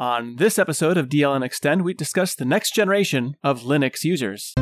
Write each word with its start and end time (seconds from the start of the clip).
On 0.00 0.36
this 0.36 0.60
episode 0.60 0.96
of 0.96 1.08
DLN 1.08 1.44
Extend, 1.44 1.82
we 1.82 1.92
discuss 1.92 2.36
the 2.36 2.44
next 2.44 2.72
generation 2.72 3.36
of 3.42 3.62
Linux 3.62 4.04
users. 4.04 4.54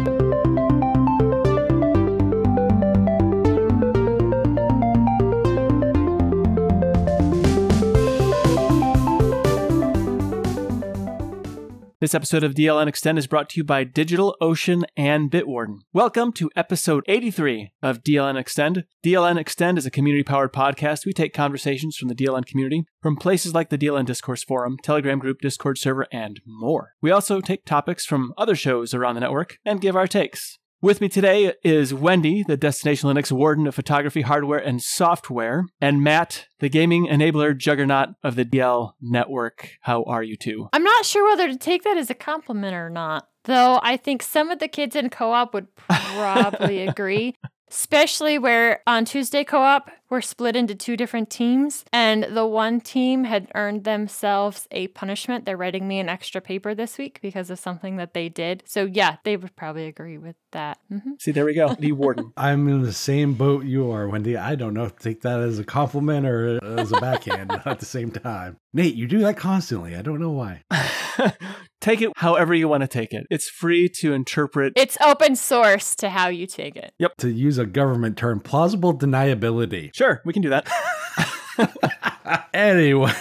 This 12.07 12.15
episode 12.15 12.45
of 12.45 12.55
DLN 12.55 12.87
Extend 12.87 13.19
is 13.19 13.27
brought 13.27 13.51
to 13.51 13.57
you 13.57 13.65
by 13.65 13.85
DigitalOcean 13.85 14.85
and 14.97 15.29
Bitwarden. 15.29 15.79
Welcome 15.93 16.31
to 16.35 16.53
episode 16.55 17.03
83 17.09 17.73
of 17.83 18.05
DLN 18.05 18.39
Extend. 18.39 18.85
DLN 19.05 19.37
Extend 19.37 19.77
is 19.77 19.87
a 19.87 19.91
community 19.91 20.23
powered 20.23 20.53
podcast. 20.53 21.05
We 21.05 21.13
take 21.13 21.35
conversations 21.35 21.97
from 21.97 22.07
the 22.07 22.15
DLN 22.15 22.47
community 22.47 22.85
from 23.03 23.17
places 23.17 23.55
like 23.55 23.71
the 23.71 23.77
DLN 23.77 24.07
Discourse 24.07 24.45
Forum, 24.45 24.77
Telegram 24.85 25.19
group, 25.19 25.41
Discord 25.41 25.79
server, 25.79 26.07
and 26.13 26.41
more. 26.47 26.93
We 27.03 27.11
also 27.11 27.41
take 27.41 27.65
topics 27.65 28.07
from 28.07 28.33
other 28.39 28.55
shows 28.55 28.95
around 28.95 29.17
the 29.17 29.21
network 29.23 29.59
and 29.65 29.81
give 29.81 29.97
our 29.97 30.07
takes. 30.07 30.61
With 30.83 31.01
me 31.01 31.09
today 31.09 31.55
is 31.65 31.95
Wendy, 31.95 32.45
the 32.47 32.59
Destination 32.59 33.09
Linux 33.09 33.33
Warden 33.33 33.67
of 33.67 33.75
Photography 33.75 34.21
Hardware 34.21 34.59
and 34.59 34.83
Software, 34.83 35.65
and 35.81 36.03
Matt, 36.03 36.49
the 36.61 36.69
gaming 36.69 37.07
enabler 37.07 37.57
juggernaut 37.57 38.11
of 38.23 38.37
the 38.37 38.45
DL 38.45 38.93
network. 39.01 39.71
How 39.81 40.03
are 40.05 40.23
you 40.23 40.37
two? 40.37 40.69
I'm 40.75 40.85
not 40.85 41.07
sure 41.07 41.27
whether 41.27 41.49
to 41.49 41.57
take 41.57 41.83
that 41.85 41.97
as 41.97 42.11
a 42.11 42.15
compliment 42.15 42.75
or 42.75 42.91
not, 42.91 43.27
though 43.45 43.81
I 43.83 43.97
think 43.97 44.23
some 44.23 44.51
of 44.51 44.59
the 44.59 44.69
kids 44.69 44.95
in 44.95 45.09
co 45.09 45.33
op 45.33 45.55
would 45.55 45.75
probably 45.77 46.87
agree. 46.87 47.37
Especially 47.69 48.39
where 48.39 48.81
on 48.87 49.05
Tuesday 49.05 49.43
co 49.43 49.61
op, 49.61 49.91
we're 50.09 50.21
split 50.21 50.55
into 50.55 50.75
two 50.75 50.97
different 50.97 51.31
teams, 51.31 51.85
and 51.93 52.25
the 52.25 52.47
one 52.47 52.81
team 52.81 53.25
had 53.25 53.51
earned 53.57 53.83
themselves 53.83 54.69
a 54.71 54.87
punishment. 54.89 55.45
They're 55.45 55.57
writing 55.57 55.89
me 55.89 55.99
an 55.99 56.09
extra 56.09 56.41
paper 56.41 56.75
this 56.75 56.97
week 56.97 57.19
because 57.21 57.51
of 57.51 57.59
something 57.59 57.97
that 57.97 58.15
they 58.15 58.29
did. 58.29 58.63
So, 58.67 58.85
yeah, 58.85 59.17
they 59.25 59.37
would 59.37 59.57
probably 59.57 59.87
agree 59.87 60.17
with 60.17 60.37
that. 60.53 60.79
Mm-hmm. 60.93 61.13
See, 61.19 61.33
there 61.33 61.45
we 61.45 61.55
go. 61.55 61.75
The 61.75 61.91
warden. 61.91 62.33
I'm 62.37 62.69
in 62.69 62.83
the 62.83 62.93
same 62.93 63.35
boat 63.35 63.65
you 63.65 63.91
are, 63.91 64.09
Wendy. 64.09 64.37
I 64.37 64.55
don't 64.55 64.75
know 64.75 64.85
if 64.85 64.97
take 64.97 65.23
that 65.23 65.41
as 65.41 65.59
a 65.59 65.65
compliment 65.65 66.25
or 66.25 66.65
as 66.79 66.93
a 66.93 67.01
backhand 67.01 67.51
at 67.65 67.81
the 67.81 67.87
same 67.87 68.13
time. 68.13 68.59
Nate, 68.73 68.95
you 68.95 69.09
do 69.09 69.19
that 69.21 69.37
constantly. 69.37 69.97
I 69.97 70.03
don't 70.03 70.21
know 70.21 70.31
why. 70.31 70.63
take 71.87 72.03
it 72.03 72.13
however 72.17 72.55
you 72.55 72.69
want 72.69 72.83
to 72.83 72.89
take 72.89 73.13
it. 73.13 73.27
It's 73.31 73.49
free 73.49 73.89
to 74.01 74.13
interpret. 74.13 74.73
It's 74.77 74.99
open 75.01 75.37
source 75.37 75.95
to 75.97 76.11
how 76.11 76.29
you 76.29 76.47
take 76.47 76.77
it. 76.77 76.93
Yep. 76.99 77.17
To 77.19 77.31
use 77.31 77.59
a 77.59 77.67
government 77.67 78.17
term, 78.19 78.41
plausible 78.41 78.97
deniability. 78.97 79.95
Sure, 79.95 80.21
we 80.25 80.33
can 80.33 80.43
do 80.43 80.51
that. 80.51 80.69
anyway. 82.55 83.13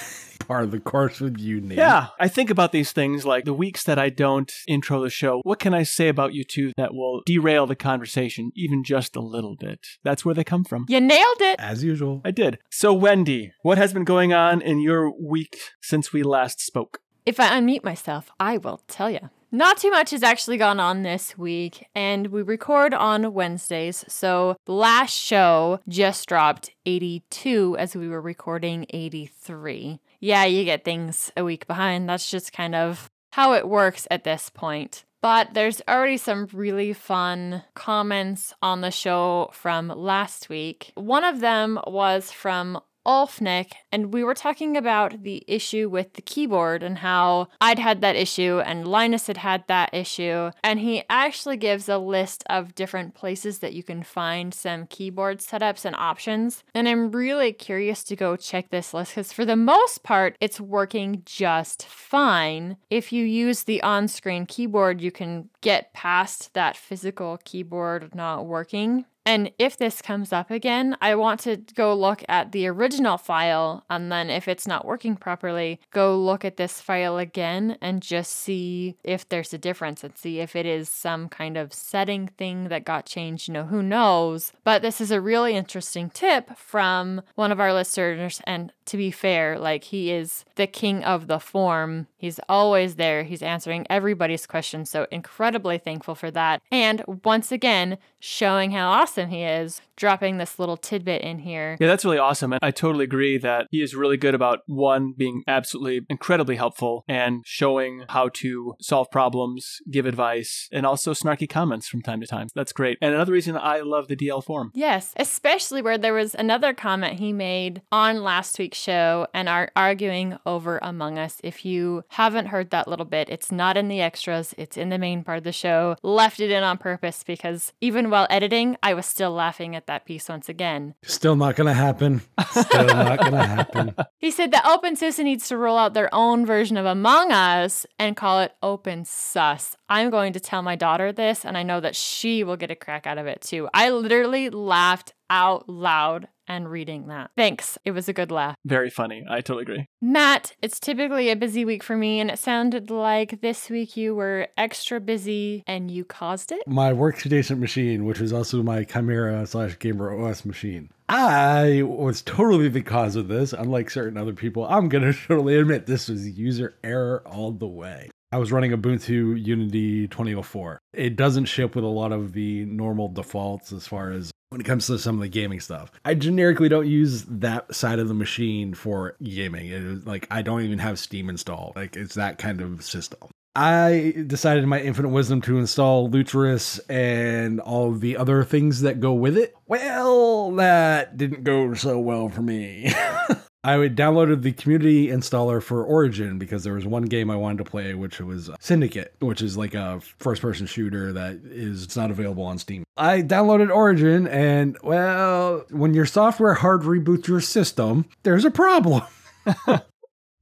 Part 0.47 0.65
of 0.65 0.71
the 0.71 0.79
course 0.79 1.19
with 1.19 1.39
you, 1.39 1.59
Nate. 1.59 1.79
Yeah, 1.79 2.07
I 2.19 2.27
think 2.27 2.51
about 2.51 2.71
these 2.71 2.91
things 2.91 3.25
like 3.25 3.45
the 3.45 3.53
weeks 3.53 3.83
that 3.85 3.97
I 3.97 4.09
don't 4.09 4.51
intro 4.67 5.01
the 5.01 5.09
show. 5.09 5.41
What 5.43 5.57
can 5.57 5.73
I 5.73 5.81
say 5.81 6.07
about 6.07 6.35
you 6.35 6.43
two 6.43 6.71
that 6.77 6.93
will 6.93 7.23
derail 7.25 7.65
the 7.65 7.75
conversation 7.75 8.51
even 8.55 8.83
just 8.83 9.15
a 9.15 9.21
little 9.21 9.55
bit? 9.55 9.79
That's 10.03 10.23
where 10.23 10.35
they 10.35 10.43
come 10.43 10.63
from. 10.63 10.85
You 10.87 11.01
nailed 11.01 11.41
it. 11.41 11.59
As 11.59 11.83
usual. 11.83 12.21
I 12.23 12.29
did. 12.29 12.59
So, 12.69 12.93
Wendy, 12.93 13.53
what 13.63 13.79
has 13.79 13.91
been 13.91 14.03
going 14.03 14.33
on 14.33 14.61
in 14.61 14.81
your 14.81 15.11
week 15.19 15.57
since 15.81 16.13
we 16.13 16.21
last 16.21 16.59
spoke? 16.59 16.99
If 17.25 17.39
I 17.39 17.49
unmute 17.49 17.83
myself, 17.83 18.31
I 18.39 18.57
will 18.57 18.81
tell 18.87 19.09
you. 19.09 19.31
Not 19.51 19.77
too 19.77 19.89
much 19.89 20.11
has 20.11 20.21
actually 20.21 20.57
gone 20.57 20.79
on 20.79 21.01
this 21.01 21.37
week, 21.37 21.87
and 21.95 22.27
we 22.27 22.43
record 22.43 22.93
on 22.93 23.33
Wednesdays. 23.33 24.05
So 24.07 24.57
last 24.67 25.13
show 25.13 25.79
just 25.87 26.27
dropped 26.27 26.69
82 26.85 27.77
as 27.79 27.95
we 27.95 28.07
were 28.07 28.21
recording 28.21 28.85
83. 28.91 29.99
Yeah, 30.19 30.45
you 30.45 30.65
get 30.65 30.83
things 30.83 31.31
a 31.35 31.43
week 31.43 31.65
behind. 31.65 32.07
That's 32.07 32.29
just 32.29 32.53
kind 32.53 32.75
of 32.75 33.09
how 33.31 33.53
it 33.53 33.67
works 33.67 34.07
at 34.11 34.23
this 34.23 34.51
point. 34.51 35.03
But 35.21 35.55
there's 35.55 35.81
already 35.87 36.17
some 36.17 36.47
really 36.53 36.93
fun 36.93 37.63
comments 37.73 38.53
on 38.61 38.81
the 38.81 38.91
show 38.91 39.49
from 39.51 39.87
last 39.87 40.49
week. 40.49 40.91
One 40.93 41.23
of 41.23 41.39
them 41.39 41.79
was 41.87 42.31
from 42.31 42.79
Ulfnick, 43.05 43.73
and 43.91 44.13
we 44.13 44.23
were 44.23 44.33
talking 44.33 44.75
about 44.75 45.23
the 45.23 45.43
issue 45.47 45.89
with 45.89 46.13
the 46.13 46.21
keyboard 46.21 46.83
and 46.83 46.99
how 46.99 47.47
I'd 47.61 47.79
had 47.79 48.01
that 48.01 48.15
issue 48.15 48.61
and 48.65 48.87
Linus 48.87 49.27
had 49.27 49.37
had 49.37 49.63
that 49.67 49.93
issue. 49.93 50.51
And 50.63 50.79
he 50.79 51.03
actually 51.09 51.57
gives 51.57 51.87
a 51.87 51.97
list 51.97 52.43
of 52.49 52.75
different 52.75 53.13
places 53.15 53.59
that 53.59 53.73
you 53.73 53.83
can 53.83 54.03
find 54.03 54.53
some 54.53 54.87
keyboard 54.87 55.39
setups 55.39 55.85
and 55.85 55.95
options. 55.95 56.63
And 56.73 56.87
I'm 56.87 57.11
really 57.11 57.53
curious 57.53 58.03
to 58.05 58.15
go 58.15 58.35
check 58.35 58.69
this 58.69 58.93
list 58.93 59.11
because, 59.11 59.33
for 59.33 59.45
the 59.45 59.55
most 59.55 60.03
part, 60.03 60.35
it's 60.41 60.59
working 60.59 61.21
just 61.25 61.85
fine. 61.85 62.77
If 62.89 63.11
you 63.11 63.23
use 63.23 63.63
the 63.63 63.81
on 63.81 64.07
screen 64.07 64.45
keyboard, 64.45 65.01
you 65.01 65.11
can 65.11 65.49
get 65.61 65.93
past 65.93 66.53
that 66.53 66.75
physical 66.77 67.39
keyboard 67.43 68.15
not 68.15 68.45
working 68.45 69.05
and 69.25 69.51
if 69.57 69.77
this 69.77 70.01
comes 70.01 70.31
up 70.31 70.51
again, 70.51 70.95
I 71.01 71.15
want 71.15 71.39
to 71.41 71.57
go 71.57 71.95
look 71.95 72.23
at 72.29 72.51
the 72.51 72.67
original 72.67 73.17
file. 73.17 73.83
And 73.89 74.11
then 74.11 74.29
if 74.29 74.47
it's 74.47 74.67
not 74.67 74.85
working 74.85 75.15
properly, 75.15 75.79
go 75.91 76.17
look 76.17 76.45
at 76.45 76.57
this 76.57 76.79
file 76.79 77.17
again 77.17 77.77
and 77.81 78.01
just 78.01 78.31
see 78.31 78.97
if 79.03 79.27
there's 79.27 79.53
a 79.53 79.57
difference 79.57 80.03
and 80.03 80.15
see 80.15 80.39
if 80.39 80.55
it 80.55 80.67
is 80.67 80.89
some 80.89 81.27
kind 81.27 81.57
of 81.57 81.73
setting 81.73 82.27
thing 82.27 82.67
that 82.69 82.85
got 82.85 83.07
changed. 83.07 83.47
You 83.47 83.55
know, 83.55 83.65
who 83.65 83.81
knows? 83.81 84.53
But 84.63 84.83
this 84.83 85.01
is 85.01 85.09
a 85.09 85.21
really 85.21 85.55
interesting 85.55 86.11
tip 86.11 86.55
from 86.55 87.23
one 87.33 87.51
of 87.51 87.59
our 87.59 87.73
listeners. 87.73 88.41
And 88.45 88.71
to 88.85 88.97
be 88.97 89.09
fair, 89.09 89.57
like 89.57 89.85
he 89.85 90.11
is 90.11 90.45
the 90.55 90.67
king 90.67 91.03
of 91.03 91.25
the 91.25 91.39
form. 91.39 92.07
He's 92.17 92.39
always 92.47 92.95
there. 92.95 93.23
He's 93.23 93.41
answering 93.41 93.87
everybody's 93.89 94.45
questions. 94.45 94.91
So 94.91 95.07
incredibly 95.11 95.79
thankful 95.79 96.13
for 96.13 96.29
that. 96.31 96.61
And 96.71 97.03
once 97.23 97.51
again, 97.51 97.97
showing 98.25 98.71
how 98.71 98.89
awesome 98.89 99.29
he 99.29 99.43
is, 99.43 99.81
dropping 99.95 100.37
this 100.37 100.59
little 100.59 100.77
tidbit 100.77 101.21
in 101.21 101.39
here. 101.39 101.77
Yeah, 101.79 101.87
that's 101.87 102.05
really 102.05 102.17
awesome. 102.17 102.53
And 102.53 102.59
I 102.61 102.71
totally 102.71 103.03
agree 103.03 103.37
that 103.37 103.67
he 103.71 103.81
is 103.81 103.95
really 103.95 104.17
good 104.17 104.35
about 104.35 104.59
one, 104.65 105.13
being 105.17 105.43
absolutely 105.47 106.05
incredibly 106.09 106.55
helpful 106.55 107.03
and 107.07 107.43
showing 107.45 108.03
how 108.09 108.29
to 108.35 108.75
solve 108.81 109.09
problems, 109.11 109.77
give 109.89 110.05
advice, 110.05 110.67
and 110.71 110.85
also 110.85 111.13
snarky 111.13 111.49
comments 111.49 111.87
from 111.87 112.01
time 112.01 112.21
to 112.21 112.27
time. 112.27 112.47
That's 112.55 112.73
great. 112.73 112.97
And 113.01 113.13
another 113.13 113.33
reason 113.33 113.57
I 113.57 113.79
love 113.79 114.07
the 114.07 114.15
DL 114.15 114.43
form. 114.43 114.71
Yes, 114.73 115.13
especially 115.17 115.81
where 115.81 115.97
there 115.97 116.13
was 116.13 116.35
another 116.35 116.73
comment 116.73 117.19
he 117.19 117.33
made 117.33 117.81
on 117.91 118.23
last 118.23 118.57
week's 118.59 118.77
show 118.77 119.27
and 119.33 119.49
are 119.49 119.71
arguing 119.75 120.37
over 120.45 120.79
Among 120.81 121.17
Us. 121.17 121.39
If 121.43 121.65
you 121.65 122.03
haven't 122.09 122.47
heard 122.47 122.69
that 122.71 122.87
little 122.87 123.05
bit, 123.05 123.29
it's 123.29 123.51
not 123.51 123.77
in 123.77 123.87
the 123.87 124.01
extras, 124.01 124.53
it's 124.57 124.77
in 124.77 124.89
the 124.89 124.97
main 124.97 125.23
part 125.23 125.39
of 125.39 125.43
the 125.43 125.51
show. 125.51 125.95
Left 126.03 126.39
it 126.39 126.51
in 126.51 126.63
on 126.63 126.77
purpose 126.77 127.23
because 127.23 127.73
even 127.81 128.09
while 128.09 128.27
editing, 128.29 128.77
I 128.83 128.93
was 128.93 129.05
still 129.05 129.31
laughing 129.31 129.75
at 129.75 129.84
that 129.87 130.05
piece 130.05 130.29
once 130.29 130.49
again. 130.49 130.95
Still 131.03 131.35
not 131.35 131.55
going 131.55 131.67
to 131.67 131.73
happen. 131.73 132.21
Still 132.49 132.85
not 132.85 133.19
going 133.19 133.31
to 133.33 133.43
happen. 133.43 133.95
He 134.17 134.31
said 134.31 134.51
that 134.51 134.63
OpenSUSE 134.65 135.23
needs 135.23 135.47
to 135.49 135.57
roll 135.57 135.77
out 135.77 135.93
their 135.93 136.13
own 136.13 136.45
version 136.45 136.77
of 136.77 136.85
Among 136.85 137.31
Us 137.31 137.85
and 137.99 138.15
call 138.15 138.41
it 138.41 138.53
OpenSUS. 138.63 139.75
I'm 139.89 140.09
going 140.09 140.33
to 140.33 140.39
tell 140.39 140.61
my 140.61 140.75
daughter 140.75 141.11
this, 141.11 141.45
and 141.45 141.57
I 141.57 141.63
know 141.63 141.79
that 141.79 141.95
she 141.95 142.43
will 142.43 142.57
get 142.57 142.71
a 142.71 142.75
crack 142.75 143.05
out 143.05 143.17
of 143.17 143.27
it 143.27 143.41
too. 143.41 143.69
I 143.73 143.89
literally 143.89 144.49
laughed 144.49 145.13
out 145.29 145.67
loud 145.69 146.27
and 146.47 146.69
reading 146.69 147.07
that. 147.07 147.31
Thanks. 147.35 147.77
It 147.85 147.91
was 147.91 148.07
a 148.07 148.13
good 148.13 148.31
laugh. 148.31 148.55
Very 148.65 148.89
funny. 148.89 149.25
I 149.29 149.41
totally 149.41 149.63
agree. 149.63 149.87
Matt, 150.01 150.53
it's 150.61 150.79
typically 150.79 151.29
a 151.29 151.35
busy 151.35 151.65
week 151.65 151.83
for 151.83 151.95
me, 151.95 152.19
and 152.19 152.29
it 152.29 152.39
sounded 152.39 152.89
like 152.89 153.41
this 153.41 153.69
week 153.69 153.97
you 153.97 154.15
were 154.15 154.47
extra 154.57 154.99
busy 154.99 155.63
and 155.67 155.89
you 155.91 156.05
caused 156.05 156.51
it. 156.51 156.67
My 156.67 156.91
workstation 156.91 157.59
machine, 157.59 158.05
which 158.05 158.21
is 158.21 158.33
also 158.33 158.63
my 158.63 158.83
Chimera 158.83 159.45
slash 159.47 159.77
Gamer 159.79 160.25
OS 160.25 160.45
machine. 160.45 160.89
I 161.07 161.83
was 161.83 162.21
totally 162.23 162.67
the 162.67 162.81
cause 162.81 163.15
of 163.15 163.27
this. 163.27 163.53
Unlike 163.53 163.91
certain 163.91 164.17
other 164.17 164.33
people, 164.33 164.65
I'm 164.65 164.89
going 164.89 165.03
to 165.13 165.13
totally 165.27 165.55
admit 165.57 165.85
this 165.85 166.09
was 166.09 166.27
user 166.27 166.75
error 166.83 167.21
all 167.25 167.51
the 167.51 167.67
way. 167.67 168.09
I 168.31 168.37
was 168.37 168.51
running 168.51 168.71
Ubuntu 168.71 169.43
Unity 169.45 170.07
2004. 170.07 170.79
It 170.93 171.15
doesn't 171.15 171.45
ship 171.45 171.75
with 171.75 171.85
a 171.85 171.87
lot 171.87 172.11
of 172.11 172.33
the 172.33 172.65
normal 172.65 173.07
defaults 173.07 173.71
as 173.71 173.87
far 173.87 174.11
as 174.11 174.31
when 174.49 174.61
it 174.61 174.65
comes 174.65 174.87
to 174.87 174.99
some 174.99 175.15
of 175.15 175.21
the 175.21 175.29
gaming 175.29 175.59
stuff. 175.59 175.91
I 176.03 176.15
generically 176.15 176.69
don't 176.69 176.87
use 176.87 177.23
that 177.25 177.73
side 177.73 177.99
of 177.99 178.07
the 178.07 178.13
machine 178.13 178.73
for 178.73 179.15
gaming. 179.23 179.67
It 179.67 179.81
is 179.81 180.05
like 180.05 180.27
I 180.31 180.41
don't 180.41 180.61
even 180.61 180.79
have 180.79 180.99
Steam 180.99 181.29
installed. 181.29 181.75
Like 181.75 181.95
it's 181.95 182.15
that 182.15 182.37
kind 182.37 182.61
of 182.61 182.83
system. 182.83 183.29
I 183.55 184.13
decided 184.27 184.63
in 184.63 184.69
my 184.69 184.81
infinite 184.81 185.09
wisdom 185.09 185.39
to 185.43 185.57
install 185.57 186.09
Lutris 186.09 186.79
and 186.89 187.61
all 187.61 187.93
the 187.93 188.17
other 188.17 188.43
things 188.43 188.81
that 188.81 188.99
go 188.99 189.13
with 189.13 189.37
it. 189.37 189.55
Well, 189.65 190.51
that 190.51 191.15
didn't 191.15 191.45
go 191.45 191.73
so 191.73 191.97
well 191.99 192.27
for 192.27 192.41
me. 192.41 192.93
I 193.65 193.77
downloaded 193.89 194.43
the 194.43 194.51
community 194.51 195.07
installer 195.07 195.59
for 195.59 195.83
Origin 195.83 196.37
because 196.37 196.63
there 196.63 196.73
was 196.73 196.85
one 196.85 197.05
game 197.05 197.31
I 197.31 197.35
wanted 197.35 197.63
to 197.63 197.63
play, 197.63 197.95
which 197.95 198.19
was 198.19 198.47
uh, 198.47 198.55
Syndicate, 198.59 199.15
which 199.19 199.41
is 199.41 199.57
like 199.57 199.73
a 199.73 199.99
first 200.19 200.43
person 200.43 200.67
shooter 200.67 201.11
that 201.13 201.39
is 201.45 201.95
not 201.95 202.11
available 202.11 202.43
on 202.43 202.59
Steam. 202.59 202.83
I 202.95 203.23
downloaded 203.23 203.73
Origin, 203.73 204.27
and 204.27 204.77
well, 204.83 205.65
when 205.71 205.95
your 205.95 206.05
software 206.05 206.53
hard 206.53 206.81
reboots 206.81 207.27
your 207.27 207.41
system, 207.41 208.05
there's 208.21 208.45
a 208.45 208.51
problem. 208.51 209.01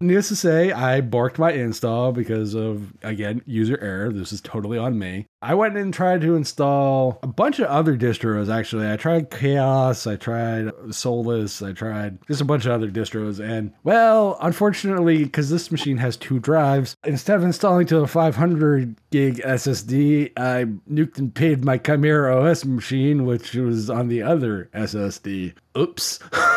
Needless 0.03 0.27
to 0.27 0.35
say, 0.35 0.73
I 0.73 0.99
borked 0.99 1.37
my 1.37 1.53
install 1.53 2.11
because 2.11 2.55
of, 2.55 2.93
again, 3.03 3.41
user 3.45 3.79
error. 3.81 4.11
This 4.11 4.33
is 4.33 4.41
totally 4.41 4.77
on 4.77 4.99
me. 4.99 5.27
I 5.41 5.53
went 5.53 5.77
and 5.77 5.93
tried 5.93 6.19
to 6.21 6.35
install 6.35 7.19
a 7.23 7.27
bunch 7.27 7.59
of 7.59 7.67
other 7.67 7.97
distros, 7.97 8.53
actually. 8.53 8.91
I 8.91 8.97
tried 8.97 9.31
KaOS, 9.31 10.11
I 10.11 10.17
tried 10.17 10.93
Solus, 10.93 11.61
I 11.61 11.71
tried 11.71 12.17
just 12.27 12.41
a 12.41 12.45
bunch 12.45 12.65
of 12.65 12.73
other 12.73 12.91
distros. 12.91 13.39
And, 13.39 13.71
well, 13.85 14.37
unfortunately, 14.41 15.23
because 15.23 15.49
this 15.49 15.71
machine 15.71 15.97
has 15.97 16.17
two 16.17 16.37
drives, 16.37 16.97
instead 17.05 17.37
of 17.37 17.43
installing 17.43 17.87
to 17.87 17.99
a 17.99 18.07
500 18.07 18.97
gig 19.09 19.37
SSD, 19.37 20.33
I 20.35 20.65
nuked 20.91 21.17
and 21.17 21.33
paid 21.33 21.63
my 21.63 21.77
Chimera 21.77 22.43
OS 22.43 22.65
machine, 22.65 23.25
which 23.25 23.53
was 23.53 23.89
on 23.89 24.09
the 24.09 24.21
other 24.21 24.69
SSD. 24.73 25.53
Oops. 25.77 26.19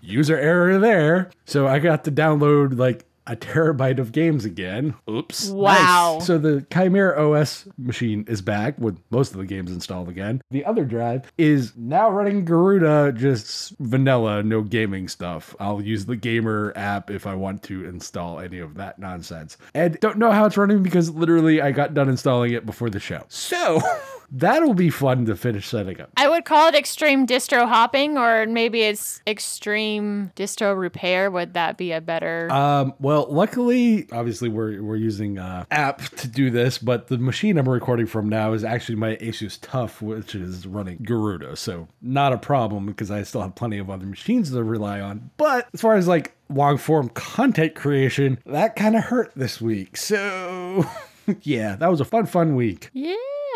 User 0.00 0.38
error 0.38 0.78
there. 0.78 1.30
So 1.44 1.66
I 1.66 1.78
got 1.78 2.04
to 2.04 2.12
download 2.12 2.78
like 2.78 3.04
a 3.28 3.36
terabyte 3.36 3.98
of 3.98 4.10
games 4.10 4.44
again. 4.46 4.94
Oops. 5.08 5.50
Wow. 5.50 6.16
Nice. 6.18 6.26
So 6.26 6.38
the 6.38 6.66
Chimera 6.72 7.30
OS 7.30 7.68
machine 7.76 8.24
is 8.26 8.40
back 8.40 8.78
with 8.78 8.98
most 9.10 9.32
of 9.32 9.38
the 9.38 9.44
games 9.44 9.70
installed 9.70 10.08
again. 10.08 10.40
The 10.50 10.64
other 10.64 10.84
drive 10.84 11.30
is 11.36 11.74
now 11.76 12.08
running 12.10 12.46
Garuda, 12.46 13.12
just 13.12 13.76
vanilla, 13.78 14.42
no 14.42 14.62
gaming 14.62 15.08
stuff. 15.08 15.54
I'll 15.60 15.82
use 15.82 16.06
the 16.06 16.16
gamer 16.16 16.72
app 16.74 17.10
if 17.10 17.26
I 17.26 17.34
want 17.34 17.62
to 17.64 17.84
install 17.84 18.40
any 18.40 18.58
of 18.60 18.74
that 18.74 18.98
nonsense. 18.98 19.58
And 19.74 20.00
don't 20.00 20.16
know 20.16 20.30
how 20.32 20.46
it's 20.46 20.56
running 20.56 20.82
because 20.82 21.10
literally 21.10 21.60
I 21.60 21.70
got 21.70 21.92
done 21.92 22.08
installing 22.08 22.54
it 22.54 22.64
before 22.64 22.88
the 22.88 23.00
show. 23.00 23.24
So 23.28 23.80
that'll 24.30 24.74
be 24.74 24.90
fun 24.90 25.26
to 25.26 25.36
finish 25.36 25.66
setting 25.68 26.00
up. 26.00 26.10
I 26.16 26.28
would 26.28 26.44
call 26.44 26.68
it 26.68 26.74
extreme 26.74 27.26
distro 27.26 27.66
hopping, 27.66 28.18
or 28.18 28.46
maybe 28.46 28.82
it's 28.82 29.20
extreme 29.26 30.32
distro 30.36 30.78
repair. 30.78 31.30
Would 31.30 31.54
that 31.54 31.76
be 31.76 31.92
a 31.92 32.00
better? 32.00 32.50
Um, 32.52 32.94
well, 32.98 33.26
luckily, 33.30 34.06
obviously, 34.12 34.48
we're 34.48 34.82
we're 34.82 34.96
using 34.96 35.38
uh, 35.38 35.64
app 35.70 36.00
to 36.16 36.28
do 36.28 36.50
this, 36.50 36.78
but 36.78 37.08
the 37.08 37.18
machine 37.18 37.58
I'm 37.58 37.68
recording 37.68 38.06
from 38.06 38.28
now 38.28 38.52
is 38.52 38.64
actually 38.64 38.96
my 38.96 39.16
Asus 39.16 39.58
TUF, 39.60 40.02
which 40.02 40.34
is 40.34 40.66
running 40.66 40.98
Garuda, 41.02 41.56
so 41.56 41.88
not 42.02 42.32
a 42.32 42.38
problem 42.38 42.86
because 42.86 43.10
I 43.10 43.22
still 43.22 43.42
have 43.42 43.54
plenty 43.54 43.78
of 43.78 43.90
other 43.90 44.06
machines 44.06 44.50
to 44.50 44.62
rely 44.62 45.00
on. 45.00 45.30
But 45.36 45.68
as 45.72 45.80
far 45.80 45.96
as 45.96 46.08
like 46.08 46.34
long 46.48 46.78
form 46.78 47.08
content 47.10 47.74
creation, 47.74 48.38
that 48.46 48.76
kind 48.76 48.96
of 48.96 49.04
hurt 49.04 49.32
this 49.34 49.60
week. 49.60 49.96
So 49.96 50.84
yeah, 51.42 51.76
that 51.76 51.90
was 51.90 52.00
a 52.00 52.04
fun, 52.04 52.26
fun 52.26 52.54
week. 52.54 52.90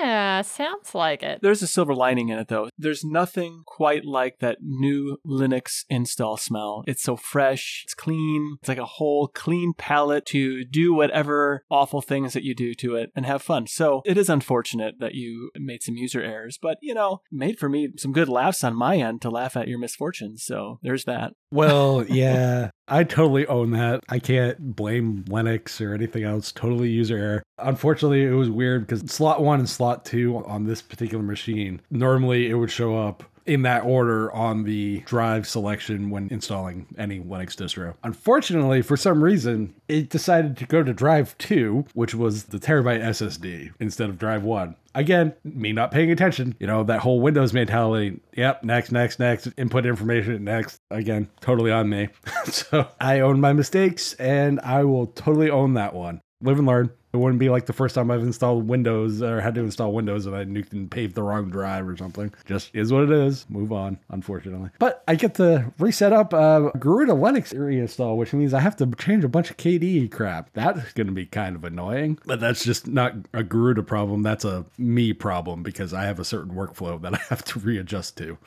yeah, 0.02 0.42
sounds 0.42 0.94
like 0.94 1.22
it. 1.22 1.40
There's 1.42 1.62
a 1.62 1.66
silver 1.66 1.94
lining 1.94 2.28
in 2.28 2.38
it, 2.38 2.48
though. 2.48 2.68
There's 2.76 3.04
nothing 3.04 3.62
quite 3.66 4.04
like 4.04 4.38
that 4.40 4.58
new 4.60 5.18
Linux 5.26 5.84
install 5.88 6.36
smell. 6.36 6.82
It's 6.86 7.02
so 7.02 7.16
fresh, 7.16 7.82
it's 7.84 7.94
clean, 7.94 8.56
it's 8.60 8.68
like 8.68 8.78
a 8.78 8.84
whole 8.84 9.28
clean 9.28 9.74
palette 9.76 10.26
to 10.26 10.64
do 10.64 10.92
whatever 10.92 11.64
awful 11.70 12.02
things 12.02 12.32
that 12.32 12.42
you 12.42 12.54
do 12.54 12.74
to 12.74 12.96
it 12.96 13.10
and 13.14 13.26
have 13.26 13.42
fun. 13.42 13.66
So 13.66 14.02
it 14.04 14.18
is 14.18 14.28
unfortunate 14.28 14.96
that 15.00 15.14
you 15.14 15.50
made 15.56 15.82
some 15.82 15.96
user 15.96 16.22
errors, 16.22 16.58
but 16.60 16.78
you 16.82 16.94
know, 16.94 17.20
made 17.30 17.58
for 17.58 17.68
me 17.68 17.90
some 17.96 18.12
good 18.12 18.28
laughs 18.28 18.64
on 18.64 18.74
my 18.74 18.96
end 18.96 19.22
to 19.22 19.30
laugh 19.30 19.56
at 19.56 19.68
your 19.68 19.78
misfortunes. 19.78 20.42
So 20.42 20.78
there's 20.82 21.04
that. 21.04 21.32
Well, 21.52 22.04
yeah, 22.08 22.70
I 22.88 23.04
totally 23.04 23.46
own 23.46 23.70
that. 23.72 24.02
I 24.08 24.18
can't 24.18 24.74
blame 24.74 25.24
Linux 25.28 25.80
or 25.80 25.94
anything 25.94 26.24
else. 26.24 26.50
Totally 26.50 26.90
user 26.90 27.16
error. 27.16 27.41
Unfortunately, 27.58 28.24
it 28.24 28.32
was 28.32 28.50
weird 28.50 28.86
because 28.86 29.10
slot 29.10 29.42
one 29.42 29.58
and 29.58 29.68
slot 29.68 30.04
two 30.04 30.36
on 30.46 30.64
this 30.64 30.82
particular 30.82 31.22
machine, 31.22 31.80
normally 31.90 32.48
it 32.50 32.54
would 32.54 32.70
show 32.70 32.96
up 32.96 33.24
in 33.46 33.62
that 33.62 33.84
order 33.84 34.32
on 34.32 34.64
the 34.64 35.00
drive 35.00 35.46
selection 35.46 36.10
when 36.10 36.28
installing 36.30 36.86
any 36.96 37.20
Linux 37.20 37.56
distro. 37.56 37.94
Unfortunately, 38.04 38.82
for 38.82 38.96
some 38.96 39.22
reason, 39.22 39.74
it 39.88 40.08
decided 40.10 40.56
to 40.56 40.66
go 40.66 40.82
to 40.82 40.92
drive 40.92 41.36
2, 41.38 41.86
which 41.94 42.14
was 42.14 42.44
the 42.44 42.58
terabyte 42.58 43.02
SSD, 43.02 43.72
instead 43.80 44.08
of 44.08 44.18
drive 44.18 44.42
1. 44.44 44.76
Again, 44.94 45.32
me 45.42 45.72
not 45.72 45.90
paying 45.90 46.10
attention, 46.10 46.54
you 46.60 46.66
know, 46.66 46.84
that 46.84 47.00
whole 47.00 47.20
Windows 47.20 47.52
mentality. 47.52 48.20
Yep, 48.36 48.64
next, 48.64 48.92
next, 48.92 49.18
next, 49.18 49.48
input 49.56 49.86
information, 49.86 50.44
next. 50.44 50.78
Again, 50.90 51.28
totally 51.40 51.72
on 51.72 51.88
me. 51.88 52.08
so 52.44 52.86
I 53.00 53.20
own 53.20 53.40
my 53.40 53.52
mistakes 53.52 54.12
and 54.14 54.60
I 54.60 54.84
will 54.84 55.06
totally 55.06 55.50
own 55.50 55.74
that 55.74 55.94
one. 55.94 56.20
Live 56.42 56.58
and 56.58 56.66
learn. 56.66 56.90
It 57.12 57.18
wouldn't 57.18 57.38
be 57.38 57.50
like 57.50 57.66
the 57.66 57.72
first 57.72 57.94
time 57.94 58.10
I've 58.10 58.22
installed 58.22 58.68
Windows 58.68 59.20
or 59.22 59.40
had 59.40 59.54
to 59.56 59.60
install 59.60 59.92
Windows 59.92 60.26
and 60.26 60.34
I 60.34 60.44
nuked 60.44 60.72
and 60.72 60.90
paved 60.90 61.14
the 61.14 61.22
wrong 61.22 61.50
drive 61.50 61.86
or 61.86 61.96
something. 61.96 62.32
Just 62.46 62.70
is 62.74 62.92
what 62.92 63.04
it 63.04 63.10
is. 63.10 63.44
Move 63.50 63.70
on, 63.72 63.98
unfortunately. 64.08 64.70
But 64.78 65.04
I 65.06 65.16
get 65.16 65.34
to 65.34 65.72
reset 65.78 66.12
up 66.12 66.32
uh, 66.32 66.70
Garuda 66.78 67.12
Linux 67.12 67.52
reinstall, 67.54 68.16
which 68.16 68.32
means 68.32 68.54
I 68.54 68.60
have 68.60 68.76
to 68.76 68.86
change 68.96 69.24
a 69.24 69.28
bunch 69.28 69.50
of 69.50 69.58
KDE 69.58 70.10
crap. 70.10 70.50
That's 70.54 70.92
going 70.94 71.06
to 71.06 71.12
be 71.12 71.26
kind 71.26 71.54
of 71.54 71.64
annoying. 71.64 72.18
But 72.24 72.40
that's 72.40 72.64
just 72.64 72.86
not 72.86 73.14
a 73.34 73.42
Garuda 73.42 73.82
problem. 73.82 74.22
That's 74.22 74.44
a 74.44 74.64
me 74.78 75.12
problem 75.12 75.62
because 75.62 75.92
I 75.92 76.04
have 76.04 76.18
a 76.18 76.24
certain 76.24 76.54
workflow 76.54 77.00
that 77.02 77.14
I 77.14 77.20
have 77.28 77.44
to 77.44 77.58
readjust 77.58 78.16
to. 78.18 78.38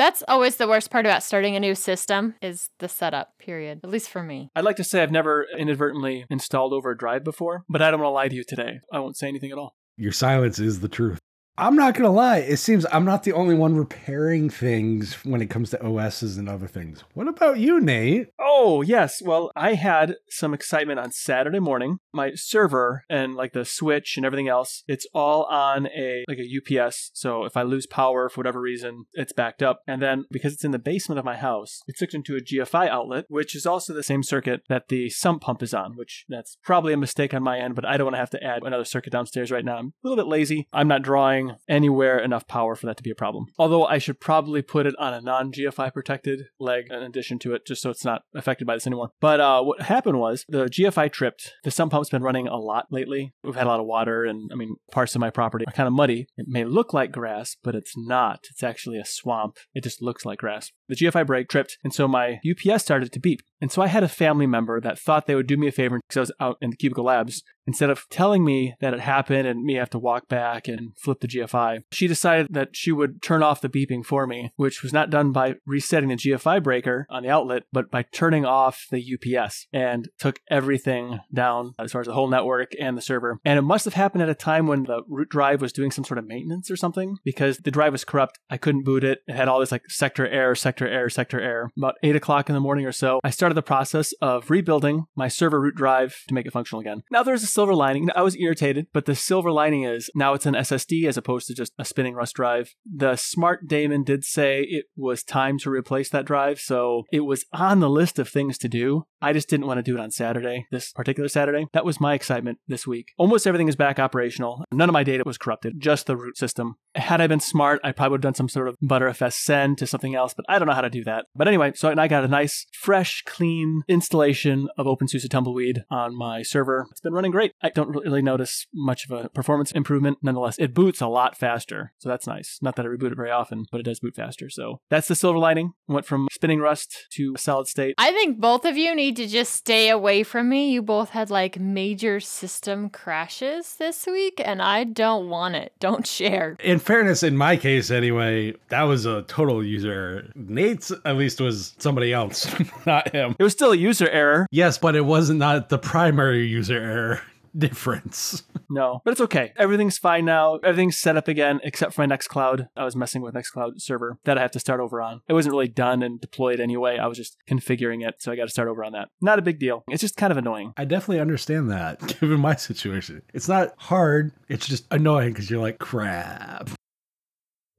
That's 0.00 0.22
always 0.26 0.56
the 0.56 0.66
worst 0.66 0.90
part 0.90 1.04
about 1.04 1.22
starting 1.22 1.56
a 1.56 1.60
new 1.60 1.74
system 1.74 2.34
is 2.40 2.70
the 2.78 2.88
setup, 2.88 3.36
period. 3.38 3.80
At 3.84 3.90
least 3.90 4.08
for 4.08 4.22
me. 4.22 4.48
I'd 4.56 4.64
like 4.64 4.76
to 4.76 4.84
say 4.84 5.02
I've 5.02 5.10
never 5.10 5.46
inadvertently 5.58 6.24
installed 6.30 6.72
over 6.72 6.92
a 6.92 6.96
drive 6.96 7.22
before, 7.22 7.64
but 7.68 7.82
I 7.82 7.90
don't 7.90 8.00
want 8.00 8.08
to 8.08 8.14
lie 8.14 8.28
to 8.28 8.34
you 8.34 8.42
today. 8.42 8.80
I 8.90 8.98
won't 8.98 9.18
say 9.18 9.28
anything 9.28 9.52
at 9.52 9.58
all. 9.58 9.74
Your 9.98 10.12
silence 10.12 10.58
is 10.58 10.80
the 10.80 10.88
truth. 10.88 11.18
I'm 11.60 11.76
not 11.76 11.92
gonna 11.92 12.10
lie. 12.10 12.38
It 12.38 12.56
seems 12.56 12.86
I'm 12.90 13.04
not 13.04 13.24
the 13.24 13.34
only 13.34 13.54
one 13.54 13.76
repairing 13.76 14.48
things 14.48 15.12
when 15.26 15.42
it 15.42 15.50
comes 15.50 15.68
to 15.70 15.86
OSs 15.86 16.38
and 16.38 16.48
other 16.48 16.66
things. 16.66 17.04
What 17.12 17.28
about 17.28 17.58
you, 17.58 17.78
Nate? 17.80 18.28
Oh, 18.40 18.80
yes. 18.80 19.20
Well, 19.20 19.52
I 19.54 19.74
had 19.74 20.16
some 20.30 20.54
excitement 20.54 21.00
on 21.00 21.12
Saturday 21.12 21.58
morning. 21.58 21.98
My 22.14 22.32
server 22.34 23.04
and 23.10 23.34
like 23.34 23.52
the 23.52 23.66
switch 23.66 24.16
and 24.16 24.24
everything 24.24 24.48
else, 24.48 24.84
it's 24.88 25.06
all 25.12 25.44
on 25.44 25.86
a 25.88 26.24
like 26.28 26.38
a 26.38 26.80
UPS. 26.80 27.10
So 27.12 27.44
if 27.44 27.58
I 27.58 27.62
lose 27.62 27.86
power 27.86 28.30
for 28.30 28.40
whatever 28.40 28.58
reason, 28.58 29.04
it's 29.12 29.34
backed 29.34 29.62
up. 29.62 29.82
And 29.86 30.00
then 30.00 30.24
because 30.30 30.54
it's 30.54 30.64
in 30.64 30.70
the 30.70 30.78
basement 30.78 31.18
of 31.18 31.26
my 31.26 31.36
house, 31.36 31.82
it's 31.86 32.00
hooked 32.00 32.14
into 32.14 32.36
a 32.36 32.40
GFI 32.40 32.88
outlet, 32.88 33.26
which 33.28 33.54
is 33.54 33.66
also 33.66 33.92
the 33.92 34.02
same 34.02 34.22
circuit 34.22 34.62
that 34.70 34.88
the 34.88 35.10
sump 35.10 35.42
pump 35.42 35.62
is 35.62 35.74
on, 35.74 35.94
which 35.98 36.24
that's 36.26 36.56
probably 36.64 36.94
a 36.94 36.96
mistake 36.96 37.34
on 37.34 37.42
my 37.42 37.58
end, 37.58 37.74
but 37.74 37.84
I 37.84 37.98
don't 37.98 38.06
want 38.06 38.14
to 38.14 38.20
have 38.20 38.30
to 38.30 38.42
add 38.42 38.62
another 38.62 38.86
circuit 38.86 39.12
downstairs 39.12 39.50
right 39.50 39.64
now. 39.64 39.76
I'm 39.76 39.88
a 39.88 40.08
little 40.08 40.24
bit 40.24 40.30
lazy. 40.30 40.66
I'm 40.72 40.88
not 40.88 41.02
drawing 41.02 41.49
anywhere 41.68 42.18
enough 42.18 42.46
power 42.46 42.74
for 42.74 42.86
that 42.86 42.96
to 42.96 43.02
be 43.02 43.10
a 43.10 43.14
problem. 43.14 43.46
Although 43.58 43.86
I 43.86 43.98
should 43.98 44.20
probably 44.20 44.62
put 44.62 44.86
it 44.86 44.94
on 44.98 45.14
a 45.14 45.20
non 45.20 45.52
GFI 45.52 45.92
protected 45.92 46.46
leg 46.58 46.86
in 46.90 47.02
addition 47.02 47.38
to 47.40 47.54
it, 47.54 47.66
just 47.66 47.82
so 47.82 47.90
it's 47.90 48.04
not 48.04 48.22
affected 48.34 48.66
by 48.66 48.74
this 48.74 48.86
anymore. 48.86 49.10
But 49.20 49.40
uh, 49.40 49.62
what 49.62 49.82
happened 49.82 50.18
was 50.18 50.44
the 50.48 50.66
GFI 50.66 51.12
tripped. 51.12 51.54
The 51.64 51.70
sump 51.70 51.92
pump's 51.92 52.10
been 52.10 52.22
running 52.22 52.48
a 52.48 52.56
lot 52.56 52.86
lately. 52.90 53.32
We've 53.42 53.54
had 53.54 53.66
a 53.66 53.70
lot 53.70 53.80
of 53.80 53.86
water, 53.86 54.24
and 54.24 54.50
I 54.52 54.56
mean, 54.56 54.76
parts 54.90 55.14
of 55.14 55.20
my 55.20 55.30
property 55.30 55.64
are 55.66 55.72
kind 55.72 55.86
of 55.86 55.92
muddy. 55.92 56.26
It 56.36 56.46
may 56.48 56.64
look 56.64 56.92
like 56.92 57.12
grass, 57.12 57.56
but 57.62 57.74
it's 57.74 57.96
not. 57.96 58.46
It's 58.50 58.62
actually 58.62 58.98
a 58.98 59.04
swamp. 59.04 59.58
It 59.74 59.84
just 59.84 60.02
looks 60.02 60.24
like 60.24 60.38
grass. 60.38 60.70
The 60.88 60.96
GFI 60.96 61.26
brake 61.26 61.48
tripped, 61.48 61.78
and 61.84 61.92
so 61.92 62.08
my 62.08 62.40
UPS 62.48 62.82
started 62.82 63.12
to 63.12 63.20
beep. 63.20 63.42
And 63.60 63.70
so 63.70 63.82
I 63.82 63.88
had 63.88 64.02
a 64.02 64.08
family 64.08 64.46
member 64.46 64.80
that 64.80 64.98
thought 64.98 65.26
they 65.26 65.34
would 65.34 65.46
do 65.46 65.56
me 65.56 65.68
a 65.68 65.72
favor 65.72 66.00
because 66.00 66.16
I 66.16 66.20
was 66.20 66.32
out 66.40 66.56
in 66.60 66.70
the 66.70 66.76
cubicle 66.76 67.04
labs. 67.04 67.42
Instead 67.70 67.88
of 67.88 68.08
telling 68.10 68.44
me 68.44 68.74
that 68.80 68.92
it 68.92 68.98
happened 68.98 69.46
and 69.46 69.62
me 69.62 69.74
have 69.74 69.90
to 69.90 69.96
walk 69.96 70.26
back 70.26 70.66
and 70.66 70.90
flip 70.98 71.20
the 71.20 71.28
GFI, 71.28 71.84
she 71.92 72.08
decided 72.08 72.48
that 72.50 72.74
she 72.74 72.90
would 72.90 73.22
turn 73.22 73.44
off 73.44 73.60
the 73.60 73.68
beeping 73.68 74.04
for 74.04 74.26
me, 74.26 74.50
which 74.56 74.82
was 74.82 74.92
not 74.92 75.08
done 75.08 75.30
by 75.30 75.54
resetting 75.64 76.08
the 76.08 76.16
GFI 76.16 76.64
breaker 76.64 77.06
on 77.08 77.22
the 77.22 77.30
outlet, 77.30 77.62
but 77.72 77.88
by 77.88 78.02
turning 78.02 78.44
off 78.44 78.86
the 78.90 79.00
UPS 79.14 79.68
and 79.72 80.08
took 80.18 80.40
everything 80.50 81.20
down 81.32 81.74
as 81.78 81.92
far 81.92 82.00
as 82.00 82.08
the 82.08 82.12
whole 82.12 82.26
network 82.26 82.72
and 82.80 82.96
the 82.96 83.02
server. 83.02 83.38
And 83.44 83.56
it 83.56 83.62
must 83.62 83.84
have 83.84 83.94
happened 83.94 84.24
at 84.24 84.28
a 84.28 84.34
time 84.34 84.66
when 84.66 84.82
the 84.82 85.02
root 85.08 85.28
drive 85.28 85.60
was 85.60 85.72
doing 85.72 85.92
some 85.92 86.04
sort 86.04 86.18
of 86.18 86.26
maintenance 86.26 86.72
or 86.72 86.76
something 86.76 87.18
because 87.24 87.58
the 87.58 87.70
drive 87.70 87.92
was 87.92 88.04
corrupt. 88.04 88.40
I 88.50 88.56
couldn't 88.56 88.82
boot 88.82 89.04
it. 89.04 89.20
It 89.28 89.36
had 89.36 89.46
all 89.46 89.60
this 89.60 89.70
like 89.70 89.88
sector 89.88 90.26
error, 90.26 90.56
sector 90.56 90.88
error, 90.88 91.08
sector 91.08 91.40
error. 91.40 91.70
About 91.78 91.94
eight 92.02 92.16
o'clock 92.16 92.48
in 92.48 92.54
the 92.54 92.60
morning 92.60 92.84
or 92.84 92.90
so, 92.90 93.20
I 93.22 93.30
started 93.30 93.54
the 93.54 93.62
process 93.62 94.12
of 94.20 94.50
rebuilding 94.50 95.04
my 95.14 95.28
server 95.28 95.60
root 95.60 95.76
drive 95.76 96.16
to 96.26 96.34
make 96.34 96.46
it 96.46 96.52
functional 96.52 96.80
again. 96.80 97.04
Now 97.12 97.22
there's 97.22 97.44
a 97.44 97.46
silver 97.60 97.74
lining. 97.74 98.08
I 98.16 98.22
was 98.22 98.36
irritated, 98.36 98.86
but 98.94 99.04
the 99.04 99.14
silver 99.14 99.52
lining 99.52 99.82
is 99.82 100.08
now 100.14 100.32
it's 100.32 100.46
an 100.46 100.54
SSD 100.54 101.06
as 101.06 101.18
opposed 101.18 101.46
to 101.46 101.54
just 101.54 101.74
a 101.78 101.84
spinning 101.84 102.14
rust 102.14 102.34
drive. 102.34 102.74
The 102.90 103.16
smart 103.16 103.68
daemon 103.68 104.04
did 104.04 104.24
say 104.24 104.62
it 104.62 104.86
was 104.96 105.22
time 105.22 105.58
to 105.58 105.70
replace 105.70 106.08
that 106.08 106.24
drive, 106.24 106.58
so 106.58 107.04
it 107.12 107.20
was 107.20 107.44
on 107.52 107.80
the 107.80 107.90
list 107.90 108.18
of 108.18 108.30
things 108.30 108.56
to 108.58 108.68
do. 108.68 109.04
I 109.20 109.34
just 109.34 109.50
didn't 109.50 109.66
want 109.66 109.76
to 109.76 109.82
do 109.82 109.94
it 109.98 110.00
on 110.00 110.10
Saturday, 110.10 110.66
this 110.70 110.90
particular 110.92 111.28
Saturday. 111.28 111.66
That 111.74 111.84
was 111.84 112.00
my 112.00 112.14
excitement 112.14 112.60
this 112.66 112.86
week. 112.86 113.08
Almost 113.18 113.46
everything 113.46 113.68
is 113.68 113.76
back 113.76 113.98
operational. 113.98 114.64
None 114.72 114.88
of 114.88 114.94
my 114.94 115.04
data 115.04 115.24
was 115.26 115.36
corrupted, 115.36 115.74
just 115.78 116.06
the 116.06 116.16
root 116.16 116.38
system. 116.38 116.76
Had 116.94 117.20
I 117.20 117.26
been 117.26 117.40
smart, 117.40 117.80
I 117.84 117.92
probably 117.92 118.12
would 118.12 118.18
have 118.18 118.30
done 118.30 118.34
some 118.34 118.48
sort 118.48 118.68
of 118.68 118.76
Btrfs 118.82 119.34
send 119.34 119.78
to 119.78 119.86
something 119.86 120.14
else, 120.14 120.34
but 120.34 120.44
I 120.48 120.58
don't 120.58 120.66
know 120.66 120.74
how 120.74 120.80
to 120.80 120.90
do 120.90 121.04
that. 121.04 121.26
But 121.36 121.46
anyway, 121.46 121.72
so 121.74 121.94
I 121.96 122.08
got 122.08 122.24
a 122.24 122.28
nice, 122.28 122.66
fresh, 122.72 123.22
clean 123.26 123.82
installation 123.88 124.68
of 124.76 124.86
OpenSUSE 124.86 125.28
Tumbleweed 125.28 125.84
on 125.90 126.16
my 126.16 126.42
server. 126.42 126.86
It's 126.90 127.00
been 127.00 127.12
running 127.12 127.30
great. 127.30 127.52
I 127.62 127.70
don't 127.70 127.90
really 127.90 128.22
notice 128.22 128.66
much 128.74 129.06
of 129.08 129.24
a 129.24 129.28
performance 129.28 129.70
improvement. 129.72 130.18
Nonetheless, 130.22 130.58
it 130.58 130.74
boots 130.74 131.00
a 131.00 131.06
lot 131.06 131.36
faster. 131.36 131.92
So 131.98 132.08
that's 132.08 132.26
nice. 132.26 132.58
Not 132.60 132.74
that 132.76 132.86
I 132.86 132.88
reboot 132.88 133.12
it 133.12 133.16
very 133.16 133.30
often, 133.30 133.66
but 133.70 133.80
it 133.80 133.84
does 133.84 134.00
boot 134.00 134.16
faster. 134.16 134.50
So 134.50 134.80
that's 134.90 135.06
the 135.06 135.14
silver 135.14 135.38
lining. 135.38 135.74
Went 135.86 136.06
from 136.06 136.26
spinning 136.32 136.58
rust 136.58 137.06
to 137.12 137.34
solid 137.36 137.68
state. 137.68 137.94
I 137.98 138.10
think 138.10 138.40
both 138.40 138.64
of 138.64 138.76
you 138.76 138.94
need 138.96 139.16
to 139.16 139.28
just 139.28 139.52
stay 139.52 139.90
away 139.90 140.24
from 140.24 140.48
me. 140.48 140.72
You 140.72 140.82
both 140.82 141.10
had 141.10 141.30
like 141.30 141.60
major 141.60 142.18
system 142.18 142.90
crashes 142.90 143.76
this 143.76 144.06
week, 144.06 144.42
and 144.44 144.60
I 144.60 144.84
don't 144.84 145.28
want 145.28 145.54
it. 145.54 145.72
Don't 145.78 146.06
share. 146.06 146.56
In 146.64 146.79
fairness, 146.80 147.22
in 147.22 147.36
my 147.36 147.56
case 147.56 147.90
anyway, 147.90 148.54
that 148.68 148.82
was 148.82 149.06
a 149.06 149.22
total 149.22 149.64
user 149.64 149.92
error. 149.92 150.24
Nate's 150.34 150.92
at 151.04 151.16
least 151.16 151.40
was 151.40 151.74
somebody 151.78 152.12
else, 152.12 152.48
not 152.86 153.12
him. 153.12 153.36
It 153.38 153.42
was 153.42 153.52
still 153.52 153.72
a 153.72 153.76
user 153.76 154.08
error. 154.08 154.46
Yes, 154.50 154.78
but 154.78 154.96
it 154.96 155.04
wasn't 155.04 155.38
not 155.38 155.68
the 155.68 155.78
primary 155.78 156.46
user 156.46 156.78
error 156.78 157.20
difference. 157.56 158.42
No, 158.72 159.02
but 159.04 159.10
it's 159.10 159.20
okay. 159.22 159.52
Everything's 159.56 159.98
fine 159.98 160.24
now. 160.24 160.60
Everything's 160.62 160.96
set 160.96 161.16
up 161.16 161.26
again, 161.26 161.58
except 161.64 161.92
for 161.92 162.06
my 162.06 162.16
Nextcloud. 162.16 162.68
I 162.76 162.84
was 162.84 162.94
messing 162.94 163.20
with 163.20 163.34
Nextcloud 163.34 163.80
server 163.80 164.18
that 164.22 164.38
I 164.38 164.42
have 164.42 164.52
to 164.52 164.60
start 164.60 164.78
over 164.78 165.02
on. 165.02 165.22
It 165.28 165.32
wasn't 165.32 165.54
really 165.54 165.66
done 165.66 166.04
and 166.04 166.20
deployed 166.20 166.60
anyway. 166.60 166.96
I 166.96 167.08
was 167.08 167.18
just 167.18 167.36
configuring 167.50 168.06
it, 168.06 168.14
so 168.18 168.30
I 168.30 168.36
got 168.36 168.44
to 168.44 168.50
start 168.50 168.68
over 168.68 168.84
on 168.84 168.92
that. 168.92 169.08
Not 169.20 169.40
a 169.40 169.42
big 169.42 169.58
deal. 169.58 169.82
It's 169.88 170.02
just 170.02 170.16
kind 170.16 170.30
of 170.30 170.36
annoying. 170.36 170.72
I 170.76 170.84
definitely 170.84 171.18
understand 171.18 171.68
that, 171.72 171.98
given 172.20 172.38
my 172.38 172.54
situation. 172.54 173.22
It's 173.34 173.48
not 173.48 173.74
hard. 173.76 174.30
It's 174.48 174.68
just 174.68 174.86
annoying 174.92 175.32
because 175.32 175.50
you're 175.50 175.60
like, 175.60 175.80
crap. 175.80 176.70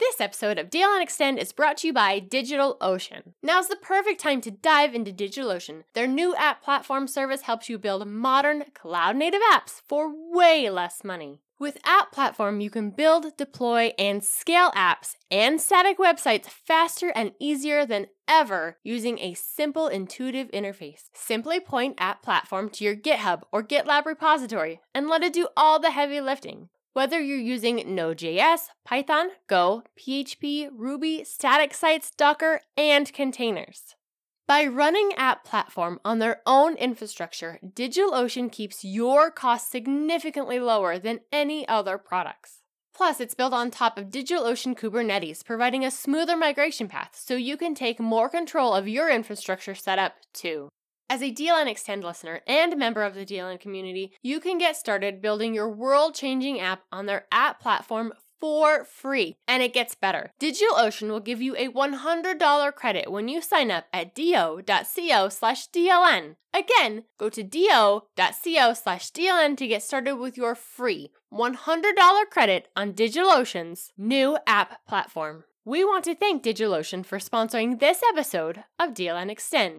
This 0.01 0.19
episode 0.19 0.57
of 0.57 0.71
DLN 0.71 1.03
Extend 1.03 1.37
is 1.37 1.53
brought 1.53 1.77
to 1.77 1.87
you 1.87 1.93
by 1.93 2.19
DigitalOcean. 2.19 3.33
Now's 3.43 3.67
the 3.67 3.75
perfect 3.75 4.19
time 4.19 4.41
to 4.41 4.49
dive 4.49 4.95
into 4.95 5.11
DigitalOcean. 5.11 5.83
Their 5.93 6.07
new 6.07 6.35
app 6.35 6.63
platform 6.63 7.07
service 7.07 7.41
helps 7.41 7.69
you 7.69 7.77
build 7.77 8.07
modern, 8.07 8.63
cloud 8.73 9.15
native 9.15 9.41
apps 9.53 9.79
for 9.87 10.11
way 10.11 10.71
less 10.71 11.03
money. 11.03 11.43
With 11.59 11.77
App 11.85 12.11
Platform, 12.11 12.61
you 12.61 12.71
can 12.71 12.89
build, 12.89 13.37
deploy, 13.37 13.93
and 13.99 14.23
scale 14.23 14.71
apps 14.71 15.17
and 15.29 15.61
static 15.61 15.99
websites 15.99 16.47
faster 16.47 17.09
and 17.09 17.33
easier 17.39 17.85
than 17.85 18.07
ever 18.27 18.77
using 18.83 19.19
a 19.19 19.35
simple, 19.35 19.87
intuitive 19.87 20.49
interface. 20.49 21.09
Simply 21.13 21.59
point 21.59 21.93
App 21.99 22.23
Platform 22.23 22.71
to 22.71 22.83
your 22.83 22.95
GitHub 22.95 23.43
or 23.51 23.61
GitLab 23.61 24.07
repository 24.07 24.81
and 24.95 25.07
let 25.07 25.21
it 25.21 25.33
do 25.33 25.49
all 25.55 25.79
the 25.79 25.91
heavy 25.91 26.19
lifting. 26.19 26.69
Whether 26.93 27.21
you're 27.21 27.37
using 27.37 27.95
Node.js, 27.95 28.67
Python, 28.83 29.29
Go, 29.47 29.83
PHP, 29.97 30.67
Ruby, 30.73 31.23
static 31.23 31.73
sites, 31.73 32.11
Docker, 32.11 32.59
and 32.75 33.13
containers. 33.13 33.95
By 34.45 34.65
running 34.65 35.13
App 35.15 35.45
Platform 35.45 36.01
on 36.03 36.19
their 36.19 36.41
own 36.45 36.75
infrastructure, 36.75 37.59
DigitalOcean 37.65 38.51
keeps 38.51 38.83
your 38.83 39.31
costs 39.31 39.71
significantly 39.71 40.59
lower 40.59 40.99
than 40.99 41.21
any 41.31 41.65
other 41.65 41.97
products. 41.97 42.59
Plus, 42.93 43.21
it's 43.21 43.35
built 43.35 43.53
on 43.53 43.71
top 43.71 43.97
of 43.97 44.09
DigitalOcean 44.09 44.77
Kubernetes, 44.77 45.45
providing 45.45 45.85
a 45.85 45.91
smoother 45.91 46.35
migration 46.35 46.89
path 46.89 47.11
so 47.13 47.35
you 47.35 47.55
can 47.55 47.73
take 47.73 48.01
more 48.01 48.27
control 48.27 48.73
of 48.73 48.89
your 48.89 49.09
infrastructure 49.09 49.75
setup 49.75 50.15
too. 50.33 50.67
As 51.11 51.21
a 51.21 51.29
DLN 51.29 51.67
Extend 51.67 52.05
listener 52.05 52.39
and 52.47 52.77
member 52.77 53.03
of 53.03 53.15
the 53.15 53.25
DLN 53.25 53.59
community, 53.59 54.13
you 54.21 54.39
can 54.39 54.57
get 54.57 54.77
started 54.77 55.21
building 55.21 55.53
your 55.53 55.69
world 55.69 56.15
changing 56.15 56.57
app 56.61 56.83
on 56.89 57.05
their 57.05 57.25
app 57.33 57.59
platform 57.59 58.13
for 58.39 58.85
free. 58.85 59.35
And 59.45 59.61
it 59.61 59.73
gets 59.73 59.93
better. 59.93 60.31
DigitalOcean 60.39 61.09
will 61.09 61.19
give 61.19 61.41
you 61.41 61.53
a 61.57 61.67
$100 61.67 62.75
credit 62.75 63.11
when 63.11 63.27
you 63.27 63.41
sign 63.41 63.71
up 63.71 63.87
at 63.91 64.15
do.co 64.15 65.27
slash 65.27 65.67
DLN. 65.71 66.37
Again, 66.53 67.03
go 67.19 67.27
to 67.27 67.43
do.co 67.43 68.73
slash 68.73 69.11
DLN 69.11 69.57
to 69.57 69.67
get 69.67 69.83
started 69.83 70.15
with 70.15 70.37
your 70.37 70.55
free 70.55 71.11
$100 71.33 72.29
credit 72.31 72.69
on 72.77 72.93
DigitalOcean's 72.93 73.91
new 73.97 74.37
app 74.47 74.85
platform. 74.87 75.43
We 75.65 75.83
want 75.83 76.05
to 76.05 76.15
thank 76.15 76.41
DigitalOcean 76.41 77.05
for 77.05 77.19
sponsoring 77.19 77.81
this 77.81 78.01
episode 78.13 78.63
of 78.79 78.93
DLN 78.93 79.29
Extend. 79.29 79.77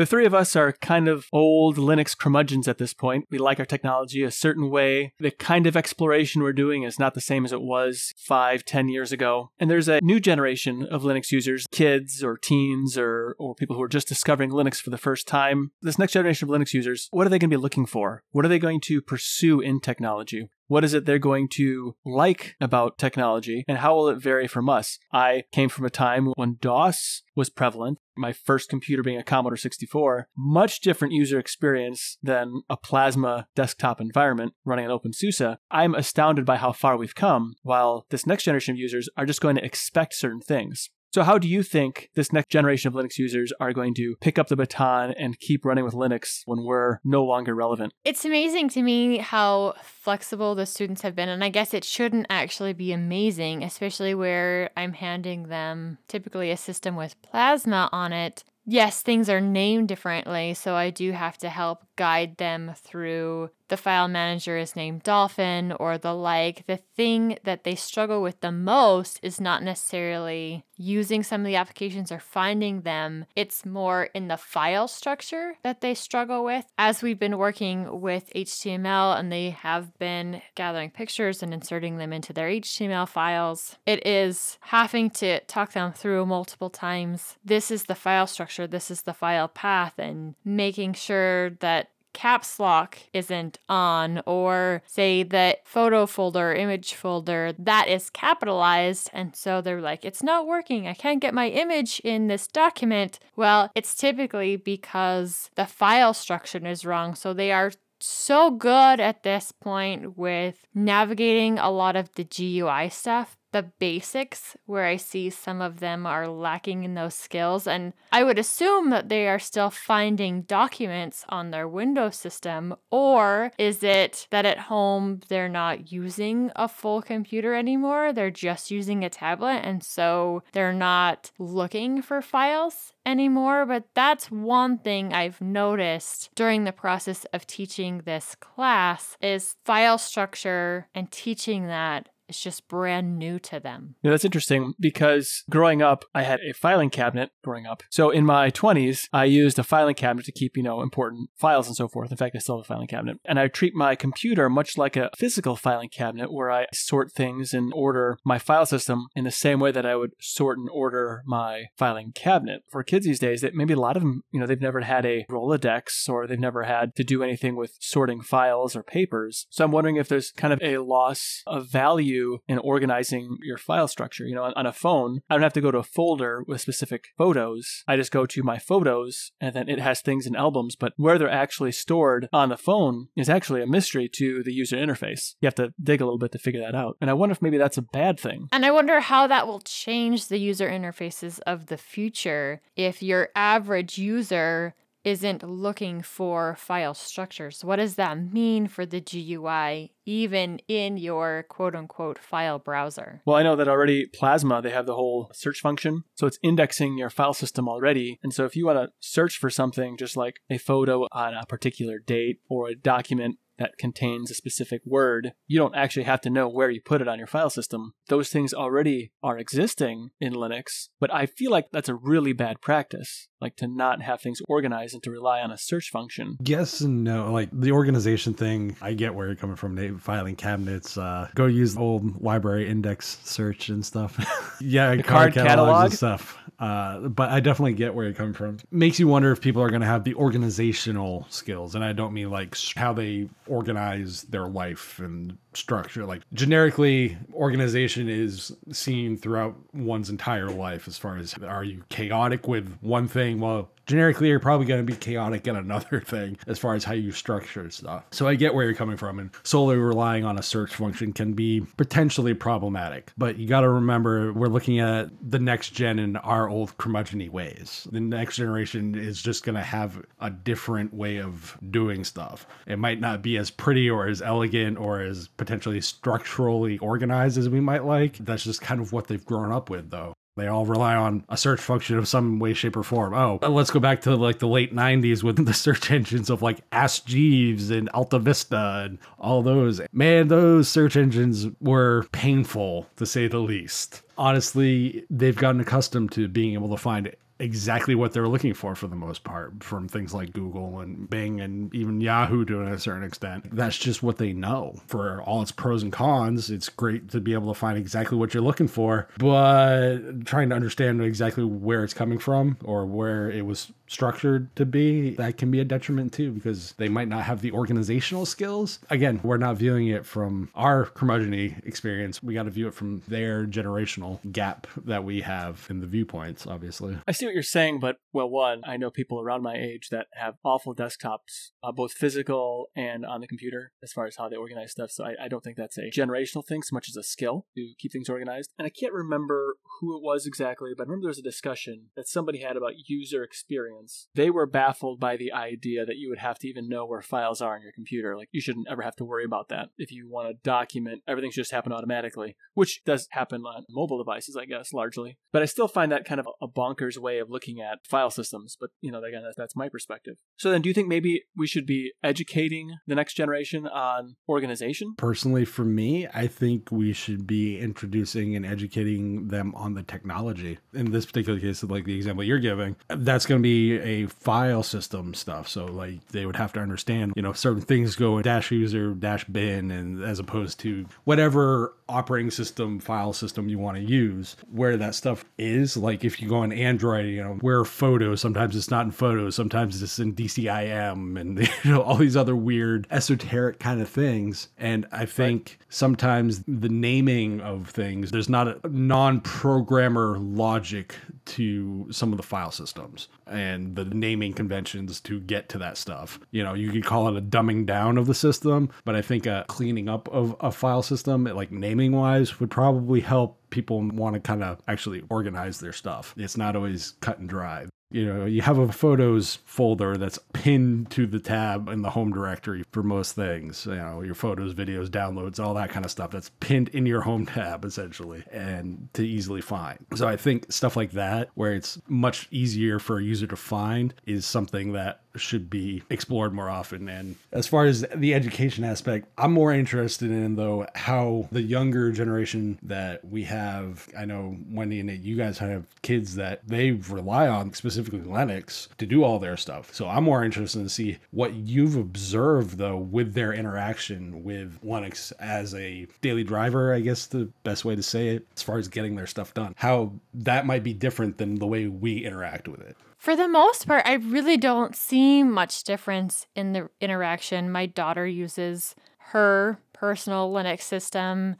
The 0.00 0.06
three 0.06 0.24
of 0.24 0.32
us 0.32 0.56
are 0.56 0.72
kind 0.72 1.08
of 1.08 1.26
old 1.30 1.76
Linux 1.76 2.16
curmudgeons 2.16 2.66
at 2.66 2.78
this 2.78 2.94
point. 2.94 3.26
We 3.28 3.36
like 3.36 3.58
our 3.58 3.66
technology 3.66 4.22
a 4.22 4.30
certain 4.30 4.70
way. 4.70 5.12
The 5.20 5.30
kind 5.30 5.66
of 5.66 5.76
exploration 5.76 6.42
we're 6.42 6.54
doing 6.54 6.84
is 6.84 6.98
not 6.98 7.12
the 7.12 7.20
same 7.20 7.44
as 7.44 7.52
it 7.52 7.60
was 7.60 8.14
five, 8.16 8.64
ten 8.64 8.88
years 8.88 9.12
ago. 9.12 9.50
And 9.60 9.70
there's 9.70 9.88
a 9.88 10.00
new 10.00 10.18
generation 10.18 10.86
of 10.86 11.02
Linux 11.02 11.30
users, 11.30 11.66
kids 11.70 12.24
or 12.24 12.38
teens 12.38 12.96
or, 12.96 13.36
or 13.38 13.54
people 13.54 13.76
who 13.76 13.82
are 13.82 13.88
just 13.88 14.08
discovering 14.08 14.52
Linux 14.52 14.80
for 14.80 14.88
the 14.88 14.96
first 14.96 15.28
time. 15.28 15.72
This 15.82 15.98
next 15.98 16.14
generation 16.14 16.48
of 16.48 16.58
Linux 16.58 16.72
users, 16.72 17.08
what 17.10 17.26
are 17.26 17.28
they 17.28 17.38
going 17.38 17.50
to 17.50 17.58
be 17.58 17.62
looking 17.62 17.84
for? 17.84 18.22
What 18.30 18.46
are 18.46 18.48
they 18.48 18.58
going 18.58 18.80
to 18.86 19.02
pursue 19.02 19.60
in 19.60 19.80
technology? 19.80 20.48
What 20.70 20.84
is 20.84 20.94
it 20.94 21.04
they're 21.04 21.18
going 21.18 21.48
to 21.54 21.96
like 22.06 22.54
about 22.60 22.96
technology 22.96 23.64
and 23.66 23.78
how 23.78 23.96
will 23.96 24.06
it 24.06 24.22
vary 24.22 24.46
from 24.46 24.68
us? 24.68 25.00
I 25.12 25.42
came 25.50 25.68
from 25.68 25.84
a 25.84 25.90
time 25.90 26.28
when 26.36 26.58
DOS 26.60 27.22
was 27.34 27.50
prevalent, 27.50 27.98
my 28.16 28.32
first 28.32 28.68
computer 28.68 29.02
being 29.02 29.18
a 29.18 29.24
Commodore 29.24 29.56
64, 29.56 30.28
much 30.38 30.80
different 30.80 31.12
user 31.12 31.40
experience 31.40 32.18
than 32.22 32.62
a 32.70 32.76
Plasma 32.76 33.48
desktop 33.56 34.00
environment 34.00 34.52
running 34.64 34.88
on 34.88 34.96
OpenSUSE. 34.96 35.56
I'm 35.72 35.96
astounded 35.96 36.46
by 36.46 36.58
how 36.58 36.70
far 36.70 36.96
we've 36.96 37.16
come, 37.16 37.54
while 37.62 38.06
this 38.10 38.24
next 38.24 38.44
generation 38.44 38.70
of 38.70 38.78
users 38.78 39.08
are 39.16 39.26
just 39.26 39.40
going 39.40 39.56
to 39.56 39.64
expect 39.64 40.14
certain 40.14 40.40
things. 40.40 40.88
So, 41.12 41.24
how 41.24 41.38
do 41.38 41.48
you 41.48 41.62
think 41.62 42.10
this 42.14 42.32
next 42.32 42.50
generation 42.50 42.88
of 42.88 42.94
Linux 42.94 43.18
users 43.18 43.52
are 43.60 43.72
going 43.72 43.94
to 43.94 44.14
pick 44.20 44.38
up 44.38 44.48
the 44.48 44.56
baton 44.56 45.12
and 45.12 45.38
keep 45.40 45.64
running 45.64 45.84
with 45.84 45.94
Linux 45.94 46.42
when 46.46 46.64
we're 46.64 46.98
no 47.04 47.24
longer 47.24 47.54
relevant? 47.54 47.92
It's 48.04 48.24
amazing 48.24 48.68
to 48.70 48.82
me 48.82 49.18
how 49.18 49.74
flexible 49.82 50.54
the 50.54 50.66
students 50.66 51.02
have 51.02 51.16
been. 51.16 51.28
And 51.28 51.42
I 51.42 51.48
guess 51.48 51.74
it 51.74 51.84
shouldn't 51.84 52.26
actually 52.30 52.74
be 52.74 52.92
amazing, 52.92 53.64
especially 53.64 54.14
where 54.14 54.70
I'm 54.76 54.92
handing 54.92 55.48
them 55.48 55.98
typically 56.06 56.52
a 56.52 56.56
system 56.56 56.94
with 56.94 57.20
Plasma 57.22 57.88
on 57.92 58.12
it 58.12 58.44
yes, 58.70 59.02
things 59.02 59.28
are 59.28 59.40
named 59.40 59.88
differently, 59.88 60.54
so 60.54 60.74
I 60.74 60.90
do 60.90 61.12
have 61.12 61.36
to 61.38 61.48
help 61.48 61.84
guide 61.96 62.36
them 62.36 62.72
through 62.76 63.50
the 63.70 63.76
file 63.76 64.08
manager 64.08 64.58
is 64.58 64.76
named 64.76 65.02
Dolphin 65.02 65.72
or 65.72 65.96
the 65.96 66.12
like. 66.12 66.66
The 66.66 66.76
thing 66.76 67.38
that 67.44 67.64
they 67.64 67.74
struggle 67.74 68.20
with 68.20 68.40
the 68.40 68.52
most 68.52 69.18
is 69.22 69.40
not 69.40 69.62
necessarily 69.62 70.64
using 70.76 71.22
some 71.22 71.42
of 71.42 71.46
the 71.46 71.56
applications 71.56 72.10
or 72.10 72.18
finding 72.18 72.80
them, 72.80 73.26
it's 73.36 73.66
more 73.66 74.04
in 74.14 74.28
the 74.28 74.36
file 74.36 74.88
structure 74.88 75.54
that 75.62 75.82
they 75.82 75.94
struggle 75.94 76.42
with. 76.42 76.64
As 76.78 77.02
we've 77.02 77.18
been 77.18 77.38
working 77.38 78.00
with 78.00 78.32
HTML 78.34 79.18
and 79.18 79.30
they 79.30 79.50
have 79.50 79.96
been 79.98 80.40
gathering 80.54 80.90
pictures 80.90 81.42
and 81.42 81.52
inserting 81.52 81.98
them 81.98 82.12
into 82.12 82.32
their 82.32 82.48
HTML 82.48 83.06
files, 83.08 83.76
it 83.86 84.06
is 84.06 84.58
having 84.62 85.10
to 85.10 85.40
talk 85.40 85.72
them 85.72 85.92
through 85.92 86.26
multiple 86.26 86.70
times. 86.70 87.36
This 87.44 87.70
is 87.70 87.84
the 87.84 87.94
file 87.94 88.26
structure, 88.26 88.66
this 88.66 88.90
is 88.90 89.02
the 89.02 89.14
file 89.14 89.48
path, 89.48 89.98
and 89.98 90.34
making 90.44 90.94
sure 90.94 91.50
that 91.60 91.90
caps 92.12 92.58
lock 92.58 92.98
isn't 93.12 93.58
on, 93.68 94.22
or 94.26 94.82
say 94.86 95.22
that 95.24 95.66
photo 95.66 96.06
folder, 96.06 96.52
image 96.52 96.94
folder, 96.94 97.52
that 97.58 97.88
is 97.88 98.10
capitalized. 98.10 99.10
And 99.12 99.34
so 99.34 99.60
they're 99.60 99.80
like, 99.80 100.04
it's 100.04 100.22
not 100.22 100.46
working. 100.46 100.86
I 100.86 100.94
can't 100.94 101.20
get 101.20 101.34
my 101.34 101.48
image 101.48 102.00
in 102.00 102.26
this 102.26 102.46
document. 102.46 103.18
Well, 103.36 103.70
it's 103.74 103.94
typically 103.94 104.56
because 104.56 105.50
the 105.54 105.66
file 105.66 106.14
structure 106.14 106.66
is 106.66 106.84
wrong. 106.84 107.14
So 107.14 107.32
they 107.32 107.52
are 107.52 107.72
so 108.02 108.50
good 108.50 108.98
at 108.98 109.22
this 109.22 109.52
point 109.52 110.16
with 110.16 110.66
navigating 110.74 111.58
a 111.58 111.70
lot 111.70 111.96
of 111.96 112.10
the 112.14 112.24
GUI 112.24 112.88
stuff, 112.88 113.36
the 113.52 113.62
basics 113.62 114.56
where 114.66 114.84
I 114.84 114.96
see 114.96 115.30
some 115.30 115.60
of 115.60 115.80
them 115.80 116.06
are 116.06 116.28
lacking 116.28 116.84
in 116.84 116.94
those 116.94 117.14
skills. 117.14 117.66
And 117.66 117.92
I 118.12 118.24
would 118.24 118.38
assume 118.38 118.90
that 118.90 119.08
they 119.08 119.28
are 119.28 119.38
still 119.38 119.70
finding 119.70 120.42
documents 120.42 121.24
on 121.28 121.50
their 121.50 121.68
Windows 121.68 122.16
system. 122.16 122.74
Or 122.90 123.52
is 123.58 123.82
it 123.82 124.26
that 124.30 124.46
at 124.46 124.58
home 124.58 125.20
they're 125.28 125.48
not 125.48 125.92
using 125.92 126.50
a 126.56 126.68
full 126.68 127.02
computer 127.02 127.54
anymore? 127.54 128.12
They're 128.12 128.30
just 128.30 128.70
using 128.70 129.04
a 129.04 129.10
tablet. 129.10 129.60
And 129.64 129.82
so 129.82 130.42
they're 130.52 130.72
not 130.72 131.30
looking 131.38 132.02
for 132.02 132.22
files 132.22 132.92
anymore. 133.04 133.66
But 133.66 133.84
that's 133.94 134.30
one 134.30 134.78
thing 134.78 135.12
I've 135.12 135.40
noticed 135.40 136.30
during 136.34 136.64
the 136.64 136.72
process 136.72 137.24
of 137.32 137.46
teaching 137.46 138.02
this 138.04 138.34
class 138.36 139.16
is 139.20 139.56
file 139.64 139.98
structure 139.98 140.88
and 140.94 141.10
teaching 141.10 141.66
that 141.66 142.08
it's 142.30 142.40
just 142.40 142.68
brand 142.68 143.18
new 143.18 143.40
to 143.40 143.58
them. 143.58 143.96
Yeah, 144.02 144.12
that's 144.12 144.24
interesting 144.24 144.74
because 144.78 145.42
growing 145.50 145.82
up, 145.82 146.04
I 146.14 146.22
had 146.22 146.38
a 146.48 146.52
filing 146.52 146.88
cabinet 146.88 147.30
growing 147.42 147.66
up. 147.66 147.82
So 147.90 148.10
in 148.10 148.24
my 148.24 148.50
20s, 148.52 149.08
I 149.12 149.24
used 149.24 149.58
a 149.58 149.64
filing 149.64 149.96
cabinet 149.96 150.26
to 150.26 150.32
keep, 150.32 150.56
you 150.56 150.62
know, 150.62 150.80
important 150.80 151.30
files 151.36 151.66
and 151.66 151.74
so 151.74 151.88
forth. 151.88 152.12
In 152.12 152.16
fact, 152.16 152.36
I 152.36 152.38
still 152.38 152.58
have 152.58 152.64
a 152.64 152.72
filing 152.72 152.86
cabinet. 152.86 153.18
And 153.24 153.40
I 153.40 153.48
treat 153.48 153.74
my 153.74 153.96
computer 153.96 154.48
much 154.48 154.78
like 154.78 154.96
a 154.96 155.10
physical 155.18 155.56
filing 155.56 155.88
cabinet 155.88 156.32
where 156.32 156.52
I 156.52 156.66
sort 156.72 157.10
things 157.12 157.52
and 157.52 157.72
order 157.74 158.18
my 158.24 158.38
file 158.38 158.64
system 158.64 159.08
in 159.16 159.24
the 159.24 159.32
same 159.32 159.58
way 159.58 159.72
that 159.72 159.84
I 159.84 159.96
would 159.96 160.12
sort 160.20 160.56
and 160.56 160.68
order 160.70 161.22
my 161.26 161.64
filing 161.76 162.12
cabinet. 162.12 162.62
For 162.70 162.84
kids 162.84 163.06
these 163.06 163.18
days, 163.18 163.40
that 163.40 163.54
maybe 163.54 163.74
a 163.74 163.80
lot 163.80 163.96
of 163.96 164.02
them, 164.02 164.22
you 164.30 164.38
know, 164.38 164.46
they've 164.46 164.60
never 164.60 164.82
had 164.82 165.04
a 165.04 165.26
Rolodex 165.28 166.08
or 166.08 166.28
they've 166.28 166.38
never 166.38 166.62
had 166.62 166.94
to 166.94 167.02
do 167.02 167.24
anything 167.24 167.56
with 167.56 167.76
sorting 167.80 168.20
files 168.20 168.76
or 168.76 168.84
papers. 168.84 169.48
So 169.50 169.64
I'm 169.64 169.72
wondering 169.72 169.96
if 169.96 170.06
there's 170.06 170.30
kind 170.30 170.52
of 170.52 170.60
a 170.62 170.78
loss 170.78 171.42
of 171.48 171.68
value 171.68 172.19
in 172.48 172.58
organizing 172.58 173.38
your 173.42 173.58
file 173.58 173.88
structure. 173.88 174.24
You 174.24 174.34
know, 174.34 174.44
on, 174.44 174.52
on 174.56 174.66
a 174.66 174.72
phone, 174.72 175.20
I 175.28 175.34
don't 175.34 175.42
have 175.42 175.52
to 175.54 175.60
go 175.60 175.70
to 175.70 175.78
a 175.78 175.82
folder 175.82 176.42
with 176.46 176.60
specific 176.60 177.08
photos. 177.16 177.84
I 177.86 177.96
just 177.96 178.12
go 178.12 178.26
to 178.26 178.42
my 178.42 178.58
photos 178.58 179.32
and 179.40 179.54
then 179.54 179.68
it 179.68 179.80
has 179.80 180.00
things 180.00 180.26
in 180.26 180.36
albums, 180.36 180.76
but 180.76 180.92
where 180.96 181.18
they're 181.18 181.30
actually 181.30 181.72
stored 181.72 182.28
on 182.32 182.48
the 182.48 182.56
phone 182.56 183.08
is 183.16 183.28
actually 183.28 183.62
a 183.62 183.66
mystery 183.66 184.08
to 184.14 184.42
the 184.42 184.52
user 184.52 184.76
interface. 184.76 185.34
You 185.40 185.46
have 185.46 185.54
to 185.56 185.72
dig 185.82 186.00
a 186.00 186.04
little 186.04 186.18
bit 186.18 186.32
to 186.32 186.38
figure 186.38 186.60
that 186.60 186.74
out. 186.74 186.96
And 187.00 187.10
I 187.10 187.14
wonder 187.14 187.32
if 187.32 187.42
maybe 187.42 187.58
that's 187.58 187.78
a 187.78 187.82
bad 187.82 188.18
thing. 188.18 188.48
And 188.52 188.64
I 188.64 188.70
wonder 188.70 189.00
how 189.00 189.26
that 189.26 189.46
will 189.46 189.60
change 189.60 190.28
the 190.28 190.38
user 190.38 190.68
interfaces 190.68 191.40
of 191.46 191.66
the 191.66 191.78
future 191.78 192.60
if 192.76 193.02
your 193.02 193.28
average 193.34 193.98
user 193.98 194.74
isn't 195.04 195.42
looking 195.42 196.02
for 196.02 196.56
file 196.56 196.94
structures. 196.94 197.64
What 197.64 197.76
does 197.76 197.94
that 197.94 198.32
mean 198.32 198.66
for 198.68 198.84
the 198.84 199.00
GUI, 199.00 199.92
even 200.04 200.60
in 200.68 200.96
your 200.96 201.44
quote 201.48 201.74
unquote 201.74 202.18
file 202.18 202.58
browser? 202.58 203.22
Well, 203.24 203.36
I 203.36 203.42
know 203.42 203.56
that 203.56 203.68
already 203.68 204.06
Plasma, 204.06 204.60
they 204.62 204.70
have 204.70 204.86
the 204.86 204.94
whole 204.94 205.30
search 205.32 205.60
function. 205.60 206.04
So 206.14 206.26
it's 206.26 206.38
indexing 206.42 206.98
your 206.98 207.10
file 207.10 207.34
system 207.34 207.68
already. 207.68 208.18
And 208.22 208.32
so 208.32 208.44
if 208.44 208.56
you 208.56 208.66
want 208.66 208.78
to 208.78 208.92
search 209.00 209.38
for 209.38 209.50
something 209.50 209.96
just 209.96 210.16
like 210.16 210.40
a 210.50 210.58
photo 210.58 211.06
on 211.12 211.34
a 211.34 211.46
particular 211.46 211.98
date 211.98 212.40
or 212.48 212.68
a 212.68 212.74
document 212.74 213.38
that 213.60 213.78
contains 213.78 214.30
a 214.30 214.34
specific 214.34 214.80
word, 214.84 215.32
you 215.46 215.56
don't 215.58 215.76
actually 215.76 216.02
have 216.02 216.20
to 216.22 216.30
know 216.30 216.48
where 216.48 216.70
you 216.70 216.80
put 216.84 217.00
it 217.00 217.06
on 217.06 217.18
your 217.18 217.28
file 217.28 217.50
system. 217.50 217.92
Those 218.08 218.30
things 218.30 218.52
already 218.52 219.12
are 219.22 219.38
existing 219.38 220.10
in 220.20 220.32
Linux, 220.32 220.88
but 220.98 221.14
I 221.14 221.26
feel 221.26 221.52
like 221.52 221.66
that's 221.70 221.88
a 221.88 221.94
really 221.94 222.32
bad 222.32 222.60
practice, 222.60 223.28
like 223.40 223.54
to 223.56 223.68
not 223.68 224.02
have 224.02 224.20
things 224.20 224.40
organized 224.48 224.94
and 224.94 225.02
to 225.04 225.10
rely 225.12 225.40
on 225.40 225.52
a 225.52 225.58
search 225.58 225.90
function. 225.90 226.38
Yes 226.44 226.80
and 226.80 227.04
no. 227.04 227.30
Like 227.32 227.50
the 227.52 227.70
organization 227.72 228.34
thing, 228.34 228.76
I 228.80 228.94
get 228.94 229.14
where 229.14 229.26
you're 229.28 229.36
coming 229.36 229.56
from. 229.56 229.74
Nate, 229.76 230.00
filing 230.00 230.34
cabinets, 230.36 230.96
uh, 230.98 231.28
go 231.36 231.46
use 231.46 231.76
old 231.76 232.20
library 232.20 232.68
index 232.68 233.18
search 233.24 233.68
and 233.68 233.84
stuff. 233.86 234.18
yeah, 234.60 234.96
The 234.96 235.02
card 235.02 235.34
catalogs 235.34 235.48
catalog? 235.48 235.84
and 235.84 235.92
stuff. 235.92 236.36
Uh, 236.58 237.08
but 237.08 237.30
I 237.30 237.40
definitely 237.40 237.72
get 237.72 237.94
where 237.94 238.04
you're 238.04 238.14
coming 238.14 238.34
from. 238.34 238.58
Makes 238.70 238.98
you 238.98 239.08
wonder 239.08 239.32
if 239.32 239.40
people 239.40 239.62
are 239.62 239.70
going 239.70 239.80
to 239.80 239.86
have 239.86 240.04
the 240.04 240.14
organizational 240.14 241.26
skills, 241.30 241.74
and 241.74 241.84
I 241.84 241.92
don't 241.92 242.12
mean 242.12 242.30
like 242.30 242.54
how 242.76 242.92
they 242.92 243.28
organize 243.50 244.22
their 244.22 244.46
life 244.46 245.00
and 245.00 245.36
structure. 245.54 246.04
Like 246.04 246.22
generically, 246.32 247.16
organization 247.32 248.08
is 248.08 248.52
seen 248.72 249.16
throughout 249.16 249.56
one's 249.72 250.10
entire 250.10 250.50
life. 250.50 250.88
As 250.88 250.98
far 250.98 251.16
as 251.16 251.34
are 251.34 251.64
you 251.64 251.84
chaotic 251.88 252.46
with 252.48 252.76
one 252.80 253.08
thing? 253.08 253.40
Well, 253.40 253.70
generically, 253.90 254.28
you're 254.28 254.38
probably 254.38 254.66
going 254.66 254.86
to 254.86 254.90
be 254.90 254.96
chaotic 254.96 255.46
in 255.48 255.56
another 255.56 256.00
thing 256.06 256.38
as 256.46 256.58
far 256.58 256.74
as 256.74 256.84
how 256.84 256.94
you 256.94 257.10
structure 257.10 257.68
stuff. 257.70 258.04
So 258.12 258.28
I 258.28 258.36
get 258.36 258.54
where 258.54 258.64
you're 258.64 258.74
coming 258.74 258.96
from, 258.96 259.18
and 259.18 259.30
solely 259.42 259.76
relying 259.76 260.24
on 260.24 260.38
a 260.38 260.42
search 260.42 260.74
function 260.74 261.12
can 261.12 261.32
be 261.32 261.66
potentially 261.76 262.32
problematic. 262.32 263.12
But 263.18 263.36
you 263.36 263.48
got 263.48 263.62
to 263.62 263.68
remember, 263.68 264.32
we're 264.32 264.46
looking 264.46 264.78
at 264.78 265.10
the 265.28 265.40
next 265.40 265.70
gen 265.70 265.98
in 265.98 266.16
our 266.16 266.48
old 266.48 266.76
curmudgeony 266.78 267.28
ways. 267.28 267.88
The 267.90 268.00
next 268.00 268.36
generation 268.36 268.94
is 268.94 269.20
just 269.20 269.44
going 269.44 269.56
to 269.56 269.62
have 269.62 270.00
a 270.20 270.30
different 270.30 270.94
way 270.94 271.20
of 271.20 271.58
doing 271.70 272.04
stuff. 272.04 272.46
It 272.66 272.78
might 272.78 273.00
not 273.00 273.22
be 273.22 273.36
as 273.38 273.50
pretty 273.50 273.90
or 273.90 274.06
as 274.06 274.22
elegant 274.22 274.78
or 274.78 275.00
as 275.00 275.26
potentially 275.40 275.80
structurally 275.80 276.76
organized 276.78 277.38
as 277.38 277.48
we 277.48 277.60
might 277.60 277.86
like. 277.86 278.18
That's 278.18 278.44
just 278.44 278.60
kind 278.60 278.78
of 278.78 278.92
what 278.92 279.08
they've 279.08 279.24
grown 279.24 279.50
up 279.50 279.70
with, 279.70 279.90
though. 279.90 280.12
They 280.36 280.46
all 280.46 280.66
rely 280.66 280.94
on 280.94 281.24
a 281.30 281.36
search 281.36 281.60
function 281.60 281.96
of 281.98 282.06
some 282.06 282.38
way, 282.38 282.52
shape, 282.52 282.76
or 282.76 282.82
form. 282.82 283.14
Oh, 283.14 283.38
uh, 283.42 283.48
let's 283.48 283.70
go 283.70 283.80
back 283.80 284.02
to 284.02 284.14
like 284.14 284.38
the 284.38 284.46
late 284.46 284.74
'90s 284.74 285.22
with 285.22 285.44
the 285.46 285.54
search 285.54 285.90
engines 285.90 286.28
of 286.28 286.42
like 286.42 286.60
Ask 286.72 287.06
Jeeves 287.06 287.70
and 287.70 287.88
Alta 287.94 288.18
Vista 288.18 288.84
and 288.84 288.98
all 289.18 289.42
those. 289.42 289.80
Man, 289.92 290.28
those 290.28 290.68
search 290.68 290.94
engines 290.94 291.46
were 291.60 292.04
painful 292.12 292.86
to 292.96 293.06
say 293.06 293.26
the 293.26 293.38
least. 293.38 294.02
Honestly, 294.18 295.04
they've 295.08 295.36
gotten 295.36 295.60
accustomed 295.62 296.12
to 296.12 296.28
being 296.28 296.52
able 296.52 296.68
to 296.68 296.76
find 296.76 297.06
exactly 297.40 297.94
what 297.94 298.12
they're 298.12 298.28
looking 298.28 298.54
for 298.54 298.74
for 298.74 298.86
the 298.86 298.96
most 298.96 299.24
part 299.24 299.64
from 299.64 299.88
things 299.88 300.14
like 300.14 300.32
Google 300.32 300.80
and 300.80 301.08
Bing 301.08 301.40
and 301.40 301.74
even 301.74 302.00
Yahoo 302.00 302.44
to 302.44 302.62
a 302.62 302.78
certain 302.78 303.02
extent. 303.02 303.54
That's 303.54 303.78
just 303.78 304.02
what 304.02 304.18
they 304.18 304.32
know. 304.32 304.76
For 304.86 305.22
all 305.22 305.42
its 305.42 305.52
pros 305.52 305.82
and 305.82 305.92
cons, 305.92 306.50
it's 306.50 306.68
great 306.68 307.10
to 307.10 307.20
be 307.20 307.32
able 307.32 307.52
to 307.52 307.58
find 307.58 307.78
exactly 307.78 308.18
what 308.18 308.34
you're 308.34 308.42
looking 308.42 308.68
for, 308.68 309.08
but 309.18 310.24
trying 310.24 310.50
to 310.50 310.54
understand 310.54 311.02
exactly 311.02 311.44
where 311.44 311.82
it's 311.82 311.94
coming 311.94 312.18
from 312.18 312.58
or 312.64 312.86
where 312.86 313.30
it 313.30 313.46
was 313.46 313.72
structured 313.90 314.54
to 314.54 314.64
be, 314.64 315.16
that 315.16 315.36
can 315.36 315.50
be 315.50 315.58
a 315.58 315.64
detriment 315.64 316.12
too 316.12 316.30
because 316.30 316.74
they 316.78 316.88
might 316.88 317.08
not 317.08 317.24
have 317.24 317.40
the 317.40 317.50
organizational 317.50 318.24
skills. 318.24 318.78
Again, 318.88 319.20
we're 319.24 319.36
not 319.36 319.56
viewing 319.56 319.88
it 319.88 320.06
from 320.06 320.48
our 320.54 320.86
curmudgeony 320.86 321.66
experience. 321.66 322.22
We 322.22 322.34
got 322.34 322.44
to 322.44 322.50
view 322.50 322.68
it 322.68 322.74
from 322.74 323.02
their 323.08 323.46
generational 323.46 324.20
gap 324.30 324.68
that 324.84 325.02
we 325.02 325.22
have 325.22 325.66
in 325.68 325.80
the 325.80 325.88
viewpoints, 325.88 326.46
obviously. 326.46 326.98
I 327.08 327.12
see 327.12 327.26
what 327.26 327.34
you're 327.34 327.42
saying, 327.42 327.80
but 327.80 327.96
well, 328.12 328.30
one, 328.30 328.62
I 328.64 328.76
know 328.76 328.90
people 328.90 329.20
around 329.20 329.42
my 329.42 329.56
age 329.56 329.88
that 329.90 330.06
have 330.14 330.34
awful 330.44 330.72
desktops, 330.72 331.50
uh, 331.62 331.72
both 331.72 331.92
physical 331.92 332.66
and 332.76 333.04
on 333.04 333.20
the 333.20 333.26
computer, 333.26 333.72
as 333.82 333.92
far 333.92 334.06
as 334.06 334.14
how 334.16 334.28
they 334.28 334.36
organize 334.36 334.70
stuff. 334.70 334.92
So 334.92 335.04
I, 335.04 335.24
I 335.24 335.28
don't 335.28 335.42
think 335.42 335.56
that's 335.56 335.78
a 335.78 335.90
generational 335.90 336.46
thing 336.46 336.62
so 336.62 336.74
much 336.74 336.88
as 336.88 336.96
a 336.96 337.02
skill 337.02 337.46
to 337.56 337.72
keep 337.76 337.90
things 337.90 338.08
organized. 338.08 338.52
And 338.56 338.66
I 338.66 338.70
can't 338.70 338.92
remember 338.92 339.56
who 339.80 339.96
it 339.96 340.02
was 340.02 340.26
exactly, 340.26 340.70
but 340.76 340.84
I 340.84 340.86
remember 340.86 341.06
there 341.06 341.10
was 341.10 341.18
a 341.18 341.22
discussion 341.22 341.86
that 341.96 342.06
somebody 342.06 342.40
had 342.40 342.56
about 342.56 342.74
user 342.86 343.24
experience. 343.24 343.79
They 344.14 344.30
were 344.30 344.46
baffled 344.46 345.00
by 345.00 345.16
the 345.16 345.32
idea 345.32 345.84
that 345.86 345.96
you 345.96 346.08
would 346.08 346.18
have 346.18 346.38
to 346.40 346.48
even 346.48 346.68
know 346.68 346.86
where 346.86 347.02
files 347.02 347.40
are 347.40 347.54
on 347.54 347.62
your 347.62 347.72
computer. 347.72 348.16
Like 348.16 348.28
you 348.32 348.40
shouldn't 348.40 348.68
ever 348.70 348.82
have 348.82 348.96
to 348.96 349.04
worry 349.04 349.24
about 349.24 349.48
that. 349.48 349.70
If 349.78 349.92
you 349.92 350.08
want 350.08 350.28
to 350.28 350.34
document, 350.42 351.02
everything 351.06 351.30
should 351.30 351.40
just 351.40 351.52
happen 351.52 351.72
automatically, 351.72 352.36
which 352.54 352.82
does 352.84 353.08
happen 353.10 353.42
on 353.42 353.64
mobile 353.70 353.98
devices, 353.98 354.36
I 354.36 354.44
guess, 354.44 354.72
largely. 354.72 355.18
But 355.32 355.42
I 355.42 355.46
still 355.46 355.68
find 355.68 355.92
that 355.92 356.04
kind 356.04 356.20
of 356.20 356.28
a 356.40 356.48
bonkers 356.48 356.98
way 356.98 357.18
of 357.18 357.30
looking 357.30 357.60
at 357.60 357.86
file 357.86 358.10
systems. 358.10 358.56
But, 358.58 358.70
you 358.80 358.90
know, 358.90 359.02
again, 359.02 359.22
that's 359.36 359.56
my 359.56 359.68
perspective. 359.68 360.16
So 360.36 360.50
then 360.50 360.62
do 360.62 360.68
you 360.68 360.74
think 360.74 360.88
maybe 360.88 361.24
we 361.36 361.46
should 361.46 361.66
be 361.66 361.92
educating 362.02 362.76
the 362.86 362.94
next 362.94 363.14
generation 363.14 363.66
on 363.66 364.16
organization? 364.28 364.94
Personally, 364.96 365.44
for 365.44 365.64
me, 365.64 366.06
I 366.12 366.26
think 366.26 366.70
we 366.70 366.92
should 366.92 367.26
be 367.26 367.58
introducing 367.58 368.36
and 368.36 368.44
educating 368.44 369.28
them 369.28 369.54
on 369.54 369.74
the 369.74 369.82
technology. 369.82 370.58
In 370.74 370.90
this 370.90 371.06
particular 371.06 371.38
case, 371.38 371.62
like 371.62 371.84
the 371.84 371.96
example 371.96 372.24
you're 372.24 372.38
giving, 372.38 372.76
that's 372.88 373.26
going 373.26 373.40
to 373.40 373.42
be 373.42 373.69
a 373.70 374.06
file 374.06 374.62
system 374.62 375.14
stuff. 375.14 375.48
So, 375.48 375.66
like, 375.66 376.06
they 376.08 376.26
would 376.26 376.36
have 376.36 376.52
to 376.54 376.60
understand, 376.60 377.12
you 377.16 377.22
know, 377.22 377.32
certain 377.32 377.62
things 377.62 377.96
go 377.96 378.16
in 378.18 378.22
dash 378.22 378.50
user, 378.50 378.94
dash 378.94 379.24
bin, 379.24 379.70
and 379.70 380.02
as 380.02 380.18
opposed 380.18 380.60
to 380.60 380.86
whatever 381.04 381.74
operating 381.88 382.30
system, 382.30 382.78
file 382.78 383.12
system 383.12 383.48
you 383.48 383.58
want 383.58 383.76
to 383.76 383.82
use, 383.82 384.36
where 384.50 384.76
that 384.76 384.94
stuff 384.94 385.24
is. 385.38 385.76
Like, 385.76 386.04
if 386.04 386.20
you 386.20 386.28
go 386.28 386.36
on 386.36 386.52
Android, 386.52 387.06
you 387.06 387.22
know, 387.22 387.34
where 387.40 387.64
photos, 387.64 388.20
sometimes 388.20 388.56
it's 388.56 388.70
not 388.70 388.86
in 388.86 388.92
photos, 388.92 389.34
sometimes 389.34 389.82
it's 389.82 389.98
in 389.98 390.14
DCIM, 390.14 391.20
and, 391.20 391.38
you 391.64 391.70
know, 391.70 391.82
all 391.82 391.96
these 391.96 392.16
other 392.16 392.36
weird 392.36 392.86
esoteric 392.90 393.58
kind 393.58 393.80
of 393.80 393.88
things. 393.88 394.48
And 394.58 394.86
I 394.92 395.06
think 395.06 395.58
sometimes 395.68 396.42
the 396.46 396.68
naming 396.68 397.40
of 397.40 397.68
things, 397.68 398.10
there's 398.10 398.28
not 398.28 398.48
a 398.48 398.60
non 398.68 399.20
programmer 399.20 400.18
logic 400.18 400.94
to 401.26 401.86
some 401.90 402.12
of 402.12 402.16
the 402.16 402.22
file 402.22 402.50
systems 402.50 403.08
and 403.26 403.76
the 403.76 403.84
naming 403.84 404.32
conventions 404.32 405.00
to 405.00 405.20
get 405.20 405.48
to 405.50 405.58
that 405.58 405.76
stuff. 405.76 406.18
You 406.30 406.42
know, 406.42 406.54
you 406.54 406.70
could 406.72 406.84
call 406.84 407.08
it 407.08 407.16
a 407.16 407.22
dumbing 407.22 407.66
down 407.66 407.98
of 407.98 408.06
the 408.06 408.14
system, 408.14 408.70
but 408.84 408.94
I 408.94 409.02
think 409.02 409.26
a 409.26 409.44
cleaning 409.48 409.88
up 409.88 410.08
of 410.08 410.34
a 410.40 410.50
file 410.50 410.82
system, 410.82 411.24
like 411.24 411.52
naming 411.52 411.92
wise, 411.92 412.40
would 412.40 412.50
probably 412.50 413.00
help 413.00 413.38
people 413.50 413.86
want 413.88 414.14
to 414.14 414.20
kind 414.20 414.42
of 414.42 414.58
actually 414.68 415.02
organize 415.10 415.60
their 415.60 415.72
stuff. 415.72 416.14
It's 416.16 416.36
not 416.36 416.56
always 416.56 416.94
cut 417.00 417.18
and 417.18 417.28
dry. 417.28 417.66
You 417.90 418.06
know, 418.06 418.24
you 418.24 418.42
have 418.42 418.58
a 418.58 418.70
photos 418.70 419.36
folder 419.44 419.96
that's 419.96 420.18
pinned 420.32 420.90
to 420.92 421.06
the 421.06 421.18
tab 421.18 421.68
in 421.68 421.82
the 421.82 421.90
home 421.90 422.12
directory 422.12 422.64
for 422.70 422.82
most 422.82 423.14
things. 423.14 423.66
You 423.66 423.74
know, 423.74 424.02
your 424.02 424.14
photos, 424.14 424.54
videos, 424.54 424.88
downloads, 424.88 425.42
all 425.42 425.54
that 425.54 425.70
kind 425.70 425.84
of 425.84 425.90
stuff 425.90 426.12
that's 426.12 426.30
pinned 426.40 426.68
in 426.68 426.86
your 426.86 427.00
home 427.00 427.26
tab 427.34 427.64
essentially 427.64 428.22
and 428.30 428.88
to 428.94 429.06
easily 429.06 429.40
find. 429.40 429.84
So 429.96 430.06
I 430.06 430.16
think 430.16 430.52
stuff 430.52 430.76
like 430.76 430.92
that, 430.92 431.30
where 431.34 431.52
it's 431.52 431.80
much 431.88 432.28
easier 432.30 432.78
for 432.78 432.98
a 432.98 433.02
user 433.02 433.26
to 433.26 433.36
find, 433.36 433.92
is 434.06 434.24
something 434.24 434.72
that 434.72 435.00
should 435.16 435.50
be 435.50 435.82
explored 435.90 436.32
more 436.32 436.48
often. 436.48 436.88
And 436.88 437.16
as 437.32 437.46
far 437.46 437.66
as 437.66 437.84
the 437.94 438.14
education 438.14 438.64
aspect, 438.64 439.08
I'm 439.18 439.32
more 439.32 439.52
interested 439.52 440.10
in 440.10 440.36
though 440.36 440.66
how 440.74 441.28
the 441.32 441.42
younger 441.42 441.92
generation 441.92 442.58
that 442.62 443.04
we 443.04 443.24
have. 443.24 443.88
I 443.96 444.04
know 444.04 444.36
Wendy 444.50 444.80
and 444.80 444.90
you 444.90 445.16
guys 445.16 445.38
have 445.38 445.66
kids 445.82 446.14
that 446.16 446.46
they 446.46 446.72
rely 446.72 447.28
on 447.28 447.52
specifically 447.52 448.00
Linux 448.00 448.68
to 448.78 448.86
do 448.86 449.04
all 449.04 449.18
their 449.18 449.36
stuff. 449.36 449.74
So 449.74 449.88
I'm 449.88 450.04
more 450.04 450.24
interested 450.24 450.62
to 450.62 450.68
see 450.68 450.98
what 451.10 451.34
you've 451.34 451.76
observed 451.76 452.58
though 452.58 452.76
with 452.76 453.14
their 453.14 453.32
interaction 453.32 454.24
with 454.24 454.60
Linux 454.62 455.12
as 455.18 455.54
a 455.54 455.86
daily 456.00 456.24
driver. 456.24 456.74
I 456.74 456.80
guess 456.80 457.06
the 457.06 457.28
best 457.44 457.64
way 457.64 457.76
to 457.76 457.82
say 457.82 458.08
it, 458.08 458.26
as 458.36 458.42
far 458.42 458.58
as 458.58 458.68
getting 458.68 458.96
their 458.96 459.06
stuff 459.06 459.34
done, 459.34 459.54
how 459.56 459.92
that 460.14 460.46
might 460.46 460.62
be 460.62 460.72
different 460.72 461.18
than 461.18 461.36
the 461.36 461.46
way 461.46 461.66
we 461.66 462.04
interact 462.04 462.48
with 462.48 462.60
it. 462.60 462.76
For 463.00 463.16
the 463.16 463.28
most 463.28 463.66
part, 463.66 463.82
I 463.86 463.94
really 463.94 464.36
don't 464.36 464.76
see 464.76 465.22
much 465.22 465.64
difference 465.64 466.26
in 466.36 466.52
the 466.52 466.68
interaction. 466.82 467.50
My 467.50 467.64
daughter 467.64 468.06
uses 468.06 468.74
her 468.98 469.58
personal 469.72 470.30
Linux 470.30 470.60
system 470.60 471.36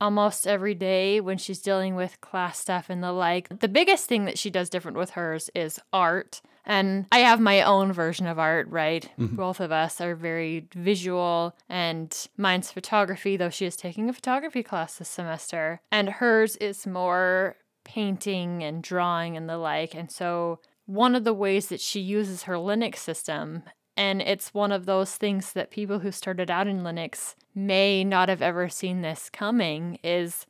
almost 0.00 0.46
every 0.46 0.74
day 0.74 1.20
when 1.20 1.36
she's 1.36 1.60
dealing 1.60 1.96
with 1.96 2.22
class 2.22 2.58
stuff 2.58 2.88
and 2.88 3.02
the 3.02 3.12
like. 3.12 3.60
The 3.60 3.68
biggest 3.68 4.08
thing 4.08 4.24
that 4.24 4.38
she 4.38 4.48
does 4.48 4.70
different 4.70 4.96
with 4.96 5.10
hers 5.10 5.50
is 5.54 5.78
art. 5.92 6.40
And 6.64 7.04
I 7.12 7.18
have 7.18 7.40
my 7.40 7.60
own 7.60 7.92
version 7.92 8.26
of 8.26 8.38
art, 8.38 8.66
right? 8.70 9.06
Mm-hmm. 9.18 9.36
Both 9.36 9.60
of 9.60 9.70
us 9.70 10.00
are 10.00 10.14
very 10.14 10.66
visual, 10.74 11.54
and 11.68 12.16
mine's 12.38 12.72
photography, 12.72 13.36
though 13.36 13.50
she 13.50 13.66
is 13.66 13.76
taking 13.76 14.08
a 14.08 14.14
photography 14.14 14.62
class 14.62 14.94
this 14.94 15.10
semester. 15.10 15.82
And 15.92 16.08
hers 16.08 16.56
is 16.56 16.86
more 16.86 17.56
painting 17.84 18.64
and 18.64 18.82
drawing 18.82 19.36
and 19.36 19.46
the 19.46 19.58
like. 19.58 19.94
And 19.94 20.10
so, 20.10 20.60
one 20.86 21.14
of 21.14 21.24
the 21.24 21.34
ways 21.34 21.68
that 21.68 21.80
she 21.80 22.00
uses 22.00 22.44
her 22.44 22.54
Linux 22.54 22.96
system, 22.96 23.62
and 23.96 24.22
it's 24.22 24.54
one 24.54 24.72
of 24.72 24.86
those 24.86 25.16
things 25.16 25.52
that 25.52 25.70
people 25.70 26.00
who 26.00 26.10
started 26.10 26.50
out 26.50 26.66
in 26.66 26.82
Linux 26.82 27.34
may 27.54 28.04
not 28.04 28.28
have 28.28 28.42
ever 28.42 28.68
seen 28.68 29.02
this 29.02 29.30
coming, 29.30 29.98
is 30.02 30.46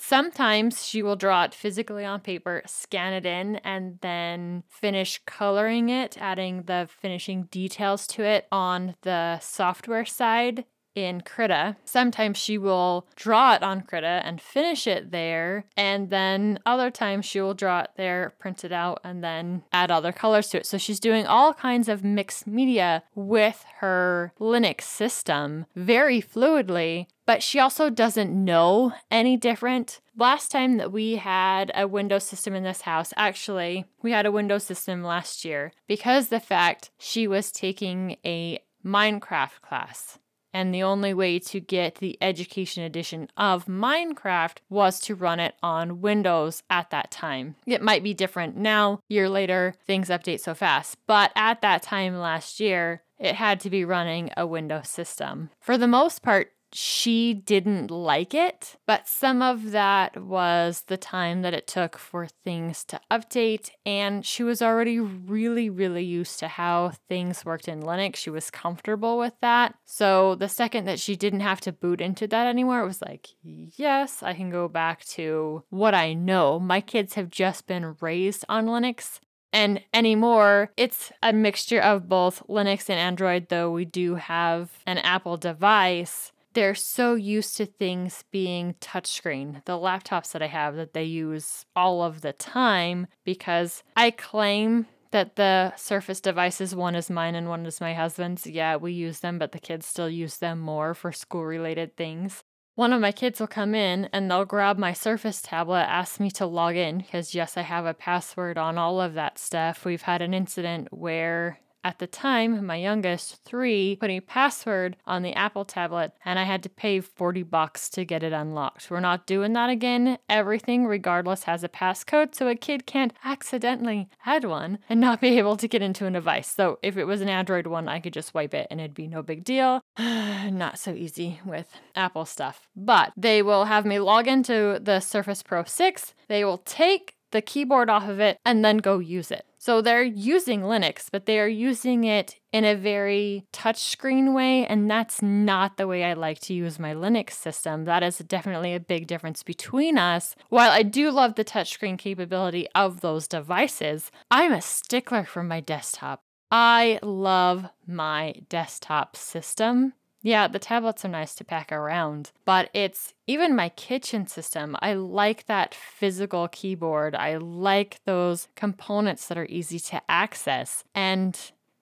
Sometimes 0.00 0.84
she 0.84 1.02
will 1.02 1.16
draw 1.16 1.44
it 1.44 1.54
physically 1.54 2.04
on 2.04 2.20
paper, 2.20 2.62
scan 2.66 3.12
it 3.12 3.24
in, 3.24 3.56
and 3.56 3.98
then 4.00 4.64
finish 4.68 5.20
coloring 5.24 5.88
it, 5.88 6.18
adding 6.20 6.64
the 6.64 6.88
finishing 7.00 7.44
details 7.44 8.06
to 8.08 8.24
it 8.24 8.46
on 8.50 8.96
the 9.02 9.38
software 9.38 10.04
side 10.04 10.64
in 10.94 11.20
Krita. 11.20 11.76
Sometimes 11.84 12.38
she 12.38 12.58
will 12.58 13.06
draw 13.16 13.54
it 13.54 13.62
on 13.62 13.82
Krita 13.82 14.22
and 14.24 14.40
finish 14.40 14.86
it 14.86 15.10
there, 15.10 15.64
and 15.76 16.10
then 16.10 16.58
other 16.64 16.90
times 16.90 17.24
she 17.24 17.40
will 17.40 17.54
draw 17.54 17.80
it 17.80 17.90
there, 17.96 18.34
print 18.38 18.64
it 18.64 18.72
out, 18.72 19.00
and 19.04 19.22
then 19.22 19.62
add 19.72 19.90
other 19.90 20.12
colors 20.12 20.48
to 20.48 20.58
it. 20.58 20.66
So 20.66 20.78
she's 20.78 21.00
doing 21.00 21.26
all 21.26 21.54
kinds 21.54 21.88
of 21.88 22.04
mixed 22.04 22.46
media 22.46 23.02
with 23.14 23.64
her 23.80 24.32
Linux 24.38 24.82
system 24.82 25.66
very 25.74 26.20
fluidly. 26.20 27.06
But 27.26 27.42
she 27.42 27.58
also 27.58 27.88
doesn't 27.88 28.32
know 28.32 28.92
any 29.10 29.38
different. 29.38 30.00
Last 30.14 30.50
time 30.50 30.76
that 30.76 30.92
we 30.92 31.16
had 31.16 31.72
a 31.74 31.88
Windows 31.88 32.24
system 32.24 32.54
in 32.54 32.64
this 32.64 32.82
house, 32.82 33.14
actually, 33.16 33.86
we 34.02 34.12
had 34.12 34.26
a 34.26 34.32
Windows 34.32 34.64
system 34.64 35.02
last 35.02 35.42
year 35.42 35.72
because 35.88 36.28
the 36.28 36.38
fact 36.38 36.90
she 36.98 37.26
was 37.26 37.50
taking 37.50 38.18
a 38.26 38.58
Minecraft 38.84 39.62
class 39.62 40.18
and 40.54 40.72
the 40.72 40.82
only 40.82 41.12
way 41.12 41.38
to 41.40 41.60
get 41.60 41.96
the 41.96 42.16
education 42.22 42.84
edition 42.84 43.28
of 43.36 43.66
Minecraft 43.66 44.58
was 44.70 45.00
to 45.00 45.16
run 45.16 45.40
it 45.40 45.56
on 45.62 46.00
Windows 46.00 46.62
at 46.70 46.90
that 46.90 47.10
time. 47.10 47.56
It 47.66 47.82
might 47.82 48.04
be 48.04 48.14
different 48.14 48.56
now, 48.56 49.00
year 49.08 49.28
later, 49.28 49.74
things 49.84 50.08
update 50.08 50.40
so 50.40 50.54
fast, 50.54 50.96
but 51.06 51.32
at 51.34 51.60
that 51.62 51.82
time 51.82 52.16
last 52.16 52.60
year, 52.60 53.02
it 53.18 53.34
had 53.34 53.60
to 53.60 53.70
be 53.70 53.84
running 53.84 54.30
a 54.36 54.46
Windows 54.46 54.88
system. 54.88 55.50
For 55.60 55.76
the 55.76 55.88
most 55.88 56.22
part, 56.22 56.52
she 56.76 57.34
didn't 57.34 57.88
like 57.88 58.34
it, 58.34 58.74
but 58.84 59.06
some 59.06 59.42
of 59.42 59.70
that 59.70 60.20
was 60.20 60.82
the 60.88 60.96
time 60.96 61.42
that 61.42 61.54
it 61.54 61.68
took 61.68 61.96
for 61.96 62.26
things 62.26 62.84
to 62.86 63.00
update. 63.12 63.70
And 63.86 64.26
she 64.26 64.42
was 64.42 64.60
already 64.60 64.98
really, 64.98 65.70
really 65.70 66.02
used 66.02 66.40
to 66.40 66.48
how 66.48 66.90
things 67.08 67.44
worked 67.44 67.68
in 67.68 67.80
Linux. 67.80 68.16
She 68.16 68.30
was 68.30 68.50
comfortable 68.50 69.18
with 69.18 69.34
that. 69.40 69.76
So 69.84 70.34
the 70.34 70.48
second 70.48 70.86
that 70.86 70.98
she 70.98 71.14
didn't 71.14 71.40
have 71.40 71.60
to 71.60 71.72
boot 71.72 72.00
into 72.00 72.26
that 72.26 72.48
anymore, 72.48 72.80
it 72.80 72.86
was 72.86 73.02
like, 73.02 73.28
yes, 73.44 74.20
I 74.20 74.34
can 74.34 74.50
go 74.50 74.66
back 74.66 75.04
to 75.10 75.62
what 75.70 75.94
I 75.94 76.12
know. 76.12 76.58
My 76.58 76.80
kids 76.80 77.14
have 77.14 77.30
just 77.30 77.68
been 77.68 77.94
raised 78.00 78.44
on 78.48 78.66
Linux. 78.66 79.20
And 79.52 79.80
anymore, 79.94 80.72
it's 80.76 81.12
a 81.22 81.32
mixture 81.32 81.80
of 81.80 82.08
both 82.08 82.42
Linux 82.48 82.90
and 82.90 82.98
Android, 82.98 83.48
though 83.48 83.70
we 83.70 83.84
do 83.84 84.16
have 84.16 84.72
an 84.84 84.98
Apple 84.98 85.36
device 85.36 86.32
they're 86.54 86.74
so 86.74 87.14
used 87.14 87.56
to 87.58 87.66
things 87.66 88.24
being 88.30 88.74
touchscreen. 88.80 89.64
The 89.64 89.72
laptops 89.72 90.32
that 90.32 90.42
I 90.42 90.46
have 90.46 90.76
that 90.76 90.94
they 90.94 91.04
use 91.04 91.66
all 91.76 92.02
of 92.02 92.22
the 92.22 92.32
time 92.32 93.06
because 93.24 93.82
I 93.96 94.10
claim 94.10 94.86
that 95.10 95.36
the 95.36 95.72
Surface 95.76 96.20
devices, 96.20 96.74
one 96.74 96.96
is 96.96 97.08
mine 97.10 97.34
and 97.36 97.48
one 97.48 97.66
is 97.66 97.80
my 97.80 97.94
husband's. 97.94 98.46
Yeah, 98.46 98.76
we 98.76 98.92
use 98.92 99.20
them, 99.20 99.38
but 99.38 99.52
the 99.52 99.60
kids 99.60 99.86
still 99.86 100.10
use 100.10 100.38
them 100.38 100.58
more 100.58 100.94
for 100.94 101.12
school 101.12 101.44
related 101.44 101.96
things. 101.96 102.42
One 102.74 102.92
of 102.92 103.00
my 103.00 103.12
kids 103.12 103.38
will 103.38 103.46
come 103.46 103.76
in 103.76 104.08
and 104.12 104.28
they'll 104.28 104.44
grab 104.44 104.78
my 104.78 104.92
Surface 104.92 105.40
tablet, 105.40 105.86
ask 105.88 106.18
me 106.18 106.32
to 106.32 106.46
log 106.46 106.74
in 106.74 106.98
because, 106.98 107.32
yes, 107.32 107.56
I 107.56 107.62
have 107.62 107.86
a 107.86 107.94
password 107.94 108.58
on 108.58 108.76
all 108.76 109.00
of 109.00 109.14
that 109.14 109.38
stuff. 109.38 109.84
We've 109.84 110.02
had 110.02 110.20
an 110.20 110.34
incident 110.34 110.88
where 110.90 111.60
at 111.84 111.98
the 111.98 112.06
time, 112.06 112.64
my 112.64 112.76
youngest, 112.76 113.44
three, 113.44 113.96
put 114.00 114.10
a 114.10 114.20
password 114.20 114.96
on 115.06 115.22
the 115.22 115.34
Apple 115.34 115.66
tablet 115.66 116.12
and 116.24 116.38
I 116.38 116.44
had 116.44 116.62
to 116.62 116.70
pay 116.70 117.00
40 117.00 117.42
bucks 117.42 117.90
to 117.90 118.04
get 118.06 118.22
it 118.22 118.32
unlocked. 118.32 118.90
We're 118.90 119.00
not 119.00 119.26
doing 119.26 119.52
that 119.52 119.68
again. 119.68 120.18
Everything, 120.28 120.86
regardless, 120.86 121.44
has 121.44 121.62
a 121.62 121.68
passcode, 121.68 122.34
so 122.34 122.48
a 122.48 122.54
kid 122.54 122.86
can't 122.86 123.12
accidentally 123.22 124.08
add 124.24 124.44
one 124.44 124.78
and 124.88 124.98
not 124.98 125.20
be 125.20 125.38
able 125.38 125.56
to 125.58 125.68
get 125.68 125.82
into 125.82 126.06
a 126.06 126.10
device. 126.10 126.48
So 126.48 126.78
if 126.82 126.96
it 126.96 127.04
was 127.04 127.20
an 127.20 127.28
Android 127.28 127.66
one, 127.66 127.86
I 127.86 128.00
could 128.00 128.14
just 128.14 128.32
wipe 128.32 128.54
it 128.54 128.66
and 128.70 128.80
it'd 128.80 128.94
be 128.94 129.06
no 129.06 129.22
big 129.22 129.44
deal. 129.44 129.82
not 129.98 130.78
so 130.78 130.92
easy 130.92 131.40
with 131.44 131.68
Apple 131.94 132.24
stuff. 132.24 132.66
But 132.74 133.12
they 133.16 133.42
will 133.42 133.66
have 133.66 133.84
me 133.84 133.98
log 133.98 134.26
into 134.26 134.80
the 134.82 135.00
Surface 135.00 135.42
Pro 135.42 135.64
6. 135.64 136.14
They 136.28 136.44
will 136.44 136.58
take 136.58 137.14
the 137.34 137.42
keyboard 137.42 137.90
off 137.90 138.08
of 138.08 138.20
it 138.20 138.38
and 138.46 138.64
then 138.64 138.78
go 138.78 139.00
use 139.00 139.30
it. 139.32 139.44
So 139.58 139.82
they're 139.82 140.04
using 140.04 140.60
Linux, 140.60 141.08
but 141.10 141.26
they 141.26 141.40
are 141.40 141.48
using 141.48 142.04
it 142.04 142.36
in 142.52 142.64
a 142.64 142.76
very 142.76 143.44
touchscreen 143.52 144.32
way, 144.32 144.64
and 144.66 144.88
that's 144.88 145.20
not 145.20 145.76
the 145.76 145.88
way 145.88 146.04
I 146.04 146.12
like 146.12 146.38
to 146.40 146.54
use 146.54 146.78
my 146.78 146.94
Linux 146.94 147.32
system. 147.32 147.84
That 147.84 148.02
is 148.02 148.18
definitely 148.18 148.74
a 148.74 148.80
big 148.80 149.06
difference 149.06 149.42
between 149.42 149.98
us. 149.98 150.36
While 150.48 150.70
I 150.70 150.82
do 150.82 151.10
love 151.10 151.34
the 151.34 151.44
touchscreen 151.44 151.98
capability 151.98 152.68
of 152.74 153.00
those 153.00 153.26
devices, 153.26 154.12
I'm 154.30 154.52
a 154.52 154.60
stickler 154.60 155.24
for 155.24 155.42
my 155.42 155.60
desktop. 155.60 156.20
I 156.50 157.00
love 157.02 157.66
my 157.86 158.34
desktop 158.48 159.16
system. 159.16 159.94
Yeah, 160.24 160.48
the 160.48 160.58
tablets 160.58 161.04
are 161.04 161.08
nice 161.08 161.34
to 161.34 161.44
pack 161.44 161.70
around, 161.70 162.32
but 162.46 162.70
it's 162.72 163.12
even 163.26 163.54
my 163.54 163.68
kitchen 163.68 164.26
system. 164.26 164.74
I 164.80 164.94
like 164.94 165.44
that 165.46 165.74
physical 165.74 166.48
keyboard. 166.48 167.14
I 167.14 167.36
like 167.36 168.00
those 168.06 168.48
components 168.56 169.28
that 169.28 169.36
are 169.36 169.46
easy 169.50 169.78
to 169.80 170.00
access. 170.08 170.82
And 170.94 171.38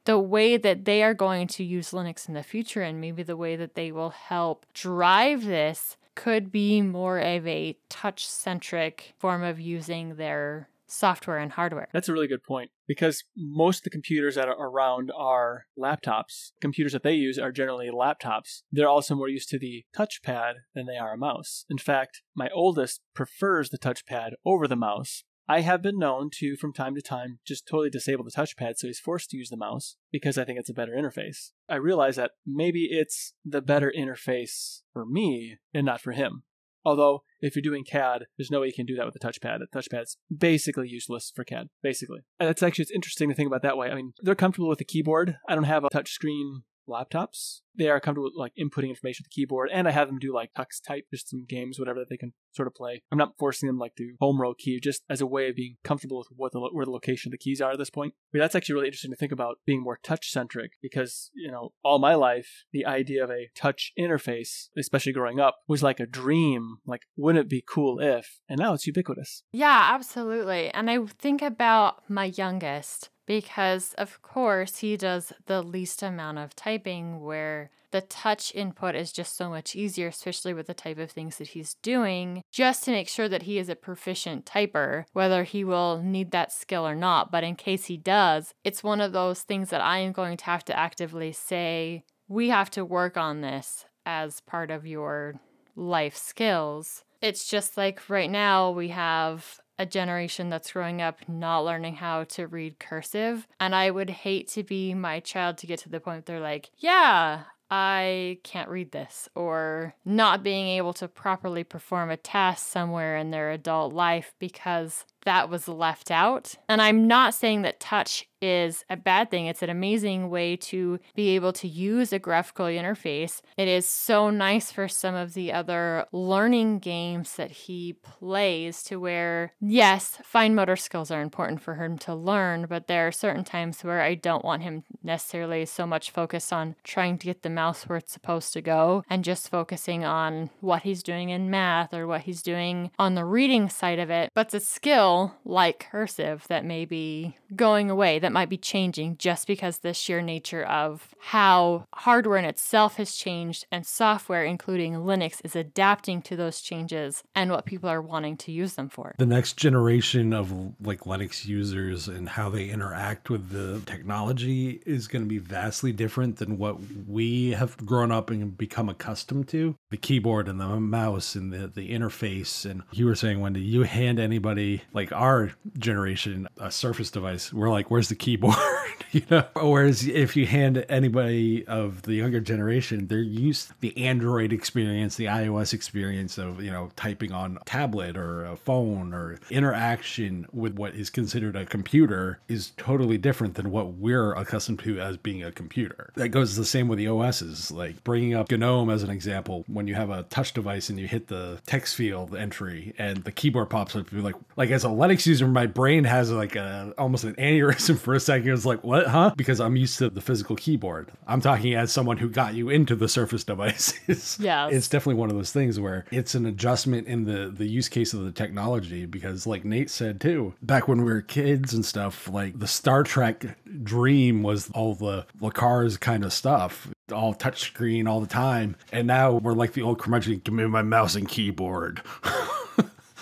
the 0.06 0.18
way 0.18 0.56
that 0.56 0.86
they 0.86 1.04
are 1.04 1.14
going 1.14 1.46
to 1.46 1.62
use 1.62 1.92
Linux 1.92 2.26
in 2.26 2.34
the 2.34 2.42
future, 2.42 2.82
and 2.82 3.00
maybe 3.00 3.22
the 3.22 3.36
way 3.36 3.54
that 3.54 3.76
they 3.76 3.92
will 3.92 4.10
help 4.10 4.66
drive 4.74 5.44
this, 5.44 5.96
could 6.16 6.50
be 6.50 6.82
more 6.82 7.18
of 7.18 7.46
a 7.46 7.76
touch 7.88 8.26
centric 8.26 9.14
form 9.18 9.44
of 9.44 9.60
using 9.60 10.16
their 10.16 10.68
software 10.92 11.38
and 11.38 11.52
hardware. 11.52 11.88
That's 11.92 12.08
a 12.08 12.12
really 12.12 12.28
good 12.28 12.42
point 12.42 12.70
because 12.86 13.24
most 13.36 13.78
of 13.78 13.84
the 13.84 13.90
computers 13.90 14.34
that 14.34 14.48
are 14.48 14.60
around 14.60 15.10
are 15.16 15.66
laptops. 15.78 16.52
Computers 16.60 16.92
that 16.92 17.02
they 17.02 17.14
use 17.14 17.38
are 17.38 17.52
generally 17.52 17.90
laptops. 17.90 18.62
They're 18.70 18.88
also 18.88 19.14
more 19.14 19.28
used 19.28 19.48
to 19.50 19.58
the 19.58 19.84
touchpad 19.96 20.54
than 20.74 20.86
they 20.86 20.96
are 20.96 21.14
a 21.14 21.18
mouse. 21.18 21.64
In 21.70 21.78
fact, 21.78 22.22
my 22.34 22.48
oldest 22.54 23.00
prefers 23.14 23.70
the 23.70 23.78
touchpad 23.78 24.32
over 24.44 24.68
the 24.68 24.76
mouse. 24.76 25.24
I 25.48 25.60
have 25.60 25.82
been 25.82 25.98
known 25.98 26.30
to, 26.34 26.56
from 26.56 26.72
time 26.72 26.94
to 26.94 27.02
time, 27.02 27.40
just 27.44 27.66
totally 27.66 27.90
disable 27.90 28.24
the 28.24 28.30
touchpad 28.30 28.74
so 28.76 28.86
he's 28.86 29.00
forced 29.00 29.30
to 29.30 29.36
use 29.36 29.50
the 29.50 29.56
mouse 29.56 29.96
because 30.12 30.38
I 30.38 30.44
think 30.44 30.58
it's 30.58 30.70
a 30.70 30.74
better 30.74 30.92
interface. 30.92 31.50
I 31.68 31.76
realize 31.76 32.16
that 32.16 32.30
maybe 32.46 32.88
it's 32.90 33.34
the 33.44 33.60
better 33.60 33.92
interface 33.96 34.82
for 34.92 35.04
me 35.04 35.58
and 35.74 35.84
not 35.84 36.00
for 36.00 36.12
him. 36.12 36.44
Although, 36.84 37.24
if 37.42 37.56
you're 37.56 37.62
doing 37.62 37.84
CAD, 37.84 38.26
there's 38.38 38.50
no 38.50 38.60
way 38.60 38.68
you 38.68 38.72
can 38.72 38.86
do 38.86 38.96
that 38.96 39.04
with 39.04 39.16
a 39.16 39.18
touchpad. 39.18 39.58
The 39.58 39.78
touchpad's 39.78 40.16
basically 40.34 40.88
useless 40.88 41.32
for 41.34 41.44
CAD, 41.44 41.68
basically. 41.82 42.20
And 42.40 42.48
it's 42.48 42.62
actually 42.62 42.84
it's 42.84 42.92
interesting 42.92 43.28
to 43.28 43.34
think 43.34 43.48
about 43.48 43.62
that 43.62 43.76
way. 43.76 43.90
I 43.90 43.94
mean, 43.94 44.12
they're 44.20 44.34
comfortable 44.34 44.68
with 44.68 44.78
the 44.78 44.84
keyboard. 44.84 45.36
I 45.48 45.54
don't 45.54 45.64
have 45.64 45.84
a 45.84 45.90
touchscreen 45.90 46.62
laptops. 46.88 47.60
They 47.76 47.88
are 47.88 48.00
comfortable 48.00 48.24
with 48.24 48.34
like 48.36 48.52
inputting 48.58 48.88
information 48.88 49.24
to 49.24 49.28
the 49.28 49.34
keyboard, 49.34 49.70
and 49.72 49.88
I 49.88 49.92
have 49.92 50.08
them 50.08 50.18
do 50.18 50.34
like 50.34 50.50
tux 50.56 50.82
type, 50.86 51.06
just 51.10 51.30
some 51.30 51.44
games, 51.48 51.78
whatever 51.78 52.00
that 52.00 52.08
they 52.08 52.16
can 52.16 52.32
sort 52.52 52.68
of 52.68 52.74
play. 52.74 53.02
I'm 53.10 53.18
not 53.18 53.38
forcing 53.38 53.66
them 53.66 53.78
like 53.78 53.94
to 53.96 54.14
home 54.20 54.40
row 54.40 54.54
key, 54.54 54.80
just 54.80 55.02
as 55.08 55.20
a 55.20 55.26
way 55.26 55.48
of 55.48 55.56
being 55.56 55.76
comfortable 55.84 56.18
with 56.18 56.28
what 56.34 56.52
the 56.52 56.60
where 56.60 56.84
the 56.84 56.90
location 56.90 57.30
of 57.30 57.32
the 57.32 57.38
keys 57.38 57.60
are 57.60 57.72
at 57.72 57.78
this 57.78 57.90
point. 57.90 58.14
But 58.32 58.40
that's 58.40 58.54
actually 58.54 58.74
really 58.74 58.88
interesting 58.88 59.10
to 59.10 59.16
think 59.16 59.32
about 59.32 59.58
being 59.66 59.82
more 59.82 59.98
touch 60.02 60.30
centric 60.30 60.72
because 60.82 61.30
you 61.34 61.50
know 61.50 61.72
all 61.84 61.98
my 61.98 62.14
life 62.14 62.64
the 62.72 62.86
idea 62.86 63.22
of 63.24 63.30
a 63.30 63.48
touch 63.54 63.92
interface, 63.98 64.68
especially 64.76 65.12
growing 65.12 65.40
up, 65.40 65.58
was 65.66 65.82
like 65.82 66.00
a 66.00 66.06
dream. 66.06 66.76
Like, 66.86 67.02
wouldn't 67.16 67.44
it 67.44 67.50
be 67.50 67.64
cool 67.66 68.00
if? 68.00 68.40
And 68.48 68.58
now 68.58 68.74
it's 68.74 68.86
ubiquitous. 68.86 69.42
Yeah, 69.52 69.90
absolutely. 69.92 70.70
And 70.70 70.90
I 70.90 71.04
think 71.06 71.42
about 71.42 72.08
my 72.08 72.26
youngest 72.26 73.10
because, 73.26 73.94
of 73.98 74.20
course, 74.22 74.78
he 74.78 74.96
does 74.96 75.32
the 75.46 75.62
least 75.62 76.02
amount 76.02 76.38
of 76.38 76.56
typing 76.56 77.20
where 77.20 77.61
the 77.90 78.00
touch 78.00 78.54
input 78.54 78.94
is 78.94 79.12
just 79.12 79.36
so 79.36 79.50
much 79.50 79.76
easier, 79.76 80.08
especially 80.08 80.54
with 80.54 80.66
the 80.66 80.74
type 80.74 80.98
of 80.98 81.10
things 81.10 81.36
that 81.36 81.48
he's 81.48 81.74
doing, 81.74 82.42
just 82.50 82.84
to 82.84 82.90
make 82.90 83.08
sure 83.08 83.28
that 83.28 83.42
he 83.42 83.58
is 83.58 83.68
a 83.68 83.76
proficient 83.76 84.46
typer, 84.46 85.04
whether 85.12 85.44
he 85.44 85.62
will 85.62 86.02
need 86.02 86.30
that 86.30 86.52
skill 86.52 86.86
or 86.86 86.94
not. 86.94 87.30
But 87.30 87.44
in 87.44 87.54
case 87.54 87.86
he 87.86 87.96
does, 87.96 88.54
it's 88.64 88.82
one 88.82 89.00
of 89.00 89.12
those 89.12 89.42
things 89.42 89.70
that 89.70 89.82
I 89.82 89.98
am 89.98 90.12
going 90.12 90.36
to 90.38 90.44
have 90.46 90.64
to 90.66 90.78
actively 90.78 91.32
say, 91.32 92.04
we 92.28 92.48
have 92.48 92.70
to 92.70 92.84
work 92.84 93.16
on 93.16 93.42
this 93.42 93.84
as 94.06 94.40
part 94.40 94.70
of 94.70 94.86
your 94.86 95.34
life 95.76 96.16
skills. 96.16 97.04
It's 97.20 97.46
just 97.48 97.76
like 97.76 98.08
right 98.08 98.30
now 98.30 98.70
we 98.70 98.88
have 98.88 99.60
a 99.82 99.86
generation 99.86 100.48
that's 100.48 100.72
growing 100.72 101.02
up 101.02 101.28
not 101.28 101.64
learning 101.64 101.96
how 101.96 102.24
to 102.24 102.46
read 102.46 102.78
cursive. 102.78 103.46
And 103.60 103.74
I 103.74 103.90
would 103.90 104.10
hate 104.10 104.48
to 104.48 104.62
be 104.62 104.94
my 104.94 105.20
child 105.20 105.58
to 105.58 105.66
get 105.66 105.80
to 105.80 105.88
the 105.88 106.00
point 106.00 106.24
they're 106.24 106.40
like, 106.40 106.70
yeah, 106.78 107.42
I 107.70 108.38
can't 108.44 108.68
read 108.68 108.92
this, 108.92 109.30
or 109.34 109.94
not 110.04 110.42
being 110.42 110.68
able 110.68 110.92
to 110.94 111.08
properly 111.08 111.64
perform 111.64 112.10
a 112.10 112.18
task 112.18 112.66
somewhere 112.66 113.16
in 113.16 113.30
their 113.30 113.50
adult 113.50 113.94
life 113.94 114.34
because 114.38 115.06
that 115.24 115.48
was 115.48 115.68
left 115.68 116.10
out. 116.10 116.54
And 116.68 116.80
I'm 116.80 117.06
not 117.06 117.34
saying 117.34 117.62
that 117.62 117.80
touch 117.80 118.28
is 118.42 118.84
a 118.90 118.96
bad 118.96 119.30
thing. 119.30 119.46
It's 119.46 119.62
an 119.62 119.70
amazing 119.70 120.28
way 120.28 120.56
to 120.56 120.98
be 121.14 121.36
able 121.36 121.52
to 121.54 121.68
use 121.68 122.12
a 122.12 122.18
graphical 122.18 122.66
interface. 122.66 123.40
It 123.56 123.68
is 123.68 123.88
so 123.88 124.30
nice 124.30 124.72
for 124.72 124.88
some 124.88 125.14
of 125.14 125.34
the 125.34 125.52
other 125.52 126.06
learning 126.10 126.80
games 126.80 127.36
that 127.36 127.52
he 127.52 127.92
plays 127.92 128.82
to 128.84 128.96
where, 128.96 129.52
yes, 129.60 130.18
fine 130.24 130.56
motor 130.56 130.74
skills 130.74 131.10
are 131.12 131.22
important 131.22 131.62
for 131.62 131.76
him 131.76 131.96
to 131.98 132.14
learn, 132.14 132.66
but 132.68 132.88
there 132.88 133.06
are 133.06 133.12
certain 133.12 133.44
times 133.44 133.84
where 133.84 134.02
I 134.02 134.16
don't 134.16 134.44
want 134.44 134.64
him 134.64 134.82
necessarily 135.04 135.64
so 135.64 135.86
much 135.86 136.10
focused 136.10 136.52
on 136.52 136.74
trying 136.82 137.18
to 137.18 137.26
get 137.26 137.42
the 137.42 137.50
mouse 137.50 137.84
where 137.84 137.98
it's 137.98 138.12
supposed 138.12 138.52
to 138.54 138.60
go 138.60 139.04
and 139.08 139.22
just 139.22 139.50
focusing 139.50 140.04
on 140.04 140.50
what 140.60 140.82
he's 140.82 141.04
doing 141.04 141.30
in 141.30 141.48
math 141.48 141.94
or 141.94 142.08
what 142.08 142.22
he's 142.22 142.42
doing 142.42 142.90
on 142.98 143.14
the 143.14 143.24
reading 143.24 143.68
side 143.68 144.00
of 144.00 144.10
it. 144.10 144.32
But 144.34 144.50
the 144.50 144.58
skill 144.58 145.11
like 145.44 145.88
cursive 145.90 146.46
that 146.48 146.64
may 146.64 146.84
be 146.84 147.36
going 147.54 147.90
away, 147.90 148.18
that 148.18 148.32
might 148.32 148.48
be 148.48 148.56
changing 148.56 149.16
just 149.18 149.46
because 149.46 149.78
the 149.78 149.94
sheer 149.94 150.22
nature 150.22 150.64
of 150.64 151.08
how 151.18 151.86
hardware 151.94 152.38
in 152.38 152.44
itself 152.44 152.96
has 152.96 153.14
changed 153.14 153.66
and 153.70 153.86
software, 153.86 154.44
including 154.44 154.94
Linux, 154.94 155.40
is 155.44 155.56
adapting 155.56 156.22
to 156.22 156.36
those 156.36 156.60
changes 156.60 157.22
and 157.34 157.50
what 157.50 157.64
people 157.64 157.88
are 157.88 158.02
wanting 158.02 158.36
to 158.38 158.52
use 158.52 158.74
them 158.74 158.88
for. 158.88 159.14
The 159.18 159.26
next 159.26 159.56
generation 159.56 160.32
of 160.32 160.52
like 160.80 161.00
Linux 161.00 161.46
users 161.46 162.08
and 162.08 162.28
how 162.28 162.48
they 162.50 162.68
interact 162.68 163.30
with 163.30 163.50
the 163.50 163.80
technology 163.86 164.82
is 164.86 165.08
going 165.08 165.22
to 165.22 165.28
be 165.28 165.38
vastly 165.38 165.92
different 165.92 166.36
than 166.36 166.58
what 166.58 166.76
we 167.06 167.50
have 167.50 167.76
grown 167.84 168.12
up 168.12 168.30
and 168.30 168.56
become 168.56 168.88
accustomed 168.88 169.48
to. 169.48 169.76
The 169.90 169.96
keyboard 169.96 170.48
and 170.48 170.60
the 170.60 170.80
mouse 170.80 171.34
and 171.34 171.52
the, 171.52 171.68
the 171.68 171.90
interface. 171.90 172.68
And 172.68 172.82
you 172.92 173.06
were 173.06 173.14
saying, 173.14 173.40
Wendy, 173.40 173.60
you 173.60 173.82
hand 173.82 174.18
anybody 174.18 174.82
like 174.92 175.01
our 175.10 175.52
generation 175.78 176.48
a 176.58 176.70
Surface 176.70 177.10
device, 177.10 177.52
we're 177.52 177.70
like, 177.70 177.90
where's 177.90 178.08
the 178.08 178.14
keyboard? 178.14 178.54
you 179.12 179.22
know. 179.30 179.44
Whereas 179.54 180.06
if 180.06 180.36
you 180.36 180.46
hand 180.46 180.84
anybody 180.88 181.66
of 181.66 182.02
the 182.02 182.14
younger 182.14 182.40
generation, 182.40 183.06
they're 183.06 183.18
used 183.18 183.68
to 183.68 183.74
the 183.80 183.96
Android 184.06 184.52
experience, 184.52 185.16
the 185.16 185.26
iOS 185.26 185.72
experience 185.72 186.38
of 186.38 186.62
you 186.62 186.70
know 186.70 186.90
typing 186.96 187.32
on 187.32 187.58
a 187.60 187.64
tablet 187.64 188.16
or 188.16 188.44
a 188.44 188.56
phone 188.56 189.12
or 189.14 189.38
interaction 189.50 190.46
with 190.52 190.74
what 190.74 190.94
is 190.94 191.10
considered 191.10 191.56
a 191.56 191.64
computer 191.66 192.38
is 192.48 192.72
totally 192.76 193.18
different 193.18 193.54
than 193.54 193.70
what 193.70 193.94
we're 193.94 194.32
accustomed 194.34 194.78
to 194.80 195.00
as 195.00 195.16
being 195.16 195.42
a 195.42 195.52
computer. 195.52 196.12
That 196.16 196.28
goes 196.28 196.56
the 196.56 196.64
same 196.64 196.88
with 196.88 196.98
the 196.98 197.08
OSs. 197.08 197.70
Like 197.70 198.02
bringing 198.04 198.34
up 198.34 198.50
GNOME 198.50 198.90
as 198.90 199.02
an 199.02 199.10
example, 199.10 199.64
when 199.66 199.86
you 199.86 199.94
have 199.94 200.10
a 200.10 200.24
touch 200.24 200.52
device 200.52 200.88
and 200.88 200.98
you 200.98 201.06
hit 201.06 201.28
the 201.28 201.60
text 201.66 201.94
field 201.94 202.34
entry 202.34 202.94
and 202.98 203.24
the 203.24 203.32
keyboard 203.32 203.70
pops 203.70 203.96
up, 203.96 204.10
you're 204.12 204.22
like, 204.22 204.34
like 204.56 204.70
as 204.70 204.84
a 204.84 204.91
Linux 204.92 205.26
user, 205.26 205.46
my 205.46 205.66
brain 205.66 206.04
has 206.04 206.30
like 206.30 206.56
a 206.56 206.92
almost 206.98 207.24
an 207.24 207.34
aneurysm 207.34 207.98
for 207.98 208.14
a 208.14 208.20
second. 208.20 208.50
It's 208.50 208.64
like, 208.64 208.82
what, 208.84 209.06
huh? 209.06 209.32
Because 209.36 209.60
I'm 209.60 209.76
used 209.76 209.98
to 209.98 210.10
the 210.10 210.20
physical 210.20 210.56
keyboard. 210.56 211.10
I'm 211.26 211.40
talking 211.40 211.74
as 211.74 211.92
someone 211.92 212.16
who 212.16 212.28
got 212.28 212.54
you 212.54 212.68
into 212.70 212.94
the 212.96 213.08
Surface 213.08 213.44
devices. 213.52 214.38
Yeah, 214.40 214.68
it's 214.68 214.88
definitely 214.88 215.20
one 215.20 215.30
of 215.30 215.36
those 215.36 215.52
things 215.52 215.78
where 215.78 216.04
it's 216.10 216.34
an 216.34 216.46
adjustment 216.46 217.06
in 217.06 217.24
the 217.24 217.48
the 217.48 217.66
use 217.66 217.88
case 217.88 218.12
of 218.12 218.24
the 218.24 218.32
technology. 218.32 219.06
Because, 219.06 219.46
like 219.46 219.64
Nate 219.64 219.90
said 219.90 220.20
too, 220.20 220.54
back 220.62 220.88
when 220.88 221.04
we 221.04 221.12
were 221.12 221.22
kids 221.22 221.74
and 221.74 221.84
stuff, 221.84 222.28
like 222.28 222.58
the 222.58 222.66
Star 222.66 223.02
Trek 223.02 223.56
dream 223.82 224.42
was 224.42 224.70
all 224.70 224.94
the 224.94 225.26
cars 225.52 225.96
kind 225.96 226.24
of 226.24 226.32
stuff 226.32 226.88
all 227.12 227.34
touchscreen 227.34 228.08
all 228.08 228.20
the 228.20 228.26
time. 228.26 228.74
And 228.90 229.06
now 229.06 229.32
we're 229.32 229.52
like 229.52 229.74
the 229.74 229.82
old 229.82 229.98
curmudgeon, 229.98 230.40
give 230.44 230.54
me 230.54 230.66
my 230.66 230.80
mouse 230.80 231.14
and 231.14 231.28
keyboard. 231.28 232.00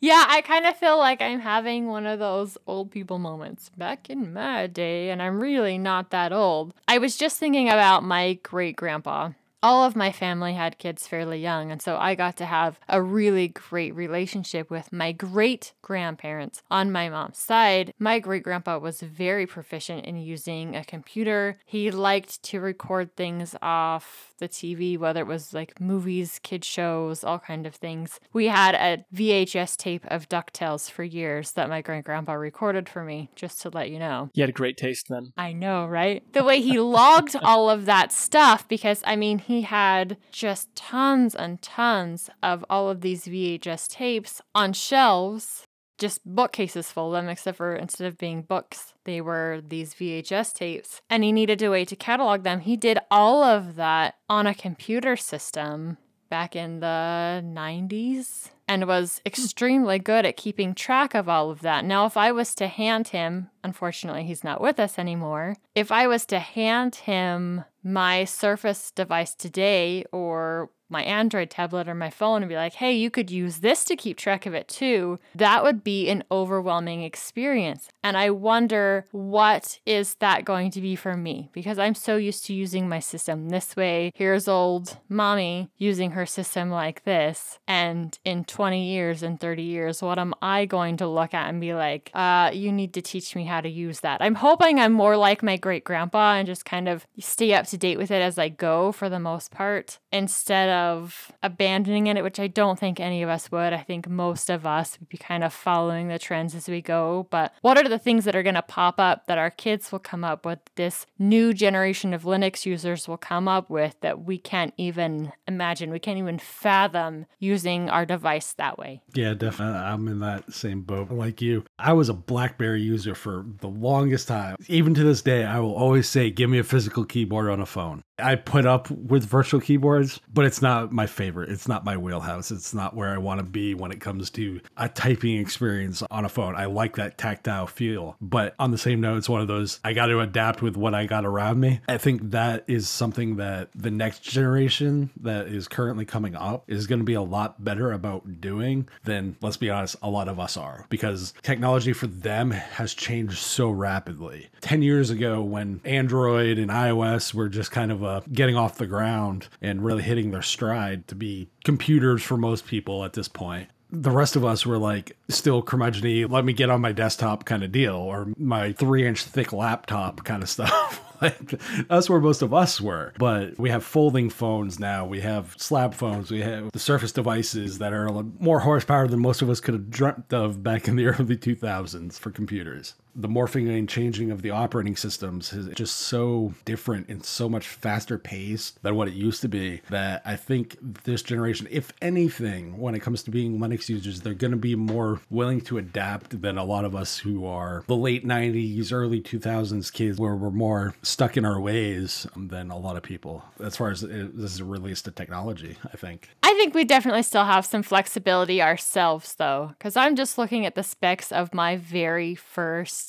Yeah, 0.00 0.24
I 0.28 0.40
kind 0.40 0.64
of 0.66 0.76
feel 0.76 0.96
like 0.98 1.20
I'm 1.20 1.40
having 1.40 1.86
one 1.86 2.06
of 2.06 2.18
those 2.18 2.56
old 2.66 2.90
people 2.90 3.18
moments 3.18 3.68
back 3.76 4.08
in 4.08 4.32
my 4.32 4.66
day, 4.66 5.10
and 5.10 5.20
I'm 5.20 5.40
really 5.40 5.76
not 5.76 6.10
that 6.10 6.32
old. 6.32 6.72
I 6.88 6.96
was 6.98 7.16
just 7.16 7.38
thinking 7.38 7.68
about 7.68 8.02
my 8.02 8.34
great 8.42 8.76
grandpa 8.76 9.30
all 9.62 9.84
of 9.84 9.96
my 9.96 10.12
family 10.12 10.54
had 10.54 10.78
kids 10.78 11.06
fairly 11.06 11.40
young, 11.40 11.70
and 11.70 11.82
so 11.82 11.96
I 11.96 12.14
got 12.14 12.36
to 12.38 12.46
have 12.46 12.78
a 12.88 13.02
really 13.02 13.48
great 13.48 13.94
relationship 13.94 14.70
with 14.70 14.92
my 14.92 15.12
great 15.12 15.72
grandparents 15.82 16.62
on 16.70 16.92
my 16.92 17.08
mom's 17.08 17.38
side. 17.38 17.92
My 17.98 18.18
great 18.18 18.42
grandpa 18.42 18.78
was 18.78 19.00
very 19.00 19.46
proficient 19.46 20.04
in 20.06 20.16
using 20.16 20.76
a 20.76 20.84
computer. 20.84 21.58
He 21.66 21.90
liked 21.90 22.42
to 22.44 22.60
record 22.60 23.16
things 23.16 23.54
off 23.60 24.34
the 24.38 24.48
TV, 24.48 24.98
whether 24.98 25.20
it 25.20 25.26
was 25.26 25.52
like 25.52 25.80
movies, 25.80 26.40
kid 26.42 26.64
shows, 26.64 27.22
all 27.22 27.38
kind 27.38 27.66
of 27.66 27.74
things. 27.74 28.18
We 28.32 28.46
had 28.46 28.74
a 28.74 29.04
VHS 29.14 29.76
tape 29.76 30.04
of 30.06 30.28
DuckTales 30.28 30.90
for 30.90 31.04
years 31.04 31.52
that 31.52 31.68
my 31.68 31.82
great 31.82 32.04
grandpa 32.04 32.32
recorded 32.32 32.88
for 32.88 33.04
me, 33.04 33.30
just 33.36 33.60
to 33.62 33.68
let 33.68 33.90
you 33.90 33.98
know. 33.98 34.30
You 34.34 34.42
had 34.42 34.50
a 34.50 34.54
great 34.54 34.76
taste 34.76 35.06
then. 35.08 35.32
I 35.36 35.52
know, 35.52 35.86
right? 35.86 36.22
The 36.32 36.44
way 36.44 36.60
he 36.60 36.80
logged 36.80 37.36
all 37.42 37.68
of 37.68 37.84
that 37.84 38.12
stuff, 38.12 38.66
because 38.66 39.02
I 39.04 39.16
mean, 39.16 39.38
he 39.50 39.62
had 39.62 40.16
just 40.30 40.72
tons 40.76 41.34
and 41.34 41.60
tons 41.60 42.30
of 42.40 42.64
all 42.70 42.88
of 42.88 43.00
these 43.00 43.24
VHS 43.24 43.88
tapes 43.88 44.40
on 44.54 44.72
shelves, 44.72 45.64
just 45.98 46.24
bookcases 46.24 46.92
full 46.92 47.14
of 47.14 47.20
them, 47.20 47.28
except 47.28 47.58
for 47.58 47.74
instead 47.74 48.06
of 48.06 48.16
being 48.16 48.42
books, 48.42 48.94
they 49.04 49.20
were 49.20 49.60
these 49.66 49.92
VHS 49.94 50.54
tapes. 50.54 51.02
And 51.10 51.24
he 51.24 51.32
needed 51.32 51.60
a 51.62 51.70
way 51.70 51.84
to 51.84 51.96
catalog 51.96 52.44
them. 52.44 52.60
He 52.60 52.76
did 52.76 53.00
all 53.10 53.42
of 53.42 53.74
that 53.74 54.14
on 54.28 54.46
a 54.46 54.54
computer 54.54 55.16
system 55.16 55.98
back 56.30 56.56
in 56.56 56.80
the 56.80 57.42
90s 57.44 58.50
and 58.68 58.86
was 58.86 59.20
extremely 59.26 59.98
good 59.98 60.24
at 60.24 60.36
keeping 60.36 60.74
track 60.74 61.14
of 61.14 61.28
all 61.28 61.50
of 61.50 61.60
that. 61.60 61.84
Now, 61.84 62.06
if 62.06 62.16
I 62.16 62.32
was 62.32 62.54
to 62.54 62.68
hand 62.68 63.08
him, 63.08 63.50
unfortunately, 63.64 64.24
he's 64.24 64.44
not 64.44 64.60
with 64.60 64.78
us 64.78 64.98
anymore, 64.98 65.56
if 65.74 65.90
I 65.90 66.06
was 66.06 66.24
to 66.26 66.38
hand 66.38 66.94
him 66.94 67.64
my 67.82 68.24
Surface 68.24 68.92
device 68.92 69.34
today 69.34 70.04
or 70.12 70.70
my 70.90 71.02
Android 71.02 71.50
tablet 71.50 71.88
or 71.88 71.94
my 71.94 72.10
phone 72.10 72.42
and 72.42 72.48
be 72.48 72.56
like, 72.56 72.74
hey, 72.74 72.92
you 72.92 73.10
could 73.10 73.30
use 73.30 73.58
this 73.58 73.84
to 73.84 73.96
keep 73.96 74.16
track 74.16 74.46
of 74.46 74.54
it 74.54 74.68
too, 74.68 75.18
that 75.34 75.62
would 75.62 75.84
be 75.84 76.08
an 76.08 76.24
overwhelming 76.30 77.02
experience. 77.02 77.88
And 78.02 78.16
I 78.16 78.30
wonder 78.30 79.06
what 79.12 79.78
is 79.86 80.16
that 80.16 80.44
going 80.44 80.70
to 80.72 80.80
be 80.80 80.96
for 80.96 81.16
me 81.16 81.50
because 81.52 81.78
I'm 81.78 81.94
so 81.94 82.16
used 82.16 82.44
to 82.46 82.54
using 82.54 82.88
my 82.88 82.98
system 82.98 83.48
this 83.48 83.76
way. 83.76 84.12
Here's 84.14 84.48
old 84.48 84.98
mommy 85.08 85.70
using 85.76 86.12
her 86.12 86.26
system 86.26 86.70
like 86.70 87.04
this. 87.04 87.58
And 87.68 88.18
in 88.24 88.44
20 88.44 88.90
years 88.90 89.22
and 89.22 89.38
30 89.38 89.62
years, 89.62 90.02
what 90.02 90.18
am 90.18 90.34
I 90.42 90.64
going 90.64 90.96
to 90.98 91.06
look 91.06 91.34
at 91.34 91.48
and 91.48 91.60
be 91.60 91.74
like, 91.74 92.10
uh, 92.14 92.50
you 92.52 92.72
need 92.72 92.94
to 92.94 93.02
teach 93.02 93.36
me 93.36 93.44
how 93.44 93.60
to 93.60 93.68
use 93.68 94.00
that? 94.00 94.20
I'm 94.20 94.36
hoping 94.36 94.78
I'm 94.78 94.92
more 94.92 95.16
like 95.16 95.42
my 95.42 95.56
great 95.56 95.84
grandpa 95.84 96.34
and 96.34 96.46
just 96.46 96.64
kind 96.64 96.88
of 96.88 97.06
stay 97.18 97.54
up 97.54 97.66
to 97.68 97.78
date 97.78 97.98
with 97.98 98.10
it 98.10 98.22
as 98.22 98.38
I 98.38 98.48
go 98.48 98.92
for 98.92 99.08
the 99.08 99.20
most 99.20 99.50
part 99.50 99.98
instead 100.12 100.68
of 100.68 100.79
of 100.80 101.32
abandoning 101.42 102.06
it, 102.06 102.22
which 102.22 102.40
I 102.40 102.46
don't 102.46 102.78
think 102.78 102.98
any 102.98 103.22
of 103.22 103.28
us 103.28 103.50
would. 103.52 103.72
I 103.72 103.82
think 103.82 104.08
most 104.08 104.50
of 104.50 104.66
us 104.66 104.98
would 104.98 105.08
be 105.08 105.18
kind 105.18 105.44
of 105.44 105.52
following 105.52 106.08
the 106.08 106.18
trends 106.18 106.54
as 106.54 106.68
we 106.68 106.80
go. 106.80 107.26
But 107.30 107.52
what 107.60 107.78
are 107.78 107.88
the 107.88 107.98
things 107.98 108.24
that 108.24 108.34
are 108.34 108.42
going 108.42 108.54
to 108.54 108.62
pop 108.62 108.98
up 108.98 109.26
that 109.26 109.38
our 109.38 109.50
kids 109.50 109.92
will 109.92 109.98
come 109.98 110.24
up 110.24 110.44
with, 110.44 110.58
this 110.76 111.06
new 111.18 111.52
generation 111.52 112.14
of 112.14 112.22
Linux 112.22 112.64
users 112.64 113.06
will 113.06 113.18
come 113.18 113.48
up 113.48 113.68
with 113.68 113.96
that 114.00 114.24
we 114.24 114.38
can't 114.38 114.74
even 114.76 115.32
imagine? 115.46 115.90
We 115.90 115.98
can't 115.98 116.18
even 116.18 116.38
fathom 116.38 117.26
using 117.38 117.90
our 117.90 118.06
device 118.06 118.52
that 118.54 118.78
way. 118.78 119.02
Yeah, 119.14 119.34
definitely. 119.34 119.78
I'm 119.78 120.08
in 120.08 120.20
that 120.20 120.52
same 120.52 120.82
boat 120.82 121.10
like 121.10 121.42
you. 121.42 121.64
I 121.80 121.92
was 121.94 122.08
a 122.08 122.14
Blackberry 122.14 122.82
user 122.82 123.14
for 123.14 123.44
the 123.60 123.68
longest 123.68 124.28
time. 124.28 124.56
Even 124.68 124.94
to 124.94 125.02
this 125.02 125.22
day, 125.22 125.44
I 125.44 125.58
will 125.60 125.74
always 125.74 126.08
say, 126.08 126.30
give 126.30 126.50
me 126.50 126.58
a 126.58 126.64
physical 126.64 127.04
keyboard 127.04 127.48
on 127.50 127.60
a 127.60 127.66
phone. 127.66 128.02
I 128.18 128.34
put 128.34 128.66
up 128.66 128.90
with 128.90 129.24
virtual 129.24 129.60
keyboards, 129.60 130.20
but 130.32 130.44
it's 130.44 130.60
not 130.60 130.92
my 130.92 131.06
favorite. 131.06 131.48
It's 131.48 131.66
not 131.66 131.84
my 131.86 131.96
wheelhouse. 131.96 132.50
It's 132.50 132.74
not 132.74 132.94
where 132.94 133.08
I 133.08 133.18
want 133.18 133.38
to 133.38 133.44
be 133.44 133.74
when 133.74 133.92
it 133.92 134.00
comes 134.00 134.28
to 134.30 134.60
a 134.76 134.88
typing 134.88 135.38
experience 135.38 136.02
on 136.10 136.26
a 136.26 136.28
phone. 136.28 136.54
I 136.54 136.66
like 136.66 136.96
that 136.96 137.16
tactile 137.16 137.66
feel. 137.66 138.16
But 138.20 138.54
on 138.58 138.72
the 138.72 138.78
same 138.78 139.00
note, 139.00 139.16
it's 139.16 139.28
one 139.28 139.40
of 139.40 139.48
those 139.48 139.80
I 139.84 139.94
got 139.94 140.06
to 140.06 140.20
adapt 140.20 140.60
with 140.60 140.76
what 140.76 140.94
I 140.94 141.06
got 141.06 141.24
around 141.24 141.60
me. 141.60 141.80
I 141.88 141.96
think 141.96 142.30
that 142.32 142.64
is 142.66 142.88
something 142.88 143.36
that 143.36 143.70
the 143.74 143.90
next 143.90 144.22
generation 144.22 145.10
that 145.22 145.46
is 145.46 145.66
currently 145.66 146.04
coming 146.04 146.36
up 146.36 146.64
is 146.68 146.86
going 146.86 146.98
to 147.00 147.04
be 147.04 147.14
a 147.14 147.22
lot 147.22 147.64
better 147.64 147.92
about 147.92 148.40
doing 148.40 148.86
than, 149.04 149.36
let's 149.40 149.56
be 149.56 149.70
honest, 149.70 149.96
a 150.02 150.10
lot 150.10 150.28
of 150.28 150.38
us 150.38 150.58
are 150.58 150.86
because 150.90 151.32
technology 151.42 151.69
for 151.94 152.06
them 152.06 152.50
has 152.50 152.94
changed 152.94 153.38
so 153.38 153.70
rapidly. 153.70 154.48
10 154.60 154.82
years 154.82 155.10
ago, 155.10 155.42
when 155.42 155.80
Android 155.84 156.58
and 156.58 156.70
iOS 156.70 157.32
were 157.34 157.48
just 157.48 157.70
kind 157.70 157.92
of 157.92 158.02
uh, 158.02 158.20
getting 158.32 158.56
off 158.56 158.78
the 158.78 158.86
ground 158.86 159.48
and 159.62 159.84
really 159.84 160.02
hitting 160.02 160.30
their 160.30 160.42
stride 160.42 161.06
to 161.08 161.14
be 161.14 161.48
computers 161.64 162.22
for 162.22 162.36
most 162.36 162.66
people 162.66 163.04
at 163.04 163.12
this 163.12 163.28
point 163.28 163.68
the 163.92 164.10
rest 164.10 164.36
of 164.36 164.44
us 164.44 164.64
were 164.64 164.78
like 164.78 165.16
still 165.28 165.62
curmudgeony, 165.62 166.30
let 166.30 166.44
me 166.44 166.52
get 166.52 166.70
on 166.70 166.80
my 166.80 166.92
desktop 166.92 167.44
kind 167.44 167.64
of 167.64 167.72
deal 167.72 167.96
or 167.96 168.28
my 168.38 168.72
three 168.72 169.06
inch 169.06 169.24
thick 169.24 169.52
laptop 169.52 170.24
kind 170.24 170.42
of 170.42 170.48
stuff. 170.48 171.09
Like 171.20 171.60
that's 171.88 172.08
where 172.08 172.20
most 172.20 172.42
of 172.42 172.54
us 172.54 172.80
were. 172.80 173.12
But 173.18 173.58
we 173.58 173.70
have 173.70 173.84
folding 173.84 174.30
phones 174.30 174.78
now. 174.78 175.06
We 175.06 175.20
have 175.20 175.54
slab 175.58 175.94
phones. 175.94 176.30
We 176.30 176.40
have 176.40 176.72
the 176.72 176.78
Surface 176.78 177.12
devices 177.12 177.78
that 177.78 177.92
are 177.92 178.10
more 178.38 178.60
horsepower 178.60 179.06
than 179.08 179.20
most 179.20 179.42
of 179.42 179.50
us 179.50 179.60
could 179.60 179.74
have 179.74 179.90
dreamt 179.90 180.32
of 180.32 180.62
back 180.62 180.88
in 180.88 180.96
the 180.96 181.06
early 181.06 181.36
2000s 181.36 182.18
for 182.18 182.30
computers 182.30 182.94
the 183.14 183.28
morphing 183.28 183.76
and 183.76 183.88
changing 183.88 184.30
of 184.30 184.42
the 184.42 184.50
operating 184.50 184.96
systems 184.96 185.52
is 185.52 185.68
just 185.74 185.96
so 185.96 186.54
different 186.64 187.08
and 187.08 187.24
so 187.24 187.48
much 187.48 187.66
faster 187.66 188.18
paced 188.18 188.82
than 188.82 188.94
what 188.94 189.08
it 189.08 189.14
used 189.14 189.40
to 189.42 189.48
be 189.48 189.80
that 189.90 190.22
I 190.24 190.36
think 190.36 190.76
this 191.04 191.22
generation, 191.22 191.66
if 191.70 191.92
anything, 192.00 192.78
when 192.78 192.94
it 192.94 193.00
comes 193.00 193.22
to 193.24 193.30
being 193.30 193.58
Linux 193.58 193.88
users, 193.88 194.20
they're 194.20 194.34
going 194.34 194.52
to 194.52 194.56
be 194.56 194.74
more 194.74 195.20
willing 195.30 195.60
to 195.62 195.78
adapt 195.78 196.40
than 196.42 196.58
a 196.58 196.64
lot 196.64 196.84
of 196.84 196.94
us 196.94 197.18
who 197.18 197.46
are 197.46 197.84
the 197.86 197.96
late 197.96 198.26
90s, 198.26 198.92
early 198.92 199.20
2000s 199.20 199.92
kids, 199.92 200.18
where 200.18 200.36
we're 200.36 200.50
more 200.50 200.94
stuck 201.02 201.36
in 201.36 201.44
our 201.44 201.60
ways 201.60 202.26
than 202.36 202.70
a 202.70 202.78
lot 202.78 202.96
of 202.96 203.02
people 203.02 203.44
as 203.62 203.76
far 203.76 203.90
as 203.90 204.00
this 204.00 204.54
is 204.54 204.62
released 204.62 205.04
to 205.06 205.10
technology, 205.10 205.76
I 205.92 205.96
think. 205.96 206.30
I 206.42 206.54
think 206.54 206.74
we 206.74 206.84
definitely 206.84 207.22
still 207.22 207.44
have 207.44 207.66
some 207.66 207.82
flexibility 207.82 208.62
ourselves, 208.62 209.34
though, 209.34 209.74
because 209.78 209.96
I'm 209.96 210.16
just 210.16 210.38
looking 210.38 210.66
at 210.66 210.74
the 210.74 210.82
specs 210.82 211.32
of 211.32 211.54
my 211.54 211.76
very 211.76 212.34
first 212.34 212.99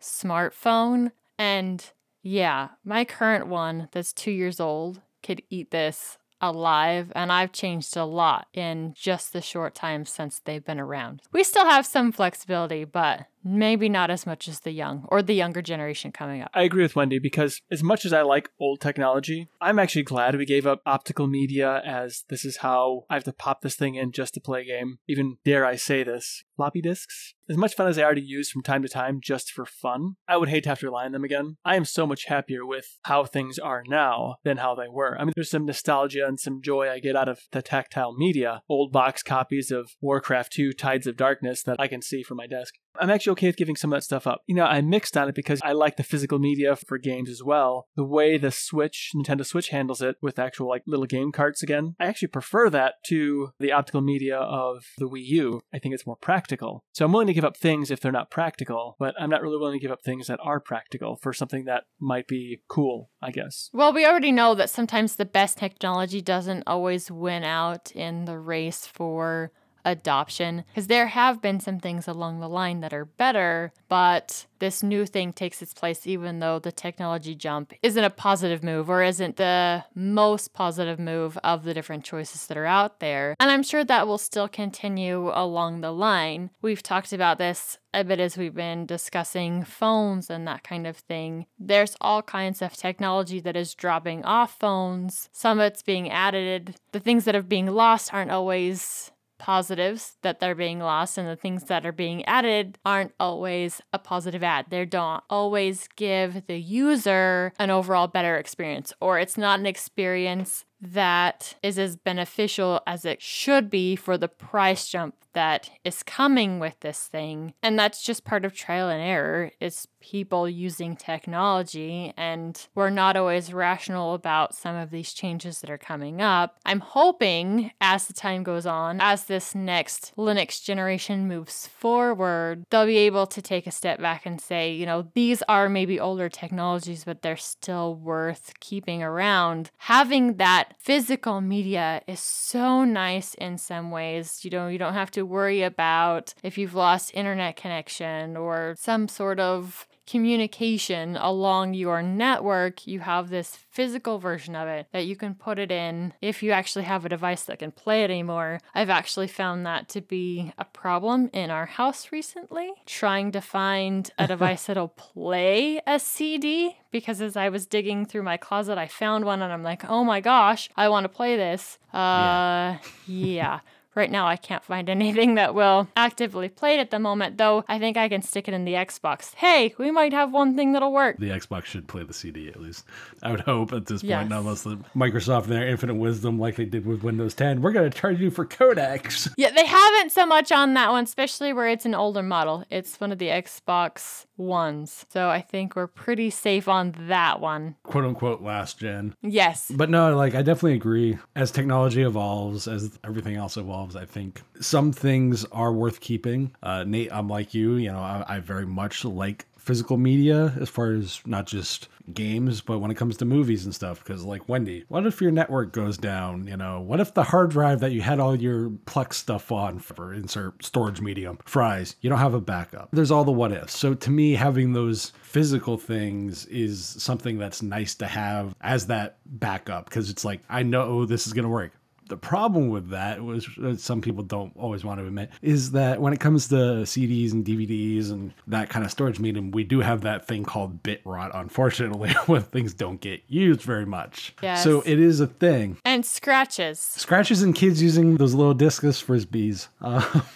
smartphone. 0.00 1.12
And 1.38 1.84
yeah, 2.22 2.70
my 2.84 3.04
current 3.04 3.46
one 3.46 3.88
that's 3.92 4.12
two 4.12 4.30
years 4.30 4.60
old 4.60 5.00
could 5.22 5.42
eat 5.50 5.70
this 5.70 6.18
alive, 6.40 7.12
and 7.14 7.30
I've 7.30 7.52
changed 7.52 7.96
a 7.96 8.04
lot 8.04 8.46
in 8.52 8.94
just 8.96 9.32
the 9.32 9.42
short 9.42 9.74
time 9.74 10.04
since 10.06 10.40
they've 10.40 10.64
been 10.64 10.80
around. 10.80 11.22
We 11.32 11.44
still 11.44 11.66
have 11.66 11.86
some 11.86 12.12
flexibility, 12.12 12.84
but 12.84 13.26
maybe 13.44 13.88
not 13.88 14.10
as 14.10 14.26
much 14.26 14.48
as 14.48 14.60
the 14.60 14.70
young 14.70 15.06
or 15.08 15.22
the 15.22 15.34
younger 15.34 15.62
generation 15.62 16.12
coming 16.12 16.42
up. 16.42 16.50
I 16.54 16.62
agree 16.62 16.82
with 16.82 16.96
Wendy 16.96 17.18
because 17.18 17.60
as 17.70 17.82
much 17.82 18.04
as 18.04 18.12
I 18.12 18.22
like 18.22 18.50
old 18.58 18.80
technology, 18.80 19.48
I'm 19.60 19.78
actually 19.78 20.02
glad 20.02 20.36
we 20.36 20.46
gave 20.46 20.66
up 20.66 20.82
optical 20.84 21.26
media 21.26 21.82
as 21.84 22.24
this 22.28 22.44
is 22.44 22.58
how 22.58 23.04
I 23.08 23.14
have 23.14 23.24
to 23.24 23.32
pop 23.32 23.62
this 23.62 23.76
thing 23.76 23.94
in 23.94 24.12
just 24.12 24.34
to 24.34 24.40
play 24.40 24.62
a 24.62 24.64
game. 24.64 24.98
Even 25.08 25.38
dare 25.44 25.64
I 25.64 25.76
say 25.76 26.02
this, 26.02 26.44
floppy 26.56 26.82
disks. 26.82 27.34
As 27.50 27.56
much 27.56 27.74
fun 27.74 27.88
as 27.88 27.98
are 27.98 28.14
to 28.14 28.20
use 28.20 28.48
from 28.48 28.62
time 28.62 28.80
to 28.82 28.88
time 28.88 29.18
just 29.20 29.50
for 29.50 29.66
fun, 29.66 30.14
I 30.28 30.36
would 30.36 30.50
hate 30.50 30.62
to 30.62 30.68
have 30.68 30.78
to 30.78 30.86
rely 30.86 31.04
on 31.06 31.10
them 31.10 31.24
again. 31.24 31.56
I 31.64 31.74
am 31.74 31.84
so 31.84 32.06
much 32.06 32.26
happier 32.26 32.64
with 32.64 32.98
how 33.02 33.24
things 33.24 33.58
are 33.58 33.82
now 33.88 34.36
than 34.44 34.58
how 34.58 34.76
they 34.76 34.86
were. 34.88 35.18
I 35.18 35.24
mean, 35.24 35.32
there's 35.34 35.50
some 35.50 35.66
nostalgia 35.66 36.28
and 36.28 36.38
some 36.38 36.62
joy 36.62 36.88
I 36.88 37.00
get 37.00 37.16
out 37.16 37.28
of 37.28 37.40
the 37.50 37.60
tactile 37.60 38.14
media, 38.16 38.62
old 38.68 38.92
box 38.92 39.24
copies 39.24 39.72
of 39.72 39.90
Warcraft 40.00 40.52
2 40.52 40.72
Tides 40.74 41.08
of 41.08 41.16
Darkness 41.16 41.64
that 41.64 41.80
I 41.80 41.88
can 41.88 42.02
see 42.02 42.22
from 42.22 42.36
my 42.36 42.46
desk. 42.46 42.74
I'm 42.98 43.10
actually 43.10 43.32
okay 43.32 43.46
with 43.46 43.56
giving 43.56 43.76
some 43.76 43.92
of 43.92 43.96
that 43.96 44.04
stuff 44.04 44.26
up. 44.26 44.42
You 44.46 44.54
know, 44.54 44.64
I 44.64 44.80
mixed 44.80 45.16
on 45.16 45.28
it 45.28 45.34
because 45.34 45.60
I 45.64 45.72
like 45.72 45.96
the 45.96 46.02
physical 46.02 46.38
media 46.38 46.76
for 46.76 46.98
games 46.98 47.30
as 47.30 47.42
well. 47.42 47.86
The 47.96 48.04
way 48.04 48.36
the 48.36 48.50
Switch, 48.50 49.10
Nintendo 49.14 49.46
Switch 49.46 49.68
handles 49.68 50.02
it 50.02 50.16
with 50.20 50.38
actual 50.38 50.68
like 50.68 50.82
little 50.86 51.06
game 51.06 51.32
carts 51.32 51.62
again, 51.62 51.94
I 52.00 52.06
actually 52.06 52.28
prefer 52.28 52.68
that 52.70 52.94
to 53.06 53.50
the 53.58 53.72
optical 53.72 54.00
media 54.00 54.36
of 54.36 54.84
the 54.98 55.08
Wii 55.08 55.24
U. 55.24 55.60
I 55.72 55.78
think 55.78 55.94
it's 55.94 56.06
more 56.06 56.16
practical. 56.16 56.84
So 56.92 57.04
I'm 57.04 57.12
willing 57.12 57.28
to 57.28 57.32
give 57.32 57.39
up 57.44 57.56
things 57.56 57.90
if 57.90 58.00
they're 58.00 58.12
not 58.12 58.30
practical, 58.30 58.96
but 58.98 59.14
I'm 59.18 59.30
not 59.30 59.42
really 59.42 59.58
willing 59.58 59.78
to 59.78 59.82
give 59.82 59.92
up 59.92 60.02
things 60.02 60.26
that 60.26 60.40
are 60.42 60.60
practical 60.60 61.16
for 61.16 61.32
something 61.32 61.64
that 61.64 61.84
might 61.98 62.26
be 62.26 62.62
cool, 62.68 63.10
I 63.22 63.30
guess. 63.30 63.70
Well, 63.72 63.92
we 63.92 64.06
already 64.06 64.32
know 64.32 64.54
that 64.54 64.70
sometimes 64.70 65.16
the 65.16 65.24
best 65.24 65.58
technology 65.58 66.20
doesn't 66.20 66.64
always 66.66 67.10
win 67.10 67.44
out 67.44 67.90
in 67.92 68.24
the 68.24 68.38
race 68.38 68.86
for 68.86 69.52
adoption 69.84 70.64
because 70.68 70.86
there 70.86 71.08
have 71.08 71.40
been 71.40 71.60
some 71.60 71.78
things 71.78 72.08
along 72.08 72.40
the 72.40 72.48
line 72.48 72.80
that 72.80 72.92
are 72.92 73.04
better, 73.04 73.72
but 73.88 74.46
this 74.60 74.82
new 74.82 75.06
thing 75.06 75.32
takes 75.32 75.62
its 75.62 75.74
place 75.74 76.06
even 76.06 76.38
though 76.38 76.58
the 76.58 76.70
technology 76.72 77.34
jump 77.34 77.72
isn't 77.82 78.04
a 78.04 78.10
positive 78.10 78.62
move 78.62 78.88
or 78.88 79.02
isn't 79.02 79.36
the 79.36 79.84
most 79.94 80.52
positive 80.52 80.98
move 80.98 81.38
of 81.38 81.64
the 81.64 81.74
different 81.74 82.04
choices 82.04 82.46
that 82.46 82.56
are 82.56 82.66
out 82.66 83.00
there. 83.00 83.34
And 83.40 83.50
I'm 83.50 83.62
sure 83.62 83.84
that 83.84 84.06
will 84.06 84.18
still 84.18 84.48
continue 84.48 85.30
along 85.34 85.80
the 85.80 85.92
line. 85.92 86.50
We've 86.62 86.82
talked 86.82 87.12
about 87.12 87.38
this 87.38 87.78
a 87.92 88.04
bit 88.04 88.20
as 88.20 88.36
we've 88.36 88.54
been 88.54 88.86
discussing 88.86 89.64
phones 89.64 90.30
and 90.30 90.46
that 90.46 90.62
kind 90.62 90.86
of 90.86 90.96
thing. 90.96 91.46
There's 91.58 91.96
all 92.00 92.22
kinds 92.22 92.62
of 92.62 92.74
technology 92.74 93.40
that 93.40 93.56
is 93.56 93.74
dropping 93.74 94.24
off 94.24 94.58
phones. 94.58 95.28
Some 95.32 95.58
of 95.58 95.66
it's 95.66 95.82
being 95.82 96.10
added. 96.10 96.76
The 96.92 97.00
things 97.00 97.24
that 97.24 97.34
are 97.34 97.42
being 97.42 97.66
lost 97.66 98.12
aren't 98.14 98.30
always 98.30 99.10
positives 99.40 100.16
that 100.22 100.38
they're 100.38 100.54
being 100.54 100.78
lost 100.78 101.18
and 101.18 101.26
the 101.26 101.34
things 101.34 101.64
that 101.64 101.84
are 101.84 101.92
being 101.92 102.24
added 102.26 102.78
aren't 102.84 103.14
always 103.18 103.80
a 103.92 103.98
positive 103.98 104.44
ad. 104.44 104.66
They 104.68 104.84
don't 104.84 105.24
always 105.28 105.88
give 105.96 106.46
the 106.46 106.58
user 106.58 107.52
an 107.58 107.70
overall 107.70 108.06
better 108.06 108.36
experience, 108.36 108.92
or 109.00 109.18
it's 109.18 109.38
not 109.38 109.58
an 109.58 109.66
experience 109.66 110.64
that 110.80 111.56
is 111.62 111.78
as 111.78 111.96
beneficial 111.96 112.80
as 112.86 113.04
it 113.04 113.20
should 113.20 113.68
be 113.68 113.96
for 113.96 114.16
the 114.16 114.28
price 114.28 114.88
jump 114.88 115.14
that 115.32 115.70
is 115.84 116.02
coming 116.02 116.58
with 116.58 116.78
this 116.80 117.06
thing. 117.06 117.54
And 117.62 117.78
that's 117.78 118.02
just 118.02 118.24
part 118.24 118.44
of 118.44 118.52
trial 118.52 118.88
and 118.88 119.02
error. 119.02 119.52
It's 119.60 119.86
people 120.00 120.48
using 120.48 120.96
technology, 120.96 122.12
and 122.16 122.66
we're 122.74 122.90
not 122.90 123.16
always 123.16 123.52
rational 123.52 124.14
about 124.14 124.54
some 124.54 124.76
of 124.76 124.90
these 124.90 125.12
changes 125.12 125.60
that 125.60 125.70
are 125.70 125.78
coming 125.78 126.20
up. 126.20 126.56
I'm 126.64 126.80
hoping 126.80 127.70
as 127.80 128.06
the 128.06 128.12
time 128.12 128.42
goes 128.42 128.66
on, 128.66 129.00
as 129.00 129.24
this 129.24 129.54
next 129.54 130.12
Linux 130.16 130.62
generation 130.62 131.28
moves 131.28 131.66
forward, 131.66 132.64
they'll 132.70 132.86
be 132.86 132.96
able 132.98 133.26
to 133.26 133.42
take 133.42 133.66
a 133.66 133.70
step 133.70 134.00
back 134.00 134.26
and 134.26 134.40
say, 134.40 134.72
you 134.72 134.86
know, 134.86 135.08
these 135.14 135.42
are 135.48 135.68
maybe 135.68 136.00
older 136.00 136.28
technologies, 136.28 137.04
but 137.04 137.22
they're 137.22 137.36
still 137.36 137.94
worth 137.94 138.52
keeping 138.60 139.02
around. 139.02 139.70
Having 139.78 140.36
that 140.36 140.74
physical 140.78 141.40
media 141.40 142.02
is 142.06 142.20
so 142.20 142.84
nice 142.84 143.34
in 143.34 143.58
some 143.58 143.90
ways. 143.90 144.44
You 144.44 144.50
know, 144.50 144.68
you 144.68 144.78
don't 144.78 144.94
have 144.94 145.10
to 145.12 145.22
worry 145.22 145.62
about 145.62 146.34
if 146.42 146.58
you've 146.58 146.74
lost 146.74 147.12
internet 147.14 147.56
connection 147.56 148.36
or 148.36 148.74
some 148.78 149.08
sort 149.08 149.40
of 149.40 149.86
communication 150.10 151.16
along 151.16 151.72
your 151.72 152.02
network, 152.02 152.84
you 152.84 152.98
have 152.98 153.30
this 153.30 153.56
physical 153.70 154.18
version 154.18 154.56
of 154.56 154.66
it 154.66 154.88
that 154.92 155.06
you 155.06 155.14
can 155.14 155.34
put 155.36 155.56
it 155.56 155.70
in 155.70 156.12
if 156.20 156.42
you 156.42 156.50
actually 156.50 156.84
have 156.84 157.04
a 157.04 157.08
device 157.08 157.44
that 157.44 157.60
can 157.60 157.70
play 157.70 158.02
it 158.02 158.10
anymore. 158.10 158.58
I've 158.74 158.90
actually 158.90 159.28
found 159.28 159.64
that 159.66 159.88
to 159.90 160.00
be 160.00 160.52
a 160.58 160.64
problem 160.64 161.30
in 161.32 161.50
our 161.50 161.66
house 161.66 162.10
recently, 162.10 162.72
trying 162.86 163.30
to 163.32 163.40
find 163.40 164.10
a 164.18 164.26
device 164.34 164.66
that'll 164.66 164.88
play 164.88 165.80
a 165.86 166.00
CD 166.00 166.76
because 166.90 167.20
as 167.20 167.36
I 167.36 167.48
was 167.48 167.66
digging 167.66 168.04
through 168.04 168.24
my 168.24 168.36
closet, 168.36 168.78
I 168.78 168.88
found 168.88 169.24
one 169.24 169.42
and 169.42 169.52
I'm 169.52 169.62
like, 169.62 169.88
oh 169.88 170.02
my 170.02 170.20
gosh, 170.20 170.68
I 170.76 170.88
want 170.88 171.04
to 171.04 171.08
play 171.08 171.36
this. 171.36 171.78
Uh, 171.94 171.96
yeah. 171.96 172.78
yeah 173.06 173.60
right 173.94 174.10
now 174.10 174.26
I 174.26 174.36
can't 174.36 174.62
find 174.64 174.88
anything 174.88 175.34
that 175.36 175.54
will 175.54 175.88
actively 175.96 176.48
play 176.48 176.76
it 176.76 176.80
at 176.80 176.90
the 176.90 176.98
moment, 176.98 177.36
though 177.38 177.64
I 177.68 177.78
think 177.78 177.96
I 177.96 178.08
can 178.08 178.22
stick 178.22 178.48
it 178.48 178.54
in 178.54 178.64
the 178.64 178.74
Xbox. 178.74 179.34
Hey, 179.34 179.74
we 179.78 179.90
might 179.90 180.12
have 180.12 180.32
one 180.32 180.56
thing 180.56 180.72
that'll 180.72 180.92
work. 180.92 181.16
The 181.18 181.30
Xbox 181.30 181.64
should 181.64 181.88
play 181.88 182.02
the 182.04 182.12
CD 182.14 182.48
at 182.48 182.60
least. 182.60 182.84
I 183.22 183.30
would 183.30 183.40
hope 183.40 183.72
at 183.72 183.86
this 183.86 184.02
point, 184.02 184.30
Yes. 184.30 184.32
unless 184.32 184.62
the 184.62 184.76
Microsoft 184.96 185.44
in 185.44 185.50
their 185.50 185.66
infinite 185.68 185.94
wisdom, 185.94 186.38
like 186.38 186.56
they 186.56 186.64
did 186.64 186.86
with 186.86 187.02
Windows 187.02 187.34
10, 187.34 187.62
we're 187.62 187.72
going 187.72 187.90
to 187.90 187.96
charge 187.98 188.20
you 188.20 188.30
for 188.30 188.44
codecs. 188.46 189.28
Yeah, 189.36 189.50
they 189.50 189.64
haven't 189.66 190.12
so 190.12 190.26
much 190.26 190.52
on 190.52 190.74
that 190.74 190.90
one, 190.90 191.04
especially 191.04 191.52
where 191.52 191.68
it's 191.68 191.86
an 191.86 191.94
older 191.94 192.22
model. 192.22 192.64
It's 192.70 193.00
one 193.00 193.10
of 193.12 193.18
the 193.18 193.28
Xbox 193.28 194.26
ones. 194.36 195.06
So 195.10 195.28
I 195.28 195.40
think 195.40 195.76
we're 195.76 195.86
pretty 195.86 196.30
safe 196.30 196.68
on 196.68 196.94
that 197.08 197.40
one. 197.40 197.76
quote 197.82 198.04
unquote 198.04 198.42
last 198.42 198.78
gen. 198.78 199.14
Yes. 199.22 199.70
But 199.74 199.90
no, 199.90 200.16
like 200.16 200.34
I 200.34 200.42
definitely 200.42 200.74
agree. 200.74 201.18
As 201.36 201.50
technology 201.50 202.02
evolves, 202.02 202.66
as 202.68 202.98
everything 203.04 203.36
else 203.36 203.56
evolves, 203.56 203.79
I 203.96 204.04
think 204.04 204.42
some 204.60 204.92
things 204.92 205.44
are 205.46 205.72
worth 205.72 206.00
keeping. 206.00 206.52
Uh, 206.62 206.84
Nate, 206.84 207.12
I'm 207.12 207.28
like 207.28 207.54
you. 207.54 207.74
You 207.74 207.92
know, 207.92 207.98
I, 207.98 208.24
I 208.28 208.40
very 208.40 208.66
much 208.66 209.04
like 209.04 209.46
physical 209.60 209.96
media 209.96 210.54
as 210.58 210.68
far 210.68 210.92
as 210.92 211.20
not 211.26 211.46
just 211.46 211.88
games, 212.12 212.60
but 212.60 212.78
when 212.78 212.90
it 212.90 212.96
comes 212.96 213.16
to 213.18 213.24
movies 213.24 213.64
and 213.64 213.74
stuff. 213.74 214.02
Because 214.02 214.24
like 214.24 214.48
Wendy, 214.48 214.84
what 214.88 215.06
if 215.06 215.20
your 215.20 215.30
network 215.30 215.72
goes 215.72 215.96
down? 215.96 216.46
You 216.46 216.56
know, 216.56 216.80
what 216.80 217.00
if 217.00 217.14
the 217.14 217.22
hard 217.22 217.50
drive 217.50 217.80
that 217.80 217.92
you 217.92 218.00
had 218.00 218.18
all 218.18 218.34
your 218.34 218.70
Plex 218.70 219.14
stuff 219.14 219.52
on 219.52 219.78
for 219.78 220.12
insert 220.12 220.64
storage 220.64 221.00
medium 221.00 221.38
fries? 221.44 221.96
You 222.00 222.10
don't 222.10 222.18
have 222.18 222.34
a 222.34 222.40
backup. 222.40 222.88
There's 222.92 223.10
all 223.10 223.24
the 223.24 223.32
what 223.32 223.52
ifs. 223.52 223.76
So 223.76 223.94
to 223.94 224.10
me, 224.10 224.32
having 224.32 224.72
those 224.72 225.12
physical 225.22 225.76
things 225.76 226.46
is 226.46 226.84
something 226.84 227.38
that's 227.38 227.62
nice 227.62 227.94
to 227.96 228.06
have 228.06 228.54
as 228.60 228.86
that 228.86 229.18
backup 229.26 229.84
because 229.84 230.10
it's 230.10 230.24
like 230.24 230.40
I 230.48 230.62
know 230.62 231.04
this 231.04 231.26
is 231.26 231.32
gonna 231.32 231.48
work. 231.48 231.72
The 232.10 232.16
problem 232.16 232.70
with 232.70 232.90
that 232.90 233.22
was 233.22 233.48
that 233.58 233.80
some 233.80 234.00
people 234.00 234.24
don't 234.24 234.52
always 234.56 234.84
want 234.84 234.98
to 234.98 235.06
admit 235.06 235.30
is 235.42 235.70
that 235.70 236.00
when 236.02 236.12
it 236.12 236.18
comes 236.18 236.48
to 236.48 236.54
CDs 236.82 237.32
and 237.32 237.44
DVDs 237.44 238.10
and 238.10 238.34
that 238.48 238.68
kind 238.68 238.84
of 238.84 238.90
storage 238.90 239.20
medium, 239.20 239.52
we 239.52 239.62
do 239.62 239.78
have 239.78 240.00
that 240.00 240.26
thing 240.26 240.44
called 240.44 240.82
bit 240.82 241.00
rot, 241.04 241.30
unfortunately, 241.32 242.10
when 242.26 242.42
things 242.42 242.74
don't 242.74 243.00
get 243.00 243.22
used 243.28 243.62
very 243.62 243.86
much. 243.86 244.34
Yes. 244.42 244.64
So 244.64 244.82
it 244.84 244.98
is 244.98 245.20
a 245.20 245.28
thing. 245.28 245.78
And 245.84 246.04
scratches. 246.04 246.80
Scratches 246.80 247.42
and 247.42 247.54
kids 247.54 247.80
using 247.80 248.16
those 248.16 248.34
little 248.34 248.54
discus 248.54 249.00
frisbees. 249.00 249.68
Uh, 249.80 250.20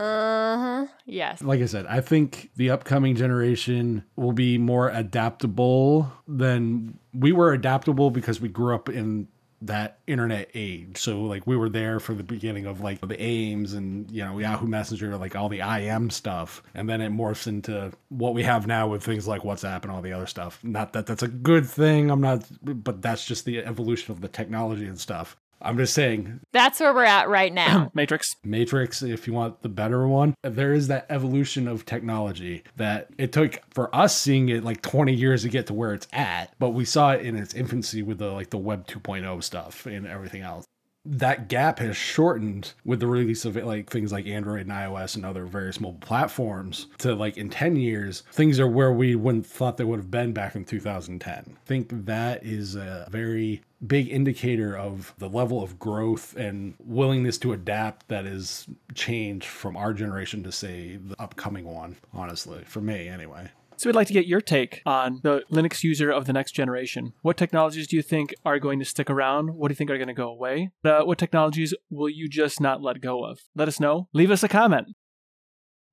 Uh 0.00 0.58
huh. 0.58 0.86
Yes. 1.06 1.42
like 1.42 1.60
I 1.60 1.66
said, 1.66 1.84
I 1.86 2.00
think 2.00 2.50
the 2.54 2.70
upcoming 2.70 3.16
generation 3.16 4.04
will 4.14 4.32
be 4.32 4.56
more 4.56 4.90
adaptable 4.90 6.12
than 6.28 6.98
we 7.12 7.32
were 7.32 7.52
adaptable 7.52 8.12
because 8.12 8.40
we 8.40 8.48
grew 8.48 8.76
up 8.76 8.88
in 8.88 9.26
that 9.62 9.98
internet 10.06 10.50
age. 10.54 10.98
So 10.98 11.22
like 11.22 11.46
we 11.46 11.56
were 11.56 11.68
there 11.68 11.98
for 12.00 12.14
the 12.14 12.22
beginning 12.22 12.66
of 12.66 12.80
like 12.80 13.00
the 13.00 13.20
AIMS 13.20 13.74
and 13.74 14.10
you 14.10 14.24
know 14.24 14.38
Yahoo 14.38 14.66
Messenger, 14.66 15.16
like 15.16 15.34
all 15.34 15.48
the 15.48 15.60
IM 15.60 16.10
stuff, 16.10 16.62
and 16.74 16.88
then 16.88 17.00
it 17.00 17.12
morphs 17.12 17.46
into 17.46 17.92
what 18.08 18.34
we 18.34 18.42
have 18.44 18.66
now 18.66 18.88
with 18.88 19.02
things 19.02 19.26
like 19.26 19.42
WhatsApp 19.42 19.82
and 19.82 19.90
all 19.90 20.02
the 20.02 20.12
other 20.12 20.26
stuff. 20.26 20.58
Not 20.62 20.92
that 20.92 21.06
that's 21.06 21.22
a 21.22 21.28
good 21.28 21.66
thing. 21.66 22.10
I'm 22.10 22.20
not, 22.20 22.44
but 22.62 23.02
that's 23.02 23.24
just 23.24 23.44
the 23.44 23.58
evolution 23.58 24.12
of 24.12 24.20
the 24.20 24.28
technology 24.28 24.86
and 24.86 24.98
stuff. 24.98 25.36
I'm 25.60 25.76
just 25.76 25.94
saying 25.94 26.40
That's 26.52 26.80
where 26.80 26.94
we're 26.94 27.04
at 27.04 27.28
right 27.28 27.52
now. 27.52 27.90
Matrix. 27.94 28.36
Matrix, 28.44 29.02
if 29.02 29.26
you 29.26 29.32
want 29.32 29.62
the 29.62 29.68
better 29.68 30.06
one, 30.06 30.34
there 30.42 30.72
is 30.72 30.88
that 30.88 31.06
evolution 31.10 31.68
of 31.68 31.84
technology 31.84 32.62
that 32.76 33.08
it 33.18 33.32
took 33.32 33.60
for 33.70 33.94
us 33.94 34.16
seeing 34.16 34.48
it 34.48 34.64
like 34.64 34.82
20 34.82 35.12
years 35.12 35.42
to 35.42 35.48
get 35.48 35.66
to 35.66 35.74
where 35.74 35.94
it's 35.94 36.08
at, 36.12 36.54
but 36.58 36.70
we 36.70 36.84
saw 36.84 37.12
it 37.12 37.22
in 37.22 37.36
its 37.36 37.54
infancy 37.54 38.02
with 38.02 38.18
the 38.18 38.30
like 38.30 38.50
the 38.50 38.58
web 38.58 38.86
2.0 38.86 39.42
stuff 39.42 39.86
and 39.86 40.06
everything 40.06 40.42
else. 40.42 40.64
That 41.10 41.48
gap 41.48 41.78
has 41.78 41.96
shortened 41.96 42.72
with 42.84 43.00
the 43.00 43.06
release 43.06 43.44
of 43.44 43.56
like 43.56 43.90
things 43.90 44.12
like 44.12 44.26
Android 44.26 44.62
and 44.62 44.70
iOS 44.70 45.16
and 45.16 45.24
other 45.24 45.46
various 45.46 45.80
mobile 45.80 45.98
platforms 46.00 46.86
to 46.98 47.14
like 47.14 47.36
in 47.36 47.48
10 47.48 47.76
years, 47.76 48.22
things 48.32 48.60
are 48.60 48.68
where 48.68 48.92
we 48.92 49.14
wouldn't 49.14 49.46
thought 49.46 49.78
they 49.78 49.84
would 49.84 49.98
have 49.98 50.10
been 50.10 50.32
back 50.32 50.54
in 50.54 50.64
2010. 50.64 51.32
I 51.32 51.66
think 51.66 52.04
that 52.06 52.44
is 52.44 52.76
a 52.76 53.08
very 53.10 53.62
big 53.86 54.08
indicator 54.08 54.76
of 54.76 55.14
the 55.18 55.28
level 55.28 55.62
of 55.62 55.78
growth 55.78 56.36
and 56.36 56.74
willingness 56.80 57.38
to 57.38 57.52
adapt 57.52 58.08
that 58.08 58.26
is 58.26 58.66
changed 58.94 59.46
from 59.46 59.76
our 59.76 59.92
generation 59.92 60.42
to 60.42 60.52
say 60.52 60.96
the 60.96 61.14
upcoming 61.20 61.64
one 61.64 61.96
honestly 62.12 62.62
for 62.64 62.80
me 62.80 63.08
anyway 63.08 63.48
So 63.78 63.88
we'd 63.88 63.94
like 63.94 64.08
to 64.08 64.12
get 64.12 64.26
your 64.26 64.40
take 64.40 64.82
on 64.84 65.20
the 65.22 65.44
Linux 65.52 65.84
user 65.84 66.10
of 66.10 66.24
the 66.24 66.32
next 66.32 66.50
generation. 66.50 67.12
What 67.22 67.36
technologies 67.36 67.86
do 67.86 67.94
you 67.94 68.02
think 68.02 68.34
are 68.44 68.58
going 68.58 68.80
to 68.80 68.84
stick 68.84 69.08
around? 69.08 69.54
What 69.54 69.68
do 69.68 69.72
you 69.72 69.76
think 69.76 69.88
are 69.88 69.98
going 69.98 70.08
to 70.08 70.14
go 70.14 70.30
away? 70.30 70.70
Uh, 70.84 71.02
what 71.02 71.16
technologies 71.16 71.72
will 71.88 72.08
you 72.08 72.28
just 72.28 72.60
not 72.60 72.82
let 72.82 73.00
go 73.00 73.24
of? 73.24 73.38
Let 73.54 73.68
us 73.68 73.78
know. 73.78 74.08
Leave 74.12 74.32
us 74.32 74.42
a 74.42 74.48
comment. 74.48 74.88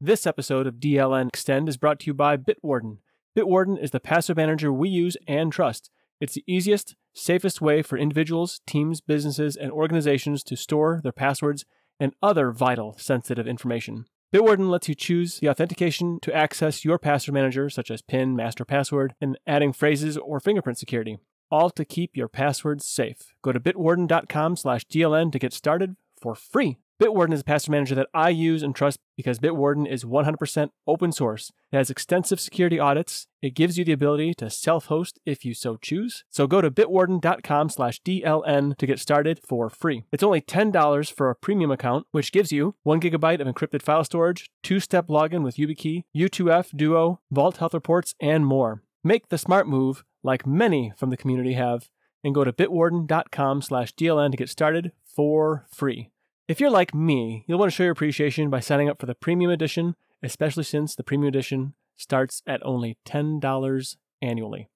This 0.02 0.26
episode 0.26 0.66
of 0.66 0.78
DLN 0.78 1.28
Extend 1.28 1.70
is 1.70 1.78
brought 1.78 2.00
to 2.00 2.08
you 2.08 2.16
by 2.16 2.38
Bitwarden. 2.38 2.98
Bitwarden 3.38 3.80
is 3.80 3.92
the 3.92 4.00
password 4.00 4.38
manager 4.38 4.74
we 4.74 4.90
use 4.90 5.16
and 5.28 5.52
trust. 5.52 5.92
It's 6.20 6.34
the 6.34 6.44
easiest, 6.48 6.96
safest 7.14 7.62
way 7.62 7.84
for 7.84 8.00
individuals, 8.00 8.62
teams, 8.66 9.00
businesses, 9.00 9.56
and 9.56 9.72
organizations 9.72 10.42
to 10.46 10.56
store 10.56 11.02
their 11.04 11.12
passwords 11.12 11.66
and 12.00 12.16
other 12.24 12.52
vital 12.52 12.98
sensitive 12.98 13.48
information. 13.48 14.06
Bitwarden 14.34 14.70
lets 14.70 14.90
you 14.90 14.96
choose 14.96 15.40
the 15.40 15.50
authentication 15.50 16.20
to 16.22 16.36
access 16.36 16.84
your 16.84 16.98
password 16.98 17.34
manager, 17.34 17.70
such 17.70 17.90
as 17.90 18.02
PIN, 18.02 18.36
master 18.36 18.66
password, 18.66 19.14
and 19.22 19.38
adding 19.48 19.72
phrases 19.72 20.18
or 20.18 20.40
fingerprint 20.40 20.78
security, 20.78 21.20
all 21.52 21.70
to 21.70 21.86
keep 21.86 22.18
your 22.18 22.28
passwords 22.28 22.86
safe. 22.86 23.34
Go 23.42 23.52
to 23.52 23.60
bitwarden.com 23.60 24.56
slash 24.58 24.86
DLN 24.88 25.32
to 25.32 25.40
get 25.40 25.54
started 25.54 25.96
for 26.26 26.34
free. 26.34 26.80
Bitwarden 27.00 27.34
is 27.34 27.42
a 27.42 27.44
password 27.44 27.74
manager 27.74 27.94
that 27.94 28.08
I 28.12 28.30
use 28.30 28.64
and 28.64 28.74
trust 28.74 28.98
because 29.16 29.38
Bitwarden 29.38 29.88
is 29.88 30.04
100% 30.04 30.70
open 30.88 31.12
source. 31.12 31.52
It 31.72 31.76
has 31.76 31.92
extensive 31.92 32.40
security 32.40 32.80
audits. 32.80 33.28
It 33.44 33.54
gives 33.54 33.78
you 33.78 33.86
the 33.86 33.92
ability 33.92 34.34
to 34.36 34.50
self-host 34.50 35.20
if 35.24 35.46
you 35.46 35.54
so 35.54 35.76
choose. 35.76 36.24
So 36.32 36.48
go 36.48 36.62
to 36.62 36.72
bitwarden.com 36.72 37.70
slash 37.70 38.02
DLN 38.02 38.76
to 38.78 38.88
get 38.88 39.00
started 39.00 39.40
for 39.46 39.70
free. 39.70 40.06
It's 40.12 40.24
only 40.24 40.42
$10 40.42 41.12
for 41.12 41.30
a 41.30 41.36
premium 41.36 41.70
account, 41.70 42.08
which 42.12 42.32
gives 42.32 42.52
you 42.52 42.74
one 42.82 43.00
gigabyte 43.00 43.40
of 43.40 43.48
encrypted 43.48 43.84
file 43.84 44.04
storage, 44.04 44.50
two-step 44.64 45.08
login 45.08 45.44
with 45.44 45.58
YubiKey, 45.58 46.06
U2F, 46.18 46.76
Duo, 46.76 47.20
Vault 47.30 47.58
Health 47.58 47.76
Reports, 47.76 48.16
and 48.20 48.48
more. 48.48 48.82
Make 49.04 49.28
the 49.28 49.38
smart 49.38 49.68
move, 49.68 50.04
like 50.24 50.48
many 50.48 50.92
from 50.98 51.12
the 51.12 51.18
community 51.18 51.54
have, 51.54 51.90
and 52.24 52.34
go 52.34 52.44
to 52.44 52.52
bitwarden.com 52.52 53.62
slash 53.62 53.94
DLN 53.94 54.32
to 54.32 54.38
get 54.38 54.50
started 54.50 54.92
for 55.06 55.68
free. 55.70 56.10
If 56.48 56.60
you're 56.60 56.70
like 56.70 56.94
me, 56.94 57.44
you'll 57.48 57.58
want 57.58 57.72
to 57.72 57.76
show 57.76 57.84
your 57.84 57.92
appreciation 57.92 58.52
by 58.52 58.60
signing 58.60 58.88
up 58.88 59.00
for 59.00 59.08
the 59.08 59.16
premium 59.16 59.50
edition, 59.50 59.96
especially 60.22 60.64
since 60.64 60.94
the 60.94 61.04
premium 61.04 61.30
edition 61.30 61.74
starts 61.98 62.44
at 62.46 62.64
only 62.64 62.98
$10 63.04 63.96
annually. 64.22 64.70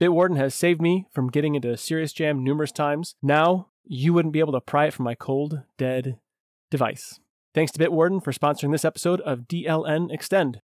Bitwarden 0.00 0.36
has 0.36 0.54
saved 0.54 0.80
me 0.80 1.06
from 1.10 1.28
getting 1.28 1.56
into 1.56 1.72
a 1.72 1.76
serious 1.76 2.12
jam 2.12 2.44
numerous 2.44 2.70
times. 2.70 3.16
Now, 3.20 3.68
you 3.84 4.12
wouldn't 4.12 4.32
be 4.32 4.38
able 4.38 4.52
to 4.52 4.60
pry 4.60 4.86
it 4.86 4.94
from 4.94 5.04
my 5.04 5.16
cold, 5.16 5.62
dead 5.76 6.20
device. 6.70 7.18
Thanks 7.52 7.72
to 7.72 7.80
Bitwarden 7.80 8.22
for 8.22 8.32
sponsoring 8.32 8.70
this 8.70 8.84
episode 8.84 9.20
of 9.22 9.48
DLN 9.48 10.12
Extend. 10.12 10.60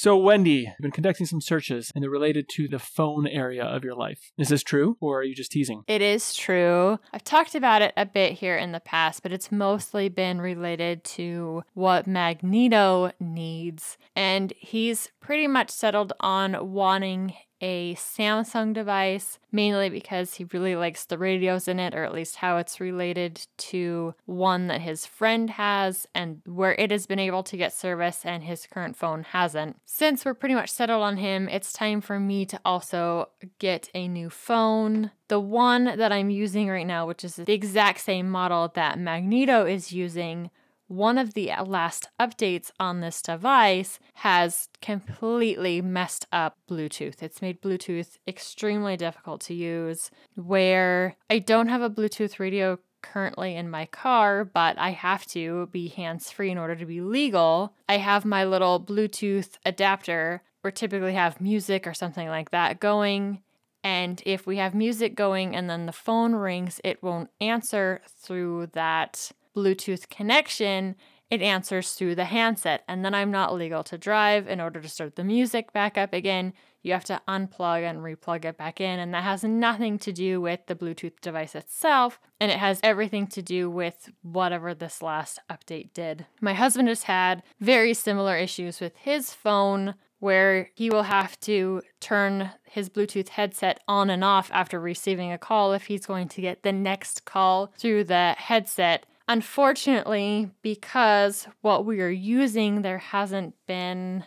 So, 0.00 0.16
Wendy, 0.16 0.60
you've 0.60 0.78
been 0.80 0.92
conducting 0.92 1.26
some 1.26 1.40
searches 1.40 1.90
and 1.92 2.04
they're 2.04 2.08
related 2.08 2.48
to 2.50 2.68
the 2.68 2.78
phone 2.78 3.26
area 3.26 3.64
of 3.64 3.82
your 3.82 3.96
life. 3.96 4.30
Is 4.38 4.48
this 4.48 4.62
true, 4.62 4.96
or 5.00 5.18
are 5.18 5.24
you 5.24 5.34
just 5.34 5.50
teasing? 5.50 5.82
It 5.88 6.00
is 6.00 6.36
true. 6.36 7.00
I've 7.12 7.24
talked 7.24 7.56
about 7.56 7.82
it 7.82 7.94
a 7.96 8.06
bit 8.06 8.34
here 8.34 8.56
in 8.56 8.70
the 8.70 8.78
past, 8.78 9.24
but 9.24 9.32
it's 9.32 9.50
mostly 9.50 10.08
been 10.08 10.40
related 10.40 11.02
to 11.02 11.64
what 11.74 12.06
Magneto 12.06 13.10
needs. 13.18 13.98
And 14.14 14.52
he's 14.56 15.10
pretty 15.18 15.48
much 15.48 15.68
settled 15.68 16.12
on 16.20 16.72
wanting 16.72 17.34
a 17.60 17.94
Samsung 17.94 18.72
device, 18.72 19.38
mainly 19.50 19.88
because 19.88 20.34
he 20.34 20.44
really 20.52 20.76
likes 20.76 21.04
the 21.04 21.18
radios 21.18 21.68
in 21.68 21.80
it, 21.80 21.94
or 21.94 22.04
at 22.04 22.14
least 22.14 22.36
how 22.36 22.58
it's 22.58 22.80
related 22.80 23.46
to 23.56 24.14
one 24.26 24.66
that 24.68 24.80
his 24.80 25.06
friend 25.06 25.50
has 25.50 26.06
and 26.14 26.40
where 26.46 26.74
it 26.74 26.90
has 26.90 27.06
been 27.06 27.18
able 27.18 27.42
to 27.42 27.56
get 27.56 27.72
service 27.72 28.24
and 28.24 28.44
his 28.44 28.66
current 28.66 28.96
phone 28.96 29.24
hasn't. 29.24 29.76
Since 29.84 30.24
we're 30.24 30.34
pretty 30.34 30.54
much 30.54 30.70
settled 30.70 31.02
on 31.02 31.16
him, 31.16 31.48
it's 31.48 31.72
time 31.72 32.00
for 32.00 32.20
me 32.20 32.46
to 32.46 32.60
also 32.64 33.30
get 33.58 33.90
a 33.94 34.08
new 34.08 34.30
phone. 34.30 35.10
The 35.28 35.40
one 35.40 35.84
that 35.84 36.12
I'm 36.12 36.30
using 36.30 36.68
right 36.68 36.86
now, 36.86 37.06
which 37.06 37.24
is 37.24 37.36
the 37.36 37.52
exact 37.52 38.00
same 38.00 38.30
model 38.30 38.70
that 38.74 38.98
Magneto 38.98 39.66
is 39.66 39.92
using, 39.92 40.50
one 40.88 41.18
of 41.18 41.34
the 41.34 41.52
uh, 41.52 41.64
last 41.64 42.08
updates 42.18 42.70
on 42.80 43.00
this 43.00 43.22
device 43.22 43.98
has 44.14 44.68
completely 44.80 45.80
messed 45.80 46.26
up 46.32 46.56
Bluetooth. 46.68 47.22
It's 47.22 47.42
made 47.42 47.62
Bluetooth 47.62 48.16
extremely 48.26 48.96
difficult 48.96 49.42
to 49.42 49.54
use. 49.54 50.10
Where 50.34 51.16
I 51.30 51.38
don't 51.38 51.68
have 51.68 51.82
a 51.82 51.90
Bluetooth 51.90 52.38
radio 52.38 52.78
currently 53.02 53.54
in 53.54 53.70
my 53.70 53.86
car, 53.86 54.44
but 54.44 54.78
I 54.78 54.90
have 54.90 55.26
to 55.26 55.66
be 55.66 55.88
hands 55.88 56.30
free 56.30 56.50
in 56.50 56.58
order 56.58 56.74
to 56.74 56.86
be 56.86 57.00
legal. 57.00 57.74
I 57.88 57.98
have 57.98 58.24
my 58.24 58.44
little 58.44 58.80
Bluetooth 58.80 59.58
adapter 59.64 60.42
or 60.64 60.70
typically 60.70 61.14
have 61.14 61.40
music 61.40 61.86
or 61.86 61.94
something 61.94 62.28
like 62.28 62.50
that 62.50 62.80
going. 62.80 63.42
And 63.84 64.20
if 64.26 64.46
we 64.46 64.56
have 64.56 64.74
music 64.74 65.14
going 65.14 65.54
and 65.54 65.70
then 65.70 65.86
the 65.86 65.92
phone 65.92 66.34
rings, 66.34 66.80
it 66.82 67.02
won't 67.02 67.30
answer 67.40 68.00
through 68.06 68.70
that 68.72 69.30
Bluetooth 69.58 70.08
connection, 70.08 70.94
it 71.30 71.42
answers 71.42 71.92
through 71.92 72.14
the 72.14 72.26
handset. 72.26 72.84
And 72.86 73.04
then 73.04 73.14
I'm 73.14 73.32
not 73.32 73.54
legal 73.54 73.82
to 73.84 73.98
drive. 73.98 74.46
In 74.46 74.60
order 74.60 74.80
to 74.80 74.88
start 74.88 75.16
the 75.16 75.24
music 75.24 75.72
back 75.72 75.98
up 75.98 76.12
again, 76.12 76.52
you 76.82 76.92
have 76.92 77.04
to 77.04 77.20
unplug 77.26 77.82
and 77.82 77.98
replug 77.98 78.44
it 78.44 78.56
back 78.56 78.80
in. 78.80 79.00
And 79.00 79.12
that 79.12 79.24
has 79.24 79.42
nothing 79.42 79.98
to 79.98 80.12
do 80.12 80.40
with 80.40 80.60
the 80.66 80.76
Bluetooth 80.76 81.20
device 81.20 81.54
itself. 81.54 82.20
And 82.40 82.52
it 82.52 82.58
has 82.58 82.80
everything 82.82 83.26
to 83.28 83.42
do 83.42 83.68
with 83.68 84.10
whatever 84.22 84.74
this 84.74 85.02
last 85.02 85.40
update 85.50 85.92
did. 85.92 86.26
My 86.40 86.54
husband 86.54 86.88
has 86.88 87.02
had 87.02 87.42
very 87.60 87.94
similar 87.94 88.36
issues 88.36 88.80
with 88.80 88.96
his 88.96 89.34
phone 89.34 89.96
where 90.20 90.70
he 90.74 90.90
will 90.90 91.04
have 91.04 91.38
to 91.40 91.82
turn 92.00 92.50
his 92.64 92.88
Bluetooth 92.88 93.28
headset 93.28 93.80
on 93.86 94.10
and 94.10 94.24
off 94.24 94.50
after 94.52 94.80
receiving 94.80 95.30
a 95.30 95.38
call 95.38 95.72
if 95.72 95.86
he's 95.86 96.06
going 96.06 96.28
to 96.28 96.40
get 96.40 96.62
the 96.62 96.72
next 96.72 97.24
call 97.24 97.72
through 97.78 98.04
the 98.04 98.34
headset. 98.36 99.06
Unfortunately, 99.28 100.50
because 100.62 101.46
what 101.60 101.84
we 101.84 102.00
are 102.00 102.08
using, 102.08 102.80
there 102.80 102.98
hasn't 102.98 103.54
been 103.66 104.24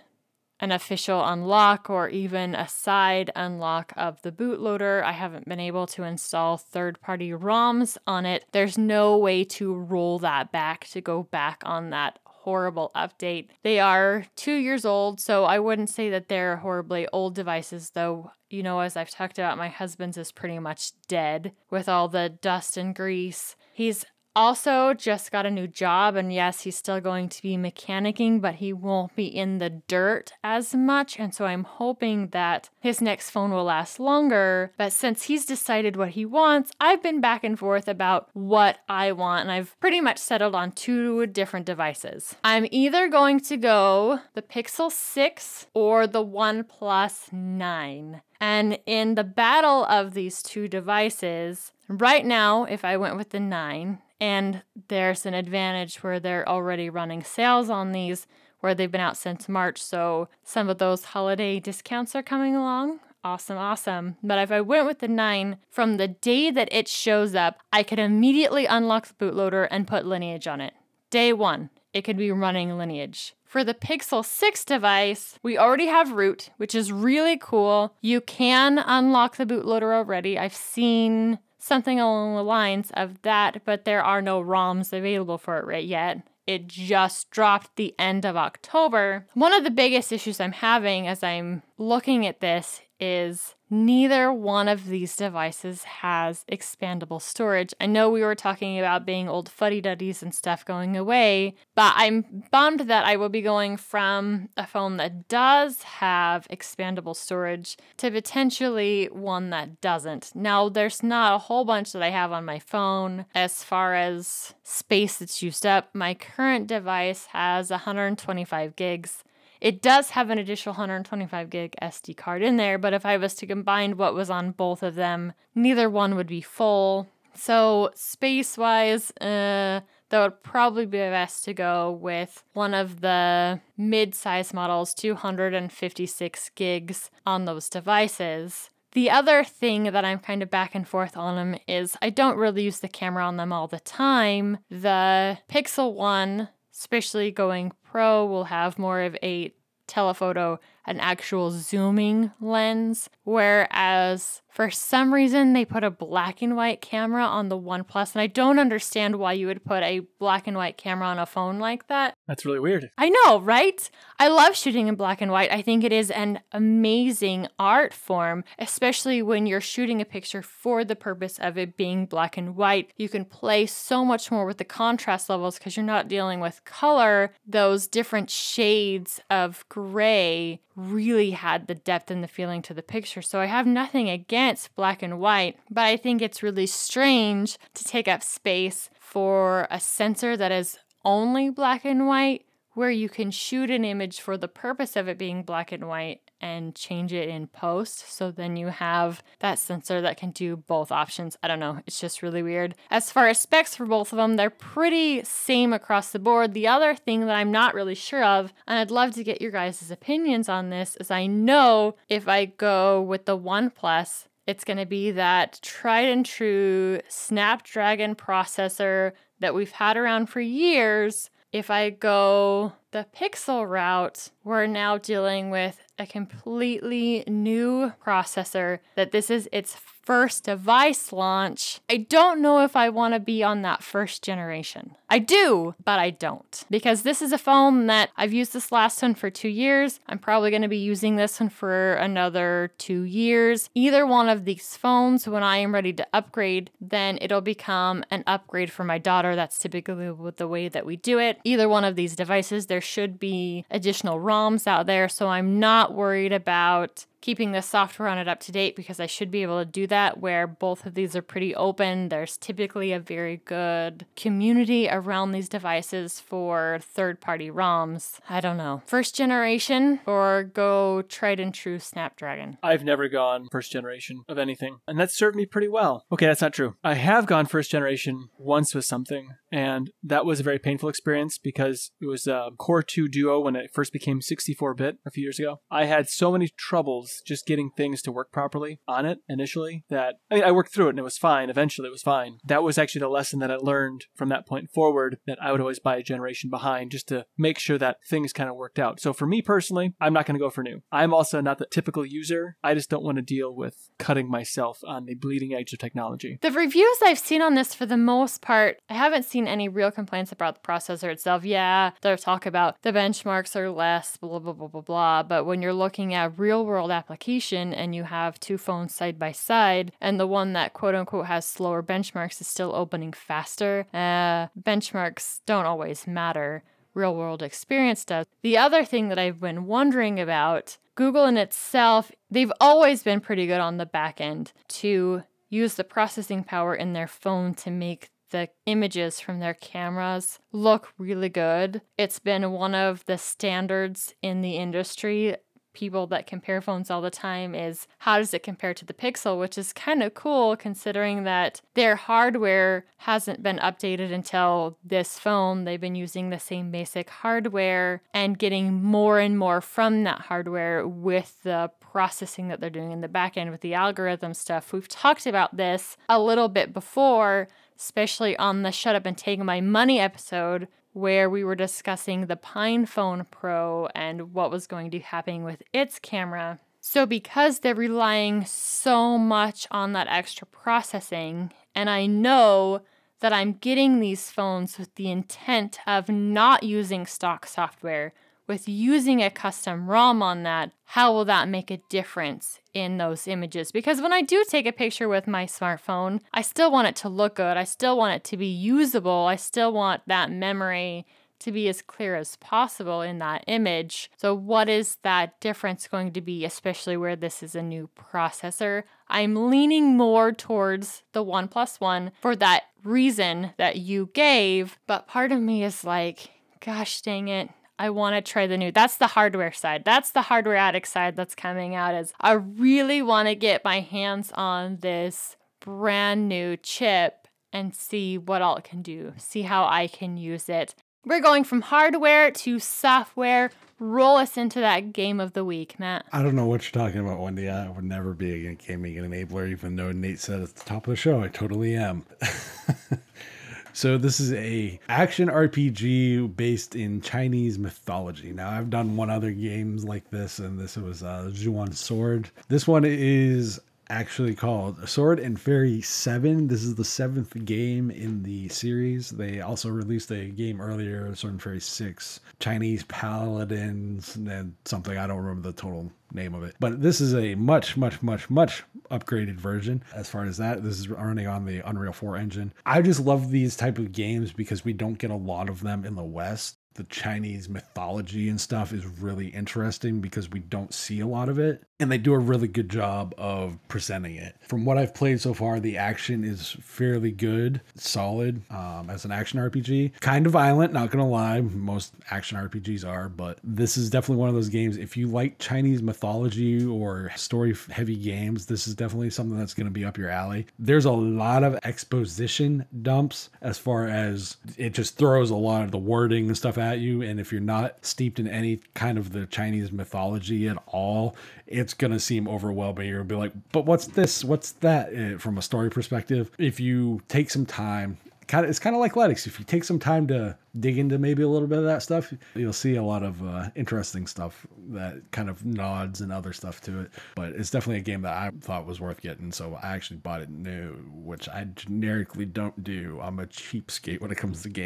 an 0.60 0.72
official 0.72 1.26
unlock 1.26 1.90
or 1.90 2.08
even 2.08 2.54
a 2.54 2.68
side 2.68 3.32
unlock 3.36 3.92
of 3.98 4.22
the 4.22 4.32
bootloader. 4.32 5.04
I 5.04 5.12
haven't 5.14 5.50
been 5.50 5.60
able 5.60 5.88
to 5.88 6.04
install 6.04 6.58
third 6.58 7.02
party 7.02 7.32
ROMs 7.32 7.98
on 8.06 8.28
it. 8.28 8.46
There's 8.52 8.78
no 8.78 9.18
way 9.18 9.44
to 9.46 9.74
roll 9.74 10.20
that 10.20 10.52
back 10.52 10.86
to 10.90 11.02
go 11.02 11.24
back 11.24 11.64
on 11.66 11.90
that 11.90 12.20
horrible 12.26 12.92
update. 12.96 13.48
They 13.64 13.80
are 13.80 14.26
two 14.36 14.54
years 14.54 14.86
old, 14.86 15.20
so 15.20 15.46
I 15.46 15.58
wouldn't 15.58 15.90
say 15.90 16.12
that 16.12 16.28
they're 16.28 16.58
horribly 16.58 17.08
old 17.12 17.34
devices, 17.34 17.92
though. 17.92 18.32
You 18.52 18.62
know, 18.62 18.82
as 18.82 18.96
I've 18.96 19.10
talked 19.10 19.40
about, 19.40 19.58
my 19.58 19.70
husband's 19.70 20.18
is 20.18 20.32
pretty 20.32 20.60
much 20.60 20.92
dead 21.08 21.54
with 21.72 21.90
all 21.90 22.08
the 22.08 22.30
dust 22.30 22.78
and 22.78 22.94
grease. 22.94 23.56
He's 23.74 24.06
also 24.36 24.94
just 24.94 25.32
got 25.32 25.46
a 25.46 25.52
new 25.52 25.68
job 25.68 26.16
and 26.16 26.34
yes 26.34 26.62
he's 26.62 26.78
still 26.78 27.02
going 27.02 27.28
to 27.30 27.42
be 27.42 27.58
mechanicking 27.58 28.40
but 28.40 28.56
he 28.56 28.72
won't 28.72 29.16
be 29.16 29.26
in 29.26 29.58
the 29.58 29.70
dirt 29.70 30.34
as 30.44 30.74
much. 30.74 31.20
And 31.20 31.34
so 31.34 31.46
i'm 31.46 31.64
hoping 31.64 32.30
that 32.30 32.70
his 32.80 33.02
next 33.02 33.30
phone 33.30 33.52
will 33.52 33.66
last 33.66 34.00
longer. 34.00 34.72
But 34.78 34.94
since 34.94 35.24
he's 35.24 35.46
decided 35.46 35.96
what 35.96 36.12
he 36.12 36.26
wants 36.26 36.72
i've 36.80 37.04
been 37.04 37.22
back 37.22 37.44
and 37.44 37.58
forth 37.58 37.88
about 37.88 38.30
what 38.34 38.80
i 38.88 39.12
want 39.12 39.42
and 39.42 39.52
i've 39.52 39.80
pretty 39.80 40.02
much 40.02 40.18
settled 40.18 40.56
on 40.56 40.72
two 40.72 41.28
different 41.28 41.66
devices. 41.66 42.36
I'm 42.44 42.68
either 42.72 43.08
going 43.08 43.40
to 43.42 43.58
go 43.58 44.20
the 44.34 44.42
pixel 44.42 44.92
6 44.92 45.68
or 45.74 46.08
the 46.08 46.26
oneplus 46.26 47.32
9 47.34 48.22
and 48.42 48.80
in 48.88 49.14
the 49.14 49.24
battle 49.24 49.86
of 49.86 50.16
these 50.16 50.42
two 50.42 50.68
devices, 50.68 51.74
right 51.88 52.26
now, 52.26 52.64
if 52.64 52.84
I 52.84 52.98
went 52.98 53.16
with 53.16 53.30
the 53.30 53.40
9, 53.40 54.00
and 54.22 54.62
there's 54.88 55.26
an 55.26 55.34
advantage 55.34 55.98
where 56.04 56.20
they're 56.20 56.48
already 56.48 56.90
running 56.90 57.24
sales 57.24 57.72
on 57.72 57.92
these 57.92 58.28
where 58.60 58.76
they've 58.76 58.92
been 58.92 59.02
out 59.02 59.18
since 59.18 59.50
March. 59.50 59.82
So 59.82 60.30
some 60.44 60.70
of 60.70 60.78
those 60.78 61.06
holiday 61.06 61.60
discounts 61.60 62.16
are 62.16 62.22
coming 62.22 62.56
along. 62.56 63.00
Awesome, 63.24 63.58
awesome. 63.58 64.18
But 64.24 64.38
if 64.38 64.52
I 64.52 64.62
went 64.62 64.86
with 64.86 65.00
the 65.00 65.08
9, 65.08 65.58
from 65.70 65.98
the 65.98 66.08
day 66.08 66.52
that 66.52 66.70
it 66.72 66.88
shows 66.88 67.34
up, 67.36 67.60
I 67.74 67.82
could 67.82 68.00
immediately 68.00 68.68
unlock 68.68 69.08
the 69.08 69.26
bootloader 69.26 69.68
and 69.70 69.88
put 69.88 70.06
Lineage 70.06 70.48
on 70.48 70.62
it. 70.62 70.74
Day 71.10 71.34
one, 71.34 71.72
it 71.94 72.04
could 72.04 72.18
be 72.18 72.32
running 72.32 72.78
Lineage. 72.78 73.36
For 73.44 73.64
the 73.64 73.74
Pixel 73.74 74.24
6 74.24 74.64
device, 74.66 75.38
we 75.44 75.58
already 75.58 75.88
have 75.88 76.14
root, 76.14 76.52
which 76.58 76.74
is 76.74 76.92
really 76.92 77.38
cool. 77.38 77.96
You 78.02 78.22
can 78.22 78.78
unlock 78.80 79.36
the 79.38 79.46
bootloader 79.46 79.94
already. 79.94 80.38
I've 80.40 80.56
seen 80.56 81.40
something 81.62 82.00
along 82.00 82.36
the 82.36 82.44
lines 82.44 82.92
of 82.96 83.22
that, 83.22 83.64
but 83.66 83.86
there 83.86 84.04
are 84.04 84.22
no 84.22 84.42
ROMs 84.42 84.92
available 84.92 85.38
for 85.38 85.58
it 85.58 85.66
right 85.66 85.86
yet. 85.86 86.28
It 86.48 86.68
just 86.68 87.30
dropped 87.30 87.76
the 87.76 87.94
end 88.00 88.26
of 88.26 88.36
October. 88.36 89.28
One 89.36 89.54
of 89.54 89.64
the 89.64 89.72
biggest 89.72 90.12
issues 90.12 90.40
I'm 90.40 90.52
having 90.52 91.08
as 91.08 91.24
I'm 91.24 91.62
looking 91.78 92.26
at 92.26 92.42
this 92.42 92.82
is 93.02 93.56
neither 93.72 94.32
one 94.32 94.68
of 94.68 94.88
these 94.88 95.16
devices 95.16 95.84
has 95.86 96.46
expandable 96.52 97.22
storage. 97.22 97.74
I 97.80 97.88
know 97.88 98.10
we 98.10 98.22
were 98.22 98.36
talking 98.36 98.78
about 98.78 99.06
being 99.06 99.28
old 99.28 99.50
fuddy 99.50 99.82
duddies 99.82 100.22
and 100.22 100.36
stuff 100.36 100.66
going 100.66 100.96
away, 100.96 101.56
but 101.74 101.94
I'm 101.96 102.44
bummed 102.52 102.82
that 102.82 103.06
I 103.06 103.16
will 103.16 103.30
be 103.30 103.42
going 103.42 103.78
from 103.78 104.50
a 104.58 104.68
phone 104.68 104.98
that 104.98 105.30
does 105.30 105.84
have 105.84 106.48
expandable 106.50 107.16
storage 107.16 107.78
to 107.98 108.12
potentially 108.12 109.06
one 109.06 109.50
that 109.50 109.80
doesn't. 109.82 110.34
Now, 110.36 110.70
there's 110.70 111.02
not 111.02 111.36
a 111.36 111.40
whole 111.40 111.66
bunch 111.66 111.94
that 111.94 112.04
I 112.04 112.10
have 112.10 112.32
on 112.32 112.46
my 112.46 112.60
phone 112.60 113.26
as 113.34 113.64
far 113.64 113.96
as 113.96 114.54
space 114.64 115.18
that's 115.18 115.42
used 115.42 115.66
up. 115.66 115.90
My 115.96 116.14
current 116.14 116.68
device 116.68 117.28
has 117.28 117.72
125 117.72 118.76
gigs. 118.76 119.24
It 119.62 119.84
does 119.84 120.10
have 120.10 120.32
an 120.32 120.40
additional 120.40 120.74
125 120.74 121.50
gig 121.52 121.76
SD 121.80 122.18
card 122.18 122.42
in 122.42 122.58
there, 122.58 122.80
but 122.80 122.94
if 122.94 123.06
I 123.06 123.18
was 123.18 123.36
to 123.36 123.46
combine 123.46 123.96
what 123.96 124.16
was 124.16 124.32
on 124.32 124.52
both 124.52 124.82
of 124.82 124.96
them, 124.96 125.34
neither 125.54 125.88
one 125.88 126.16
would 126.16 126.28
be 126.28 126.42
full. 126.42 127.08
So, 127.36 127.92
space 127.94 128.58
wise, 128.58 129.12
uh, 129.22 129.82
that 130.10 130.20
would 130.20 130.44
probably 130.44 130.88
be 130.88 130.98
best 130.98 131.46
to 131.46 131.54
go 131.54 131.92
with 131.92 132.44
one 132.54 132.74
of 132.74 133.02
the 133.02 133.62
mid 133.78 134.16
size 134.16 134.54
models, 134.54 134.96
256 134.96 136.52
gigs 136.56 137.12
on 137.26 137.46
those 137.46 137.70
devices. 137.70 138.72
The 138.94 139.10
other 139.10 139.44
thing 139.46 139.84
that 139.84 140.04
I'm 140.04 140.20
kind 140.20 140.44
of 140.44 140.50
back 140.50 140.76
and 140.76 140.86
forth 140.86 141.16
on 141.16 141.36
them 141.36 141.60
is 141.68 141.96
I 142.02 142.10
don't 142.10 142.36
really 142.36 142.64
use 142.64 142.80
the 142.80 142.90
camera 142.90 143.24
on 143.24 143.38
them 143.38 143.54
all 143.54 143.68
the 143.68 143.80
time. 143.80 144.58
The 144.70 145.38
Pixel 145.50 145.94
1 145.94 146.50
especially 146.74 147.32
going 147.32 147.72
pro 147.92 148.26
will 148.26 148.46
have 148.46 148.80
more 148.80 149.02
of 149.02 149.18
a 149.22 149.54
telephoto 149.88 150.60
an 150.86 151.00
actual 151.00 151.52
zooming 151.52 152.32
lens 152.40 153.10
whereas 153.24 154.42
for 154.52 154.70
some 154.70 155.14
reason, 155.14 155.54
they 155.54 155.64
put 155.64 155.86
a 155.86 155.90
black 155.90 156.42
and 156.42 156.58
white 156.58 156.82
camera 156.82 157.24
on 157.24 157.48
the 157.48 157.58
OnePlus, 157.58 158.14
and 158.14 158.22
I 158.22 158.28
don't 158.28 158.60
understand 158.60 159.16
why 159.16 159.32
you 159.32 159.48
would 159.48 159.64
put 159.64 159.82
a 159.82 160.02
black 160.20 160.46
and 160.46 160.58
white 160.58 160.78
camera 160.78 161.08
on 161.08 161.20
a 161.20 161.26
phone 161.26 161.58
like 161.58 161.88
that. 161.88 162.16
That's 162.28 162.46
really 162.46 162.60
weird. 162.60 162.90
I 162.98 163.10
know, 163.10 163.40
right? 163.40 163.90
I 164.20 164.28
love 164.28 164.58
shooting 164.58 164.90
in 164.90 164.96
black 164.96 165.22
and 165.22 165.32
white. 165.32 165.52
I 165.54 165.62
think 165.62 165.86
it 165.86 165.94
is 165.94 166.12
an 166.12 166.42
amazing 166.52 167.48
art 167.58 167.94
form, 167.94 168.44
especially 168.60 169.22
when 169.22 169.46
you're 169.46 169.62
shooting 169.62 170.02
a 170.02 170.06
picture 170.06 170.42
for 170.42 170.84
the 170.84 170.98
purpose 170.98 171.40
of 171.40 171.58
it 171.58 171.78
being 171.78 172.06
black 172.06 172.36
and 172.36 172.58
white. 172.58 172.92
You 172.98 173.08
can 173.08 173.24
play 173.24 173.66
so 173.66 174.04
much 174.04 174.32
more 174.32 174.46
with 174.46 174.58
the 174.58 174.66
contrast 174.66 175.30
levels 175.30 175.58
because 175.58 175.78
you're 175.78 175.86
not 175.86 176.10
dealing 176.10 176.42
with 176.42 176.66
color. 176.66 177.34
Those 177.48 177.88
different 177.88 178.30
shades 178.30 179.22
of 179.30 179.64
gray 179.70 180.60
really 180.76 181.32
had 181.32 181.68
the 181.68 181.76
depth 181.76 182.12
and 182.12 182.24
the 182.24 182.28
feeling 182.28 182.62
to 182.64 182.74
the 182.74 182.84
picture. 182.84 183.22
So 183.22 183.40
I 183.40 183.46
have 183.46 183.68
nothing 183.68 184.10
against 184.10 184.76
black 184.76 185.02
and 185.02 185.20
white, 185.20 185.58
but 185.70 185.82
I 185.82 185.98
think 185.98 186.22
it's 186.22 186.44
really 186.44 186.68
strange 186.68 187.58
to 187.74 187.84
take 187.84 188.08
up 188.08 188.24
space 188.24 188.90
for 189.00 189.68
a 189.70 189.80
sensor 189.80 190.38
that 190.38 190.52
is 190.52 190.78
only 191.04 191.50
black 191.50 191.86
and 191.86 192.08
white 192.08 192.46
where 192.74 192.92
you 192.92 193.10
can 193.10 193.32
shoot 193.32 193.70
an 193.70 193.84
image 193.84 194.22
for 194.22 194.38
the 194.38 194.48
purpose 194.48 194.96
of 194.96 195.08
it 195.08 195.18
being 195.18 195.44
black 195.44 195.72
and 195.72 195.88
white 195.88 196.22
and 196.42 196.76
change 196.76 197.14
it 197.14 197.30
in 197.30 197.48
post. 197.48 198.12
So 198.12 198.32
then 198.32 198.58
you 198.58 198.68
have 198.68 199.24
that 199.40 199.60
sensor 199.60 200.02
that 200.02 200.18
can 200.18 200.32
do 200.32 200.58
both 200.58 200.92
options. 200.92 201.38
I 201.42 201.48
don't 201.48 201.60
know, 201.60 201.80
it's 201.86 202.00
just 202.00 202.22
really 202.22 202.44
weird. 202.44 202.76
As 202.90 203.12
far 203.12 203.28
as 203.28 203.40
specs 203.40 203.76
for 203.76 203.86
both 203.86 204.12
of 204.12 204.18
them, 204.18 204.36
they're 204.36 204.50
pretty 204.50 205.24
same 205.24 205.72
across 205.72 206.12
the 206.12 206.20
board. 206.20 206.54
The 206.54 206.68
other 206.68 206.96
thing 206.96 207.22
that 207.22 207.36
I'm 207.36 207.52
not 207.52 207.74
really 207.74 207.96
sure 207.96 208.24
of, 208.24 208.52
and 208.68 208.80
I'd 208.80 208.92
love 208.92 209.14
to 209.14 209.24
get 209.24 209.42
your 209.42 209.52
guys' 209.52 209.92
opinions 209.92 210.50
on 210.50 210.70
this, 210.70 210.98
is 211.00 211.12
I 211.12 211.28
know 211.28 211.96
if 212.10 212.28
I 212.28 212.46
go 212.46 213.02
with 213.02 213.26
the 213.26 213.38
OnePlus, 213.38 214.26
it's 214.48 214.64
going 214.64 214.78
to 214.78 214.86
be 214.86 215.12
that 215.12 215.60
tried 215.62 216.10
and 216.10 216.26
true 216.26 217.00
Snapdragon 217.08 218.16
processor 218.16 219.12
that 219.40 219.54
we've 219.54 219.72
had 219.72 219.98
around 219.98 220.28
for 220.28 220.42
years. 220.42 221.30
If 221.54 221.70
I 221.70 221.90
go 221.92 222.74
the 222.92 223.06
Pixel 223.16 223.68
route, 223.68 224.30
we're 224.44 224.68
now 224.68 224.98
dealing 224.98 225.50
with 225.50 225.82
a 225.98 226.06
completely 226.06 227.24
new 227.28 227.94
processor 228.06 228.80
that 228.96 229.12
this 229.12 229.30
is 229.30 229.48
its 229.52 229.76
first 229.76 230.46
device 230.46 231.14
launch. 231.14 231.80
I 231.88 231.98
don't 231.98 232.42
know 232.42 232.64
if 232.64 232.76
I 232.76 232.90
want 232.90 233.14
to 233.14 233.20
be 233.20 233.44
on 233.44 233.62
that 233.62 233.84
first 233.84 234.24
generation. 234.24 234.96
I 235.10 235.20
do, 235.20 235.76
but 235.84 236.00
I 236.00 236.10
don't. 236.10 236.64
Because 236.72 237.04
this 237.04 237.22
is 237.22 237.32
a 237.32 237.38
phone 237.38 237.86
that 237.86 238.10
I've 238.18 238.34
used 238.34 238.54
this 238.54 238.72
last 238.72 239.02
one 239.02 239.14
for 239.14 239.30
two 239.30 239.50
years. 239.50 240.00
I'm 240.08 240.18
probably 240.18 240.50
going 240.50 240.64
to 240.64 240.68
be 240.68 240.78
using 240.78 241.18
this 241.18 241.40
one 241.40 241.50
for 241.50 241.94
another 241.96 242.72
two 242.80 243.04
years. 243.04 243.70
Either 243.76 244.08
one 244.08 244.28
of 244.28 244.46
these 244.46 244.76
phones, 244.76 245.28
when 245.28 245.44
I 245.44 245.58
am 245.58 245.74
ready 245.74 245.94
to 245.94 246.08
upgrade, 246.14 246.72
then 246.82 247.20
it'll 247.22 247.42
become 247.42 248.04
an 248.10 248.24
upgrade 248.26 248.72
for 248.72 248.84
my 248.84 248.98
daughter. 248.98 249.36
That's 249.36 249.60
typically 249.60 250.12
the 250.36 250.48
way 250.48 250.68
that 250.68 250.86
we 250.86 250.96
do 250.96 251.20
it. 251.20 251.40
Either 251.44 251.70
one 251.70 251.84
of 251.84 251.96
these 251.96 252.16
devices, 252.16 252.66
there 252.82 252.88
should 252.88 253.20
be 253.20 253.64
additional 253.70 254.20
ROMs 254.20 254.66
out 254.66 254.88
there. 254.88 255.08
So 255.08 255.28
I'm 255.28 255.60
not 255.60 255.94
worried 255.94 256.34
about 256.34 257.06
keeping 257.22 257.52
the 257.52 257.62
software 257.62 258.08
on 258.08 258.18
it 258.18 258.28
up 258.28 258.40
to 258.42 258.52
date 258.52 258.76
because 258.76 259.00
I 259.00 259.06
should 259.06 259.32
be 259.32 259.44
able 259.44 259.60
to 259.60 259.66
do 259.66 259.88
that 259.88 260.20
where 260.20 260.48
both 260.48 260.86
of 260.86 260.96
these 260.96 261.16
are 261.16 261.22
pretty 261.22 261.56
open. 261.56 262.10
There's 262.10 262.38
typically 262.38 262.92
a 262.92 263.00
very 263.00 263.38
good 263.46 264.06
community 264.16 264.90
around 264.90 265.32
these 265.32 265.48
devices 265.48 266.20
for 266.20 266.80
third 266.82 267.22
party 267.22 267.50
ROMs. 267.50 268.20
I 268.28 268.42
don't 268.42 268.58
know. 268.58 268.82
First 268.86 269.16
generation 269.16 270.00
or 270.06 270.44
go 270.44 271.04
tried 271.04 271.40
and 271.40 271.54
true 271.54 271.80
Snapdragon? 271.80 272.58
I've 272.64 272.84
never 272.84 273.08
gone 273.08 273.48
first 273.52 273.72
generation 273.72 274.24
of 274.28 274.38
anything, 274.38 274.80
and 274.88 275.00
that 275.00 275.12
served 275.12 275.36
me 275.36 275.46
pretty 275.46 275.68
well. 275.68 276.06
Okay, 276.12 276.26
that's 276.26 276.42
not 276.42 276.54
true. 276.54 276.76
I 276.84 276.96
have 276.96 277.28
gone 277.28 277.46
first 277.46 277.72
generation 277.72 278.30
once 278.38 278.74
with 278.74 278.86
something, 278.86 279.30
and 279.52 279.92
that 280.04 280.26
was 280.26 280.40
a 280.40 280.44
very 280.44 280.60
painful 280.60 280.90
experience 280.90 281.38
because 281.38 281.92
it 282.02 282.08
was 282.08 282.26
a 282.26 282.50
Core 282.58 282.82
2 282.82 283.08
Duo 283.08 283.40
when 283.40 283.56
it 283.56 283.72
first 283.74 283.94
became 283.94 284.22
64 284.22 284.74
bit 284.74 284.98
a 285.06 285.12
few 285.12 285.24
years 285.24 285.40
ago. 285.40 285.62
I 285.70 285.86
had 285.86 286.10
so 286.10 286.32
many 286.32 286.50
troubles 286.58 287.11
just 287.26 287.46
getting 287.46 287.72
things 287.72 288.02
to 288.04 288.12
work 288.12 288.32
properly 288.32 288.80
on 288.88 289.06
it 289.06 289.20
initially 289.28 289.84
that 289.90 290.16
I 290.30 290.36
mean, 290.36 290.44
I 290.44 290.52
worked 290.52 290.74
through 290.74 290.88
it 290.88 290.92
and 290.92 291.00
it 291.00 291.04
was 291.04 291.18
fine. 291.18 291.50
Eventually, 291.50 291.88
it 291.88 291.92
was 291.92 292.04
fine. 292.04 292.38
That 292.46 292.64
was 292.64 292.78
actually 292.78 293.00
the 293.00 293.10
lesson 293.10 293.40
that 293.40 293.52
I 293.52 293.56
learned 293.56 294.06
from 294.16 294.30
that 294.30 294.48
point 294.48 294.70
forward 294.72 295.18
that 295.28 295.42
I 295.42 295.52
would 295.52 295.62
always 295.62 295.80
buy 295.80 295.98
a 295.98 296.04
generation 296.04 296.50
behind 296.50 296.92
just 296.92 297.08
to 297.10 297.26
make 297.38 297.60
sure 297.60 297.78
that 297.78 297.98
things 298.10 298.34
kind 298.34 298.50
of 298.50 298.56
worked 298.56 298.80
out. 298.80 299.00
So 299.00 299.14
for 299.14 299.26
me 299.26 299.42
personally, 299.42 299.94
I'm 300.00 300.14
not 300.14 300.26
going 300.26 300.36
to 300.36 300.44
go 300.44 300.50
for 300.50 300.64
new. 300.64 300.82
I'm 300.92 301.14
also 301.14 301.42
not 301.42 301.58
the 301.58 301.66
typical 301.66 302.06
user. 302.06 302.56
I 302.64 302.74
just 302.74 302.90
don't 302.90 303.04
want 303.04 303.18
to 303.18 303.22
deal 303.22 303.54
with 303.54 303.90
cutting 303.98 304.30
myself 304.30 304.80
on 304.86 305.06
the 305.06 305.16
bleeding 305.16 305.54
edge 305.54 305.74
of 305.74 305.80
technology. 305.80 306.38
The 306.42 306.52
reviews 306.52 306.98
I've 307.04 307.20
seen 307.20 307.42
on 307.42 307.56
this, 307.56 307.74
for 307.74 307.86
the 307.86 307.98
most 307.98 308.42
part, 308.42 308.80
I 308.90 308.94
haven't 308.94 309.26
seen 309.26 309.48
any 309.48 309.68
real 309.68 309.92
complaints 309.92 310.32
about 310.32 310.56
the 310.56 310.68
processor 310.68 311.12
itself. 311.12 311.44
Yeah, 311.44 311.92
they 312.02 312.16
talk 312.16 312.46
about 312.46 312.82
the 312.82 312.92
benchmarks 312.92 313.56
are 313.56 313.70
less, 313.70 314.18
blah, 314.18 314.40
blah, 314.40 314.54
blah, 314.54 314.68
blah, 314.68 314.82
blah. 314.82 315.24
But 315.24 315.46
when 315.46 315.62
you're 315.62 315.74
looking 315.74 316.14
at 316.14 316.38
real 316.38 316.66
world 316.66 316.92
application 317.02 317.74
and 317.74 317.96
you 317.96 318.04
have 318.04 318.40
two 318.40 318.58
phones 318.58 318.94
side 318.94 319.18
by 319.18 319.32
side, 319.32 319.92
and 320.00 320.20
the 320.20 320.28
one 320.28 320.54
that 320.54 320.74
quote 320.74 320.96
unquote 320.96 321.26
has 321.26 321.46
slower 321.46 321.82
benchmarks 321.82 322.40
is 322.42 322.48
still 322.48 322.74
opening 322.76 323.14
faster, 323.14 323.74
uh, 323.94 324.48
benchmarks 324.70 325.42
don't 325.46 325.66
always 325.66 326.06
matter 326.06 326.64
real 326.94 327.16
world 327.16 327.42
experience 327.42 328.04
does. 328.06 328.26
The 328.42 328.58
other 328.58 328.84
thing 328.86 329.10
that 329.10 329.20
I've 329.20 329.40
been 329.40 329.66
wondering 329.66 330.20
about 330.20 330.78
Google 330.96 331.26
in 331.26 331.38
itself, 331.38 332.12
they've 332.30 332.52
always 332.60 333.02
been 333.02 333.22
pretty 333.22 333.48
good 333.48 333.62
on 333.62 333.78
the 333.78 333.86
back 333.86 334.20
end 334.22 334.52
to 334.82 335.24
use 335.50 335.76
the 335.76 335.84
processing 335.84 336.44
power 336.44 336.76
in 336.76 336.94
their 336.94 337.08
phone 337.08 337.54
to 337.56 337.72
make 337.72 338.10
the 338.32 338.50
images 338.66 339.20
from 339.20 339.40
their 339.40 339.54
cameras 339.54 340.40
look 340.52 340.94
really 340.98 341.30
good. 341.30 341.82
It's 341.98 342.20
been 342.20 342.52
one 342.52 342.76
of 342.76 343.06
the 343.06 343.18
standards 343.18 344.14
in 344.22 344.42
the 344.42 344.58
industry 344.58 345.36
people 345.74 346.08
that 346.08 346.28
compare 346.28 346.62
phones 346.62 346.90
all 346.90 347.02
the 347.02 347.10
time 347.10 347.56
is 347.56 347.88
how 348.00 348.18
does 348.18 348.34
it 348.34 348.44
compare 348.44 348.74
to 348.74 348.86
the 348.86 348.94
Pixel, 348.94 349.40
which 349.40 349.58
is 349.58 349.74
kind 349.74 350.04
of 350.04 350.14
cool 350.14 350.56
considering 350.56 351.24
that 351.24 351.62
their 351.74 351.96
hardware 351.96 352.86
hasn't 352.98 353.42
been 353.42 353.58
updated 353.58 354.12
until 354.12 354.78
this 354.84 355.18
phone. 355.18 355.64
They've 355.64 355.80
been 355.80 355.96
using 355.96 356.30
the 356.30 356.40
same 356.40 356.72
basic 356.72 357.10
hardware 357.10 358.02
and 358.14 358.38
getting 358.38 358.84
more 358.84 359.20
and 359.20 359.38
more 359.38 359.62
from 359.62 360.04
that 360.04 360.22
hardware 360.22 360.88
with 360.88 361.42
the 361.44 361.72
processing 361.80 362.48
that 362.48 362.60
they're 362.60 362.70
doing 362.70 362.92
in 362.92 363.02
the 363.02 363.08
back 363.08 363.38
end 363.38 363.52
with 363.52 363.62
the 363.62 363.74
algorithm 363.74 364.34
stuff. 364.34 364.74
We've 364.74 364.88
talked 364.88 365.26
about 365.26 365.58
this 365.58 365.98
a 366.08 366.20
little 366.20 366.48
bit 366.48 366.74
before, 366.74 367.48
especially 367.78 368.38
on 368.38 368.64
the 368.64 368.72
Shut 368.72 368.96
Up 368.96 369.06
and 369.06 369.18
Take 369.18 369.40
My 369.40 369.62
Money 369.62 370.00
episode 370.00 370.68
where 370.94 371.30
we 371.30 371.44
were 371.44 371.56
discussing 371.56 372.26
the 372.26 372.36
PinePhone 372.36 373.26
Pro 373.32 373.88
and 373.96 374.34
what 374.34 374.52
was 374.52 374.68
going 374.68 374.88
to 374.88 374.98
be 374.98 375.04
happening 375.04 375.44
with 375.44 375.64
its 375.74 376.00
camera. 376.00 376.60
So, 376.82 377.06
because 377.06 377.60
they're 377.60 377.76
relying 377.76 378.44
so 378.46 379.18
much 379.18 379.68
on 379.72 379.94
that 379.94 380.08
extra 380.10 380.48
processing, 380.48 381.52
and 381.76 381.90
I 381.90 382.08
know 382.08 382.82
that 383.20 383.32
I'm 383.32 383.54
getting 383.54 384.00
these 384.00 384.32
phones 384.32 384.80
with 384.80 384.94
the 384.96 385.12
intent 385.12 385.80
of 385.86 386.10
not 386.10 386.64
using 386.64 387.06
stock 387.06 387.46
software, 387.46 388.14
with 388.52 388.68
using 388.68 389.24
a 389.24 389.30
custom 389.30 389.90
ROM 389.90 390.22
on 390.22 390.44
that, 390.44 390.74
how 390.84 391.14
will 391.14 391.24
that 391.24 391.48
make 391.48 391.72
a 391.72 391.82
difference 391.88 392.60
in 392.74 392.98
those 392.98 393.26
images? 393.26 393.72
Because 393.72 394.02
when 394.02 394.12
I 394.12 394.22
do 394.22 394.44
take 394.46 394.66
a 394.66 394.74
picture 394.74 395.08
with 395.08 395.26
my 395.26 395.46
smartphone, 395.46 396.20
I 396.34 396.42
still 396.42 396.70
want 396.70 396.90
it 396.90 396.98
to 396.98 397.08
look 397.08 397.36
good. 397.36 397.56
I 397.56 397.64
still 397.64 397.98
want 397.98 398.14
it 398.14 398.26
to 398.26 398.36
be 398.36 398.48
usable. 398.48 399.26
I 399.26 399.38
still 399.38 399.72
want 399.72 400.02
that 400.08 400.32
memory 400.32 401.06
to 401.40 401.54
be 401.54 401.70
as 401.70 401.82
clear 401.82 402.18
as 402.18 402.36
possible 402.36 403.02
in 403.02 403.20
that 403.20 403.46
image. 403.48 404.12
So, 404.18 404.36
what 404.36 404.68
is 404.68 404.98
that 405.04 405.40
difference 405.40 405.88
going 405.88 406.12
to 406.12 406.20
be, 406.20 406.44
especially 406.44 406.98
where 406.98 407.16
this 407.16 407.42
is 407.42 407.56
a 407.56 407.62
new 407.62 407.90
processor? 407.98 408.84
I'm 409.08 409.50
leaning 409.50 409.96
more 409.96 410.34
towards 410.34 411.04
the 411.14 411.24
OnePlus 411.24 411.80
One 411.80 412.12
for 412.22 412.36
that 412.36 412.64
reason 412.84 413.52
that 413.56 413.78
you 413.78 414.10
gave, 414.14 414.78
but 414.88 415.08
part 415.08 415.32
of 415.32 415.40
me 415.40 415.64
is 415.64 415.86
like, 415.86 416.32
gosh 416.60 417.02
dang 417.02 417.30
it, 417.30 417.50
I 417.82 417.90
want 417.90 418.14
to 418.14 418.32
try 418.32 418.46
the 418.46 418.60
new. 418.60 418.72
That's 418.72 418.98
the 418.98 419.08
hardware 419.08 419.52
side. 419.52 419.84
That's 419.86 420.12
the 420.12 420.22
hardware 420.22 420.56
addict 420.56 420.88
side 420.88 421.16
that's 421.16 421.34
coming 421.34 421.74
out 421.74 421.96
Is 421.96 422.14
I 422.22 422.34
really 422.34 423.02
want 423.02 423.28
to 423.28 423.34
get 423.34 423.66
my 423.66 423.80
hands 423.80 424.32
on 424.36 424.78
this 424.82 425.36
brand 425.60 426.30
new 426.30 426.58
chip 426.58 427.28
and 427.52 427.74
see 427.74 428.20
what 428.20 428.44
all 428.44 428.58
it 428.58 428.66
can 428.66 428.84
do. 428.84 429.14
See 429.18 429.42
how 429.42 429.66
I 429.66 429.88
can 429.88 430.16
use 430.16 430.48
it. 430.48 430.76
We're 431.06 431.22
going 431.22 431.44
from 431.44 431.62
hardware 431.62 432.30
to 432.30 432.60
software. 432.60 433.50
Roll 433.80 434.18
us 434.18 434.38
into 434.38 434.60
that 434.60 434.94
game 434.94 435.20
of 435.20 435.34
the 435.34 435.44
week, 435.44 435.80
Matt. 435.80 436.06
I 436.14 436.22
don't 436.22 436.36
know 436.36 436.46
what 436.46 436.62
you're 436.64 436.86
talking 436.86 437.02
about, 437.02 437.20
Wendy. 437.20 437.50
I 437.50 437.68
would 437.68 437.84
never 437.84 438.14
be 438.14 438.46
a 438.46 438.54
gaming 438.54 438.98
enabler, 438.98 439.50
even 439.50 439.76
though 439.76 439.92
Nate 439.92 440.20
said 440.20 440.42
at 440.42 440.54
the 440.54 440.64
top 440.66 440.86
of 440.86 440.92
the 440.92 440.96
show, 440.96 441.24
I 441.24 441.30
totally 441.30 441.74
am. 441.74 442.06
So 443.74 443.98
this 443.98 444.20
is 444.20 444.34
a 444.34 444.80
action 444.90 445.30
RPG 445.30 446.36
based 446.36 446.76
in 446.76 447.02
Chinese 447.02 447.58
mythology. 447.58 448.32
Now 448.32 448.50
I've 448.50 448.70
done 448.70 448.98
one 448.98 449.10
other 449.10 449.32
games 449.32 449.86
like 449.86 450.10
this, 450.10 450.40
and 450.40 450.60
this 450.60 450.78
was 450.78 451.04
uh, 451.04 451.30
Zhuan 451.34 451.74
Sword. 451.74 452.30
This 452.48 452.68
one 452.68 452.86
is 452.86 453.60
actually 453.92 454.34
called 454.34 454.88
Sword 454.88 455.20
and 455.20 455.40
Fairy 455.40 455.82
7. 455.82 456.48
This 456.48 456.64
is 456.64 456.76
the 456.76 456.86
seventh 456.86 457.44
game 457.46 457.92
in 457.92 458.24
the 458.24 458.48
series. 458.48 459.10
They 459.10 459.42
also 459.42 459.70
released 459.70 460.12
a 460.12 460.30
game 460.30 460.62
earlier, 460.62 461.14
Sword 461.14 461.34
and 461.34 461.44
Fairy 461.44 461.60
6, 461.60 462.22
Chinese 462.40 462.84
Paladins, 462.84 464.16
and 464.16 464.56
something 464.66 464.98
I 464.98 465.08
don't 465.08 465.18
remember 465.18 465.52
the 465.52 465.62
total 465.62 465.92
name 466.14 466.34
of 466.34 466.44
it. 466.44 466.56
But 466.60 466.82
this 466.82 467.02
is 467.02 467.14
a 467.14 467.36
much, 467.36 467.76
much, 467.76 468.02
much, 468.02 468.30
much 468.30 468.64
upgraded 468.92 469.36
version 469.36 469.84
as 469.96 470.10
far 470.10 470.26
as 470.26 470.38
that. 470.38 470.64
This 470.64 470.80
is 470.80 470.90
running 470.90 471.28
on 471.28 471.46
the 471.46 471.68
Unreal 471.68 471.94
4 471.94 472.18
engine. 472.18 472.54
I 472.66 472.82
just 472.82 473.00
love 473.00 473.32
these 473.32 473.56
type 473.56 473.78
of 473.78 473.92
games 473.92 474.34
because 474.34 474.66
we 474.66 474.74
don't 474.74 474.98
get 474.98 475.12
a 475.12 475.16
lot 475.16 475.50
of 475.50 475.62
them 475.62 475.86
in 475.86 475.96
the 475.96 476.04
West 476.04 476.58
the 476.76 476.84
Chinese 476.86 477.50
mythology 477.50 478.30
and 478.30 478.40
stuff 478.40 478.72
is 478.72 478.86
really 478.86 479.28
interesting 479.28 480.00
because 480.00 480.30
we 480.30 480.40
don't 480.40 480.74
see 480.74 481.02
a 481.02 481.08
lot 481.08 481.28
of 481.28 481.38
it. 481.38 481.64
And 481.82 481.92
they 481.92 481.98
do 481.98 482.14
a 482.14 482.20
really 482.20 482.48
good 482.48 482.70
job 482.70 483.16
of 483.18 483.58
presenting 483.68 484.16
it. 484.16 484.36
From 484.48 484.66
what 484.66 484.78
I've 484.78 484.94
played 484.94 485.20
so 485.20 485.34
far, 485.34 485.60
the 485.60 485.78
action 485.78 486.24
is 486.24 486.56
fairly 486.62 487.12
good, 487.12 487.60
solid 487.74 488.44
um, 488.52 488.90
as 488.90 489.04
an 489.04 489.12
action 489.12 489.40
RPG. 489.40 490.00
Kind 490.00 490.28
of 490.28 490.34
violent, 490.34 490.74
not 490.74 490.92
gonna 490.92 491.10
lie. 491.10 491.42
Most 491.42 491.94
action 492.12 492.38
RPGs 492.38 492.88
are, 492.88 493.10
but 493.10 493.40
this 493.44 493.78
is 493.78 493.90
definitely 493.90 494.18
one 494.18 494.30
of 494.30 494.36
those 494.36 494.50
games. 494.50 494.78
If 494.78 494.96
you 494.96 495.08
like 495.08 495.40
Chinese 495.40 495.82
mythology 495.82 496.64
or 496.64 497.12
story 497.16 497.56
heavy 497.72 497.96
games, 497.96 498.46
this 498.46 498.68
is 498.68 498.76
definitely 498.76 499.10
something 499.10 499.38
that's 499.38 499.56
gonna 499.56 499.72
be 499.72 499.84
up 499.84 499.98
your 499.98 500.10
alley. 500.10 500.46
There's 500.60 500.86
a 500.86 500.92
lot 500.92 501.44
of 501.44 501.58
exposition 501.64 502.64
dumps 502.84 503.32
as 503.42 503.58
far 503.58 503.88
as 503.88 504.38
it 504.56 504.76
just 504.76 504.98
throws 504.98 505.32
a 505.32 505.36
lot 505.36 505.64
of 505.64 505.72
the 505.72 505.80
wording 505.80 506.28
and 506.28 506.38
stuff 506.38 506.60
at 506.60 506.78
you. 506.78 507.02
And 507.02 507.20
if 507.20 507.32
you're 507.32 507.42
not 507.42 507.84
steeped 507.84 508.20
in 508.20 508.28
any 508.28 508.58
kind 508.76 509.00
of 509.00 509.12
the 509.12 509.26
Chinese 509.26 509.72
mythology 509.72 510.48
at 510.48 510.62
all, 510.68 511.16
it's 511.52 511.74
going 511.74 511.92
to 511.92 512.00
seem 512.00 512.28
overwhelming. 512.28 512.88
You're 512.88 513.04
going 513.04 513.08
to 513.08 513.14
be 513.14 513.20
like, 513.20 513.34
but 513.52 513.66
what's 513.66 513.88
this? 513.88 514.24
What's 514.24 514.52
that? 514.54 514.94
Eh, 514.94 515.18
from 515.18 515.38
a 515.38 515.42
story 515.42 515.70
perspective, 515.70 516.32
if 516.38 516.60
you 516.60 517.02
take 517.08 517.30
some 517.30 517.46
time, 517.46 517.98
kind 518.28 518.46
of, 518.46 518.50
it's 518.50 518.60
kind 518.60 518.76
of 518.76 518.80
like 518.80 518.94
Linux. 518.94 519.28
If 519.28 519.40
you 519.40 519.46
take 519.46 519.64
some 519.64 519.80
time 519.80 520.08
to 520.08 520.38
dig 520.60 520.78
into 520.78 520.98
maybe 520.98 521.24
a 521.24 521.28
little 521.28 521.48
bit 521.48 521.58
of 521.58 521.64
that 521.66 521.82
stuff, 521.82 522.14
you'll 522.36 522.54
see 522.54 522.76
a 522.76 522.84
lot 522.84 523.04
of 523.04 523.26
uh, 523.26 523.50
interesting 523.56 524.06
stuff 524.06 524.46
that 524.70 525.02
kind 525.12 525.30
of 525.30 525.46
nods 525.46 526.02
and 526.02 526.12
other 526.12 526.34
stuff 526.34 526.62
to 526.62 526.82
it. 526.82 526.92
But 527.16 527.32
it's 527.32 527.50
definitely 527.50 527.80
a 527.80 527.84
game 527.84 528.02
that 528.02 528.14
I 528.14 528.32
thought 528.42 528.66
was 528.66 528.80
worth 528.80 529.02
getting, 529.02 529.32
so 529.32 529.58
I 529.62 529.70
actually 529.74 529.98
bought 529.98 530.22
it 530.22 530.30
new, 530.30 530.74
which 530.94 531.30
I 531.30 531.46
generically 531.56 532.26
don't 532.26 532.64
do. 532.64 533.00
I'm 533.02 533.20
a 533.20 533.26
cheapskate 533.26 534.02
when 534.02 534.12
it 534.12 534.18
comes 534.18 534.44
to 534.44 534.50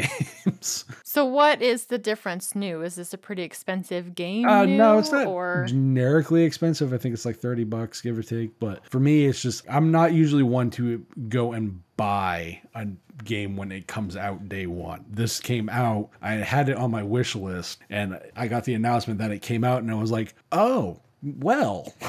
games. 0.46 0.86
So, 1.04 1.26
what 1.26 1.62
is 1.62 1.86
the 1.86 1.98
difference 1.98 2.56
new? 2.56 2.82
Is 2.82 2.96
this 2.96 3.14
a 3.14 3.18
pretty 3.18 3.44
expensive 3.44 4.16
game? 4.16 4.48
Uh, 4.48 4.66
new, 4.66 4.78
no, 4.78 4.98
it's 5.00 5.12
not 5.12 5.28
or... 5.28 5.66
generically 5.68 6.44
expensive. 6.44 6.94
I 6.94 6.98
think 6.98 7.14
it's 7.14 7.26
like 7.26 7.38
30 7.38 7.64
bucks, 7.66 8.02
give 8.02 8.18
or 8.18 8.24
take. 8.24 8.60
But 8.60 8.88
for 8.90 9.00
me, 9.00 9.26
it's 9.26 9.42
just, 9.42 9.66
I'm 9.70 9.92
not 9.92 10.14
usually 10.14 10.44
one 10.44 10.70
to 10.72 11.06
go 11.30 11.54
and 11.54 11.82
buy 11.98 12.62
a 12.74 12.88
game 13.24 13.56
when 13.56 13.72
it 13.72 13.88
comes 13.88 14.16
out 14.16 14.50
day 14.50 14.68
one. 14.68 15.06
This 15.10 15.40
came 15.40 15.70
out, 15.70 16.10
I 16.22 16.34
had 16.34 16.70
it 16.70 16.78
on 16.78 16.92
my 16.92 17.04
wish 17.04 17.36
list, 17.36 17.80
and 17.90 18.20
I 18.36 18.48
got 18.48 18.66
the 18.66 18.74
announcement 18.74 19.20
that 19.20 19.32
it 19.32 19.42
came 19.42 19.64
out, 19.64 19.82
and 19.82 19.92
I 19.92 19.96
was 19.96 20.12
like, 20.12 20.34
oh, 20.52 21.00
well. 21.22 21.94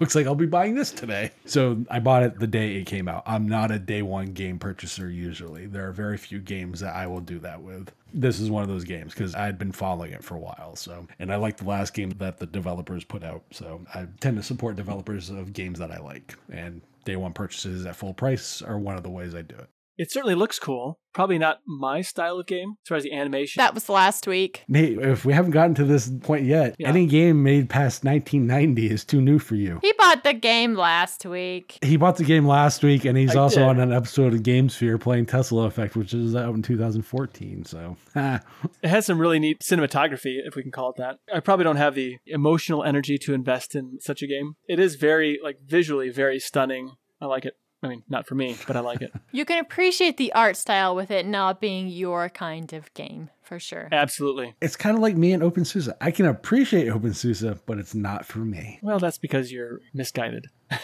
looks 0.00 0.14
like 0.14 0.26
I'll 0.26 0.34
be 0.34 0.46
buying 0.46 0.74
this 0.74 0.90
today. 0.90 1.30
So 1.46 1.84
I 1.90 2.00
bought 2.00 2.22
it 2.22 2.38
the 2.38 2.46
day 2.46 2.76
it 2.76 2.86
came 2.86 3.08
out. 3.08 3.22
I'm 3.26 3.48
not 3.48 3.70
a 3.70 3.78
day 3.78 4.02
one 4.02 4.32
game 4.32 4.58
purchaser 4.58 5.10
usually. 5.10 5.66
There 5.66 5.86
are 5.88 5.92
very 5.92 6.16
few 6.16 6.38
games 6.38 6.80
that 6.80 6.94
I 6.94 7.06
will 7.06 7.20
do 7.20 7.38
that 7.40 7.60
with. 7.60 7.92
This 8.12 8.40
is 8.40 8.50
one 8.50 8.62
of 8.62 8.68
those 8.68 8.84
games 8.84 9.12
because 9.12 9.34
I'd 9.34 9.58
been 9.58 9.72
following 9.72 10.12
it 10.12 10.22
for 10.22 10.36
a 10.36 10.40
while. 10.40 10.76
So, 10.76 11.06
and 11.18 11.32
I 11.32 11.36
like 11.36 11.56
the 11.56 11.64
last 11.64 11.94
game 11.94 12.10
that 12.18 12.38
the 12.38 12.46
developers 12.46 13.04
put 13.04 13.24
out. 13.24 13.42
So 13.50 13.80
I 13.94 14.06
tend 14.20 14.36
to 14.36 14.42
support 14.42 14.76
developers 14.76 15.30
of 15.30 15.52
games 15.52 15.78
that 15.80 15.90
I 15.90 15.98
like. 15.98 16.34
And 16.50 16.80
day 17.04 17.16
one 17.16 17.32
purchases 17.32 17.86
at 17.86 17.96
full 17.96 18.14
price 18.14 18.62
are 18.62 18.78
one 18.78 18.96
of 18.96 19.02
the 19.02 19.10
ways 19.10 19.34
I 19.34 19.42
do 19.42 19.56
it. 19.56 19.68
It 19.96 20.10
certainly 20.10 20.34
looks 20.34 20.58
cool. 20.58 20.98
Probably 21.12 21.38
not 21.38 21.60
my 21.66 22.00
style 22.00 22.40
of 22.40 22.46
game 22.46 22.74
as 22.84 22.88
far 22.88 22.96
as 22.96 23.04
the 23.04 23.12
animation. 23.12 23.60
That 23.60 23.74
was 23.74 23.88
last 23.88 24.26
week. 24.26 24.64
Nate, 24.66 24.98
if 24.98 25.24
we 25.24 25.32
haven't 25.32 25.52
gotten 25.52 25.74
to 25.76 25.84
this 25.84 26.10
point 26.22 26.44
yet, 26.44 26.74
Yeah. 26.78 26.88
any 26.88 27.06
game 27.06 27.44
made 27.44 27.70
past 27.70 28.02
1990 28.02 28.90
is 28.90 29.04
too 29.04 29.20
new 29.20 29.38
for 29.38 29.54
you. 29.54 29.78
He 29.82 29.92
bought 29.96 30.24
the 30.24 30.32
game 30.32 30.74
last 30.74 31.24
week. 31.24 31.78
He 31.82 31.96
bought 31.96 32.16
the 32.16 32.24
game 32.24 32.44
last 32.46 32.82
week, 32.82 33.04
and 33.04 33.16
he's 33.16 33.36
I 33.36 33.38
also 33.38 33.60
did. 33.60 33.68
on 33.68 33.78
an 33.80 33.92
episode 33.92 34.34
of 34.34 34.40
GameSphere 34.40 35.00
playing 35.00 35.26
Tesla 35.26 35.66
Effect, 35.66 35.94
which 35.94 36.12
is 36.12 36.34
out 36.34 36.54
in 36.56 36.62
2014. 36.62 37.64
So, 37.64 37.96
It 38.16 38.40
has 38.88 39.06
some 39.06 39.20
really 39.20 39.38
neat 39.38 39.60
cinematography, 39.60 40.38
if 40.44 40.56
we 40.56 40.62
can 40.62 40.72
call 40.72 40.90
it 40.90 40.96
that. 40.96 41.18
I 41.32 41.38
probably 41.38 41.64
don't 41.64 41.76
have 41.76 41.94
the 41.94 42.16
emotional 42.26 42.82
energy 42.82 43.16
to 43.18 43.34
invest 43.34 43.76
in 43.76 43.98
such 44.00 44.22
a 44.22 44.26
game. 44.26 44.56
It 44.68 44.80
is 44.80 44.96
very, 44.96 45.38
like, 45.42 45.58
visually 45.64 46.10
very 46.10 46.40
stunning. 46.40 46.92
I 47.20 47.26
like 47.26 47.44
it. 47.44 47.54
I 47.84 47.88
mean, 47.88 48.02
not 48.08 48.26
for 48.26 48.34
me, 48.34 48.56
but 48.66 48.76
I 48.76 48.80
like 48.80 49.02
it. 49.02 49.12
You 49.32 49.44
can 49.44 49.58
appreciate 49.58 50.16
the 50.16 50.32
art 50.32 50.56
style 50.56 50.94
with 50.96 51.10
it 51.10 51.26
not 51.26 51.60
being 51.60 51.88
your 51.88 52.28
kind 52.30 52.72
of 52.72 52.92
game, 52.94 53.30
for 53.42 53.58
sure. 53.60 53.88
Absolutely. 53.92 54.54
it's 54.60 54.76
kind 54.76 54.96
of 54.96 55.02
like 55.02 55.16
me 55.16 55.32
and 55.32 55.42
OpenSUSE. 55.42 55.92
I 56.00 56.10
can 56.10 56.26
appreciate 56.26 56.88
OpenSUSE, 56.88 57.60
but 57.66 57.78
it's 57.78 57.94
not 57.94 58.24
for 58.24 58.38
me. 58.38 58.78
Well, 58.82 58.98
that's 58.98 59.18
because 59.18 59.52
you're 59.52 59.80
misguided. 59.92 60.46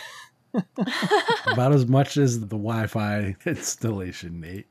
About 1.46 1.72
as 1.72 1.86
much 1.86 2.16
as 2.16 2.40
the 2.40 2.46
Wi 2.46 2.86
Fi 2.88 3.36
installation, 3.46 4.40
Nate. 4.40 4.66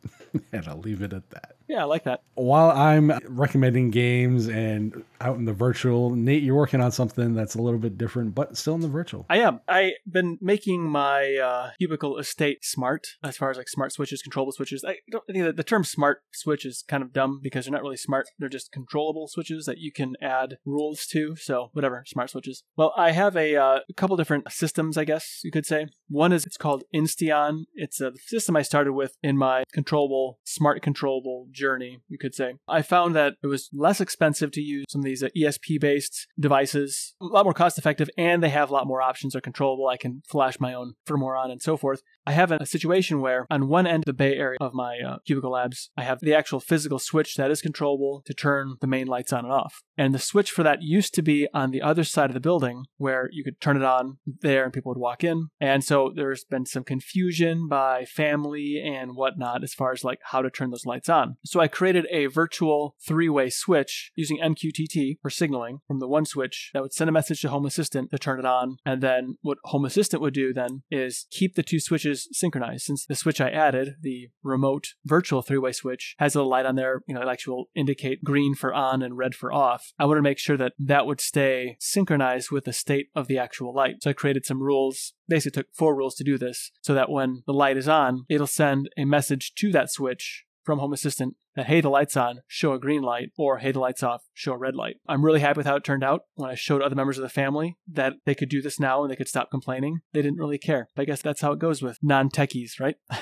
and 0.52 0.68
I'll 0.68 0.80
leave 0.80 1.02
it 1.02 1.14
at 1.14 1.30
that. 1.32 1.56
Yeah, 1.70 1.82
I 1.82 1.86
like 1.86 2.06
that. 2.06 2.24
While 2.34 2.72
I'm 2.72 3.12
recommending 3.28 3.92
games 3.92 4.48
and 4.48 5.04
out 5.22 5.38
in 5.38 5.46
the 5.46 5.54
virtual, 5.54 6.16
Nate, 6.16 6.42
you're 6.42 6.56
working 6.56 6.82
on 6.82 6.92
something 6.92 7.36
that's 7.36 7.54
a 7.54 7.62
little 7.62 7.80
bit 7.80 7.96
different, 7.96 8.34
but 8.34 8.58
still 8.58 8.74
in 8.74 8.82
the 8.82 8.88
virtual. 8.88 9.28
I 9.30 9.38
am. 9.38 9.60
I've 9.68 9.92
been 10.12 10.40
making 10.42 10.90
my 10.90 11.36
uh, 11.36 11.72
cubicle 11.78 12.18
estate 12.18 12.66
smart 12.66 13.06
as 13.24 13.38
far 13.38 13.52
as 13.52 13.58
like 13.58 13.70
smart 13.70 13.94
switches, 13.94 14.24
controllable 14.24 14.52
switches. 14.52 14.84
I 14.84 14.98
don't 15.12 15.24
think 15.28 15.44
that 15.44 15.58
the 15.58 15.64
term 15.64 15.84
smart 15.84 16.24
switch 16.34 16.66
is 16.66 16.84
kind 16.88 17.04
of 17.04 17.14
dumb 17.14 17.40
because 17.44 17.66
they're 17.66 17.72
not 17.72 17.84
really 17.84 17.98
smart. 17.98 18.28
They're 18.40 18.50
just 18.50 18.72
controllable 18.72 19.28
switches 19.28 19.66
that 19.66 19.78
you 19.78 19.92
can 19.92 20.16
add 20.24 20.58
rules 20.66 21.06
to. 21.12 21.36
So 21.36 21.70
whatever, 21.74 22.04
smart 22.08 22.32
switches. 22.32 22.64
Well, 22.76 22.94
I 22.98 23.12
have 23.12 23.36
a, 23.36 23.56
uh, 23.56 23.80
a 23.88 23.94
couple 23.94 24.18
different 24.18 24.52
systems, 24.52 24.98
I 24.98 25.04
guess 25.04 25.42
you 25.44 25.52
could 25.52 25.68
say. 25.68 25.86
One 26.08 26.34
is 26.34 26.48
it's 26.48 26.58
called 26.58 26.84
Insteon. 26.96 27.66
It's 27.76 28.02
a 28.02 28.14
system 28.26 28.56
I 28.56 28.64
started 28.64 28.94
with 28.94 29.18
in 29.22 29.38
my 29.38 29.66
controllable, 29.72 30.40
smart 30.44 30.82
controllable 30.82 31.48
journey, 31.60 32.00
you 32.08 32.18
could 32.18 32.34
say. 32.34 32.56
I 32.68 32.82
found 32.82 33.16
that 33.16 33.34
it 33.44 33.48
was 33.48 33.70
less 33.74 34.02
expensive 34.02 34.52
to 34.52 34.62
use 34.62 34.86
some 34.90 35.02
of 35.02 35.06
these 35.06 35.22
uh, 35.22 35.30
ESP 35.38 35.80
based 35.80 36.28
devices, 36.40 37.16
a 37.22 37.26
lot 37.26 37.46
more 37.46 37.54
cost 37.54 37.78
effective, 37.78 38.10
and 38.18 38.42
they 38.42 38.50
have 38.50 38.70
a 38.70 38.74
lot 38.74 38.88
more 38.88 39.02
options. 39.02 39.34
They're 39.34 39.42
controllable. 39.42 39.88
I 39.88 39.98
can 39.98 40.24
flash 40.28 40.60
my 40.60 40.74
own 40.74 40.94
firmware 41.08 41.40
on 41.40 41.52
and 41.52 41.62
so 41.62 41.78
forth. 41.78 42.02
I 42.30 42.34
have 42.34 42.52
a 42.52 42.64
situation 42.64 43.22
where 43.22 43.48
on 43.50 43.70
one 43.70 43.88
end 43.88 44.04
of 44.04 44.06
the 44.06 44.14
Bay 44.14 44.36
Area 44.36 44.60
of 44.62 44.76
my 44.76 45.00
uh, 45.00 45.18
cubicle 45.26 45.50
labs, 45.50 45.90
I 45.98 46.04
have 46.04 46.20
the 46.20 46.36
actual 46.36 46.60
physical 46.60 47.00
switch 47.00 47.34
that 47.38 47.50
is 47.50 47.60
controllable 47.60 48.22
to 48.28 48.36
turn 48.36 48.76
the 48.82 48.86
main 48.86 49.08
lights 49.08 49.34
on 49.34 49.46
and 49.46 49.52
off. 49.52 49.82
And 49.98 50.14
the 50.14 50.20
switch 50.20 50.52
for 50.52 50.62
that 50.62 50.84
used 50.84 51.16
to 51.16 51.24
be 51.24 51.48
on 51.56 51.72
the 51.72 51.82
other 51.82 52.04
side 52.04 52.30
of 52.30 52.36
the 52.36 52.40
building 52.40 52.86
where 52.98 53.30
you 53.32 53.44
could 53.44 53.60
turn 53.60 53.78
it 53.78 53.84
on 53.84 54.20
there 54.42 54.64
and 54.64 54.72
people 54.72 54.92
would 54.92 55.02
walk 55.02 55.24
in. 55.24 55.48
And 55.60 55.84
so 55.84 56.14
there's 56.16 56.44
been 56.44 56.68
some 56.68 56.84
confusion 56.84 57.68
by 57.68 58.06
family 58.06 58.80
and 58.80 59.16
whatnot 59.16 59.64
as 59.64 59.74
far 59.74 59.92
as 59.92 60.04
like 60.04 60.20
how 60.26 60.44
to 60.44 60.52
turn 60.52 60.70
those 60.70 60.86
lights 60.86 61.10
on. 61.10 61.38
So 61.44 61.60
I 61.60 61.68
created 61.68 62.06
a 62.12 62.28
virtual 62.28 62.96
three 63.04 63.28
way 63.28 63.50
switch 63.50 64.12
using 64.16 64.38
MQTT 64.38 65.18
for 65.20 65.32
signaling 65.32 65.80
from 65.88 65.98
the 65.98 66.08
one 66.08 66.26
switch 66.26 66.70
that 66.76 66.84
would 66.84 66.94
send 66.94 67.10
a 67.10 67.14
message 67.14 67.42
to 67.42 67.50
Home 67.50 67.66
Assistant 67.66 68.12
to 68.12 68.20
turn 68.20 68.38
it 68.38 68.46
on. 68.46 68.78
And 68.86 69.02
then 69.02 69.40
what 69.42 69.58
Home 69.66 69.84
Assistant 69.84 70.22
would 70.22 70.36
do 70.36 70.54
then 70.54 70.84
is 70.92 71.26
keep 71.32 71.56
the 71.56 71.64
two 71.64 71.80
switches 71.80 72.19
synchronized. 72.32 72.86
Since 72.86 73.06
the 73.06 73.16
switch 73.16 73.42
I 73.42 73.50
added, 73.50 73.96
the 74.02 74.30
remote 74.44 74.90
virtual 75.06 75.42
three 75.42 75.58
way 75.58 75.72
switch, 75.72 76.16
has 76.20 76.36
a 76.36 76.44
light 76.44 76.66
on 76.66 76.76
there, 76.76 77.02
you 77.08 77.16
know, 77.16 77.22
it 77.22 77.28
actually 77.28 77.56
will 77.56 77.70
indicate 77.76 78.24
green 78.24 78.56
for 78.56 78.74
on 78.74 79.02
and 79.02 79.18
red 79.18 79.36
for 79.36 79.54
off. 79.54 79.94
I 80.00 80.06
wanted 80.06 80.20
to 80.20 80.24
make 80.24 80.40
sure 80.40 80.58
that 80.58 80.74
that 80.80 81.06
would 81.06 81.22
stay 81.22 81.78
synchronized 81.80 82.52
with 82.52 82.66
the 82.66 82.74
state 82.74 83.08
of 83.16 83.28
the 83.28 83.38
actual 83.38 83.74
light. 83.74 83.96
So 84.02 84.10
I 84.10 84.14
created 84.14 84.46
some 84.46 84.62
rules 84.62 85.14
basically 85.30 85.62
took 85.62 85.74
four 85.74 85.96
rules 85.96 86.16
to 86.16 86.24
do 86.24 86.38
this 86.38 86.72
so 86.82 86.94
that 86.94 87.10
when 87.10 87.44
the 87.46 87.54
light 87.54 87.78
is 87.78 87.88
on, 87.88 88.26
it'll 88.28 88.48
send 88.48 88.90
a 88.98 89.06
message 89.06 89.54
to 89.56 89.72
that 89.72 89.92
switch 89.92 90.46
from 90.64 90.80
Home 90.80 90.94
Assistant 90.94 91.36
that, 91.56 91.68
hey, 91.68 91.82
the 91.82 91.90
light's 91.90 92.18
on, 92.18 92.42
show 92.48 92.74
a 92.74 92.80
green 92.80 93.02
light, 93.02 93.32
or 93.38 93.58
hey, 93.58 93.72
the 93.72 93.80
light's 93.80 94.04
off, 94.04 94.24
show 94.34 94.54
a 94.54 94.58
red 94.58 94.76
light. 94.76 94.98
I'm 95.08 95.26
really 95.26 95.40
happy 95.40 95.58
with 95.58 95.66
how 95.66 95.76
it 95.76 95.84
turned 95.84 96.04
out. 96.04 96.22
When 96.36 96.50
I 96.50 96.56
showed 96.56 96.82
other 96.82 96.96
members 96.96 97.18
of 97.18 97.24
the 97.24 97.30
family 97.30 97.78
that 97.92 98.14
they 98.26 98.36
could 98.36 98.50
do 98.50 98.62
this 98.62 98.80
now 98.80 99.04
and 99.04 99.12
they 99.12 99.16
could 99.16 99.28
stop 99.28 99.52
complaining, 99.52 100.00
they 100.14 100.22
didn't 100.22 100.40
really 100.40 100.58
care. 100.58 100.88
But 100.96 101.04
I 101.04 101.06
guess 101.06 101.22
that's 101.22 101.42
how 101.42 101.52
it 101.54 101.60
goes 101.60 101.82
with 101.82 101.98
non 102.02 102.30
techies, 102.30 102.80
right? 102.80 102.96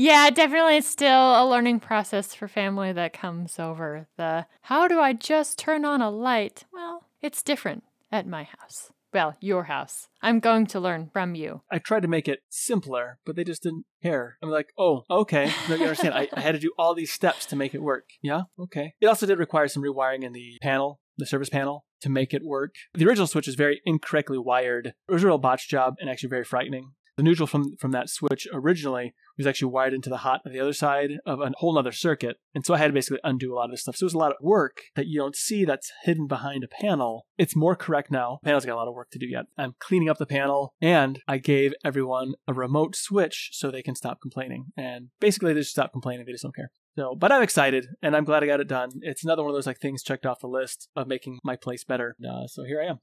Yeah, 0.00 0.30
definitely 0.30 0.80
still 0.82 1.10
a 1.10 1.44
learning 1.44 1.80
process 1.80 2.32
for 2.32 2.46
family 2.46 2.92
that 2.92 3.12
comes 3.12 3.58
over 3.58 4.06
the 4.16 4.46
how 4.62 4.86
do 4.86 5.00
I 5.00 5.12
just 5.12 5.58
turn 5.58 5.84
on 5.84 6.00
a 6.00 6.08
light? 6.08 6.66
Well, 6.72 7.08
it's 7.20 7.42
different 7.42 7.82
at 8.12 8.24
my 8.24 8.44
house. 8.44 8.92
Well, 9.12 9.36
your 9.40 9.64
house. 9.64 10.08
I'm 10.20 10.38
going 10.38 10.66
to 10.66 10.80
learn 10.80 11.08
from 11.12 11.34
you. 11.34 11.62
I 11.70 11.78
tried 11.78 12.02
to 12.02 12.08
make 12.08 12.28
it 12.28 12.40
simpler, 12.50 13.18
but 13.24 13.36
they 13.36 13.44
just 13.44 13.62
didn't 13.62 13.86
care. 14.02 14.36
I'm 14.42 14.50
like, 14.50 14.68
oh, 14.78 15.02
okay. 15.10 15.50
No, 15.68 15.76
you 15.76 15.82
understand. 15.84 16.14
I, 16.14 16.28
I 16.34 16.40
had 16.40 16.54
to 16.54 16.60
do 16.60 16.72
all 16.78 16.94
these 16.94 17.12
steps 17.12 17.46
to 17.46 17.56
make 17.56 17.74
it 17.74 17.82
work. 17.82 18.04
Yeah, 18.22 18.42
okay. 18.58 18.92
It 19.00 19.06
also 19.06 19.26
did 19.26 19.38
require 19.38 19.68
some 19.68 19.82
rewiring 19.82 20.24
in 20.24 20.32
the 20.32 20.58
panel, 20.60 21.00
the 21.16 21.26
service 21.26 21.48
panel, 21.48 21.84
to 22.02 22.10
make 22.10 22.34
it 22.34 22.44
work. 22.44 22.74
The 22.94 23.06
original 23.06 23.26
switch 23.26 23.48
is 23.48 23.54
very 23.54 23.80
incorrectly 23.86 24.38
wired. 24.38 24.88
It 25.08 25.12
was 25.12 25.24
a 25.24 25.26
real 25.26 25.38
botch 25.38 25.68
job 25.68 25.94
and 26.00 26.10
actually 26.10 26.28
very 26.28 26.44
frightening. 26.44 26.92
The 27.16 27.22
neutral 27.24 27.48
from 27.48 27.76
from 27.80 27.90
that 27.92 28.08
switch 28.08 28.46
originally 28.52 29.12
was 29.38 29.46
actually 29.46 29.72
wired 29.72 29.94
into 29.94 30.10
the 30.10 30.18
hot 30.18 30.40
of 30.44 30.52
the 30.52 30.60
other 30.60 30.72
side 30.72 31.12
of 31.24 31.40
a 31.40 31.52
whole 31.56 31.78
other 31.78 31.92
circuit. 31.92 32.36
And 32.54 32.66
so 32.66 32.74
I 32.74 32.78
had 32.78 32.88
to 32.88 32.92
basically 32.92 33.20
undo 33.24 33.54
a 33.54 33.56
lot 33.56 33.66
of 33.66 33.70
this 33.70 33.82
stuff. 33.82 33.96
So 33.96 34.04
it 34.04 34.06
was 34.06 34.14
a 34.14 34.18
lot 34.18 34.32
of 34.32 34.38
work 34.40 34.82
that 34.96 35.06
you 35.06 35.18
don't 35.18 35.36
see 35.36 35.64
that's 35.64 35.92
hidden 36.02 36.26
behind 36.26 36.64
a 36.64 36.68
panel. 36.68 37.26
It's 37.38 37.56
more 37.56 37.76
correct 37.76 38.10
now. 38.10 38.38
Panel's 38.44 38.66
got 38.66 38.74
a 38.74 38.76
lot 38.76 38.88
of 38.88 38.94
work 38.94 39.10
to 39.12 39.18
do 39.18 39.26
yet. 39.26 39.46
I'm 39.56 39.74
cleaning 39.78 40.08
up 40.08 40.18
the 40.18 40.26
panel 40.26 40.74
and 40.80 41.20
I 41.28 41.38
gave 41.38 41.72
everyone 41.84 42.34
a 42.46 42.52
remote 42.52 42.96
switch 42.96 43.50
so 43.52 43.70
they 43.70 43.82
can 43.82 43.94
stop 43.94 44.20
complaining. 44.20 44.66
And 44.76 45.08
basically 45.20 45.52
they 45.52 45.60
just 45.60 45.70
stop 45.70 45.92
complaining. 45.92 46.26
They 46.26 46.32
just 46.32 46.42
don't 46.42 46.56
care. 46.56 46.70
So, 46.96 47.14
but 47.14 47.30
I'm 47.30 47.42
excited 47.42 47.86
and 48.02 48.16
I'm 48.16 48.24
glad 48.24 48.42
I 48.42 48.46
got 48.46 48.60
it 48.60 48.66
done. 48.66 48.90
It's 49.02 49.22
another 49.22 49.42
one 49.42 49.50
of 49.50 49.56
those 49.56 49.68
like 49.68 49.78
things 49.78 50.02
checked 50.02 50.26
off 50.26 50.40
the 50.40 50.48
list 50.48 50.88
of 50.96 51.06
making 51.06 51.38
my 51.44 51.54
place 51.54 51.84
better. 51.84 52.16
Uh, 52.28 52.48
so 52.48 52.64
here 52.64 52.82
I 52.82 52.86
am. 52.86 52.98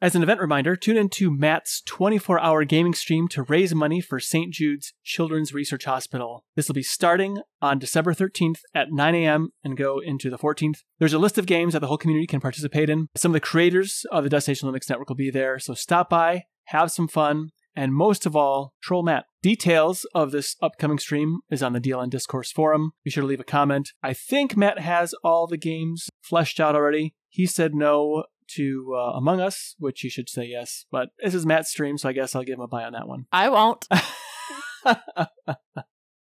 As 0.00 0.14
an 0.14 0.22
event 0.22 0.40
reminder, 0.40 0.76
tune 0.76 0.96
into 0.96 1.28
Matt's 1.28 1.82
24 1.84 2.38
hour 2.38 2.64
gaming 2.64 2.94
stream 2.94 3.26
to 3.28 3.42
raise 3.42 3.74
money 3.74 4.00
for 4.00 4.20
St. 4.20 4.52
Jude's 4.52 4.92
Children's 5.02 5.52
Research 5.52 5.86
Hospital. 5.86 6.44
This 6.54 6.68
will 6.68 6.76
be 6.76 6.84
starting 6.84 7.38
on 7.60 7.80
December 7.80 8.14
13th 8.14 8.60
at 8.72 8.92
9 8.92 9.14
a.m. 9.16 9.48
and 9.64 9.76
go 9.76 9.98
into 9.98 10.30
the 10.30 10.38
14th. 10.38 10.84
There's 11.00 11.14
a 11.14 11.18
list 11.18 11.36
of 11.36 11.46
games 11.46 11.72
that 11.72 11.80
the 11.80 11.88
whole 11.88 11.98
community 11.98 12.28
can 12.28 12.38
participate 12.38 12.88
in. 12.88 13.08
Some 13.16 13.32
of 13.32 13.34
the 13.34 13.40
creators 13.40 14.06
of 14.12 14.22
the 14.22 14.30
Destination 14.30 14.68
Linux 14.68 14.88
Network 14.88 15.08
will 15.08 15.16
be 15.16 15.32
there, 15.32 15.58
so 15.58 15.74
stop 15.74 16.08
by, 16.08 16.44
have 16.66 16.92
some 16.92 17.08
fun, 17.08 17.50
and 17.74 17.92
most 17.92 18.24
of 18.24 18.36
all, 18.36 18.74
troll 18.80 19.02
Matt. 19.02 19.24
Details 19.42 20.06
of 20.14 20.30
this 20.30 20.54
upcoming 20.62 21.00
stream 21.00 21.40
is 21.50 21.60
on 21.60 21.72
the 21.72 21.80
DLN 21.80 22.10
Discourse 22.10 22.52
forum. 22.52 22.92
Be 23.02 23.10
sure 23.10 23.22
to 23.22 23.26
leave 23.26 23.40
a 23.40 23.44
comment. 23.44 23.90
I 24.00 24.12
think 24.12 24.56
Matt 24.56 24.78
has 24.78 25.12
all 25.24 25.48
the 25.48 25.56
games 25.56 26.08
fleshed 26.22 26.60
out 26.60 26.76
already. 26.76 27.14
He 27.28 27.46
said 27.46 27.74
no 27.74 28.24
to 28.56 28.94
uh, 28.96 29.12
Among 29.16 29.40
Us, 29.40 29.74
which 29.78 30.00
he 30.00 30.08
should 30.08 30.28
say 30.28 30.44
yes. 30.46 30.84
But 30.90 31.10
this 31.22 31.34
is 31.34 31.46
Matt's 31.46 31.70
stream, 31.70 31.98
so 31.98 32.08
I 32.08 32.12
guess 32.12 32.34
I'll 32.34 32.42
give 32.42 32.58
him 32.58 32.62
a 32.62 32.68
bye 32.68 32.84
on 32.84 32.92
that 32.92 33.08
one. 33.08 33.26
I 33.32 33.48
won't. 33.48 33.86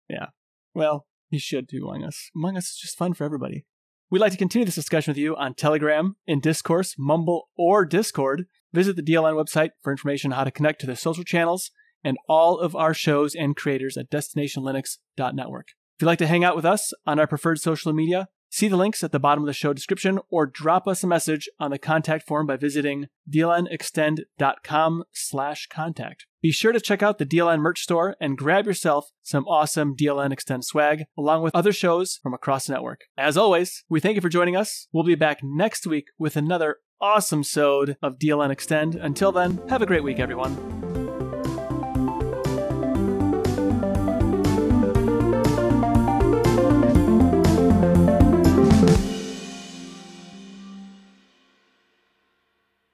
yeah. 0.09 0.27
Well, 0.73 1.05
you 1.29 1.39
should 1.39 1.67
do 1.67 1.87
Among 1.87 2.03
Us. 2.03 2.29
Among 2.35 2.57
Us 2.57 2.65
is 2.65 2.77
just 2.81 2.97
fun 2.97 3.13
for 3.13 3.23
everybody. 3.23 3.65
We'd 4.11 4.19
like 4.19 4.31
to 4.31 4.37
continue 4.37 4.65
this 4.65 4.75
discussion 4.75 5.11
with 5.11 5.19
you 5.19 5.35
on 5.35 5.53
Telegram, 5.53 6.15
in 6.25 6.39
Discourse, 6.39 6.95
Mumble, 6.97 7.49
or 7.55 7.85
Discord. 7.85 8.45
Visit 8.73 8.95
the 8.95 9.03
DLN 9.03 9.33
website 9.33 9.69
for 9.83 9.91
information 9.91 10.31
on 10.31 10.37
how 10.37 10.43
to 10.43 10.51
connect 10.51 10.81
to 10.81 10.87
the 10.87 10.95
social 10.95 11.23
channels 11.23 11.69
and 12.03 12.17
all 12.27 12.57
of 12.59 12.75
our 12.75 12.93
shows 12.93 13.35
and 13.35 13.55
creators 13.55 13.97
at 13.97 14.09
destinationlinux.network. 14.09 15.67
If 15.69 16.01
you'd 16.01 16.07
like 16.07 16.19
to 16.19 16.27
hang 16.27 16.43
out 16.43 16.55
with 16.55 16.65
us 16.65 16.91
on 17.05 17.19
our 17.19 17.27
preferred 17.27 17.59
social 17.59 17.93
media, 17.93 18.29
See 18.49 18.67
the 18.67 18.77
links 18.77 19.03
at 19.03 19.11
the 19.11 19.19
bottom 19.19 19.43
of 19.43 19.47
the 19.47 19.53
show 19.53 19.73
description 19.73 20.19
or 20.29 20.45
drop 20.45 20.87
us 20.87 21.03
a 21.03 21.07
message 21.07 21.47
on 21.59 21.69
the 21.71 21.77
contact 21.77 22.27
form 22.27 22.47
by 22.47 22.57
visiting 22.57 23.07
dlnextend.com 23.29 25.03
slash 25.11 25.67
contact. 25.67 26.25
Be 26.41 26.51
sure 26.51 26.71
to 26.71 26.79
check 26.79 27.03
out 27.03 27.17
the 27.17 27.25
DLN 27.25 27.59
merch 27.59 27.81
store 27.81 28.15
and 28.19 28.37
grab 28.37 28.65
yourself 28.65 29.11
some 29.21 29.45
awesome 29.45 29.95
DLN 29.95 30.31
Extend 30.31 30.65
swag, 30.65 31.03
along 31.17 31.43
with 31.43 31.53
other 31.53 31.73
shows 31.73 32.19
from 32.23 32.33
across 32.33 32.67
the 32.67 32.73
network. 32.73 33.01
As 33.17 33.37
always, 33.37 33.83
we 33.89 33.99
thank 33.99 34.15
you 34.15 34.21
for 34.21 34.29
joining 34.29 34.55
us. 34.55 34.87
We'll 34.91 35.03
be 35.03 35.15
back 35.15 35.39
next 35.43 35.85
week 35.85 36.05
with 36.17 36.35
another 36.35 36.77
awesome 37.01 37.43
sode 37.43 37.97
of 38.01 38.19
DLN 38.19 38.51
Extend. 38.51 38.95
Until 38.95 39.31
then, 39.31 39.61
have 39.69 39.81
a 39.81 39.85
great 39.85 40.03
week, 40.03 40.19
everyone. 40.19 40.78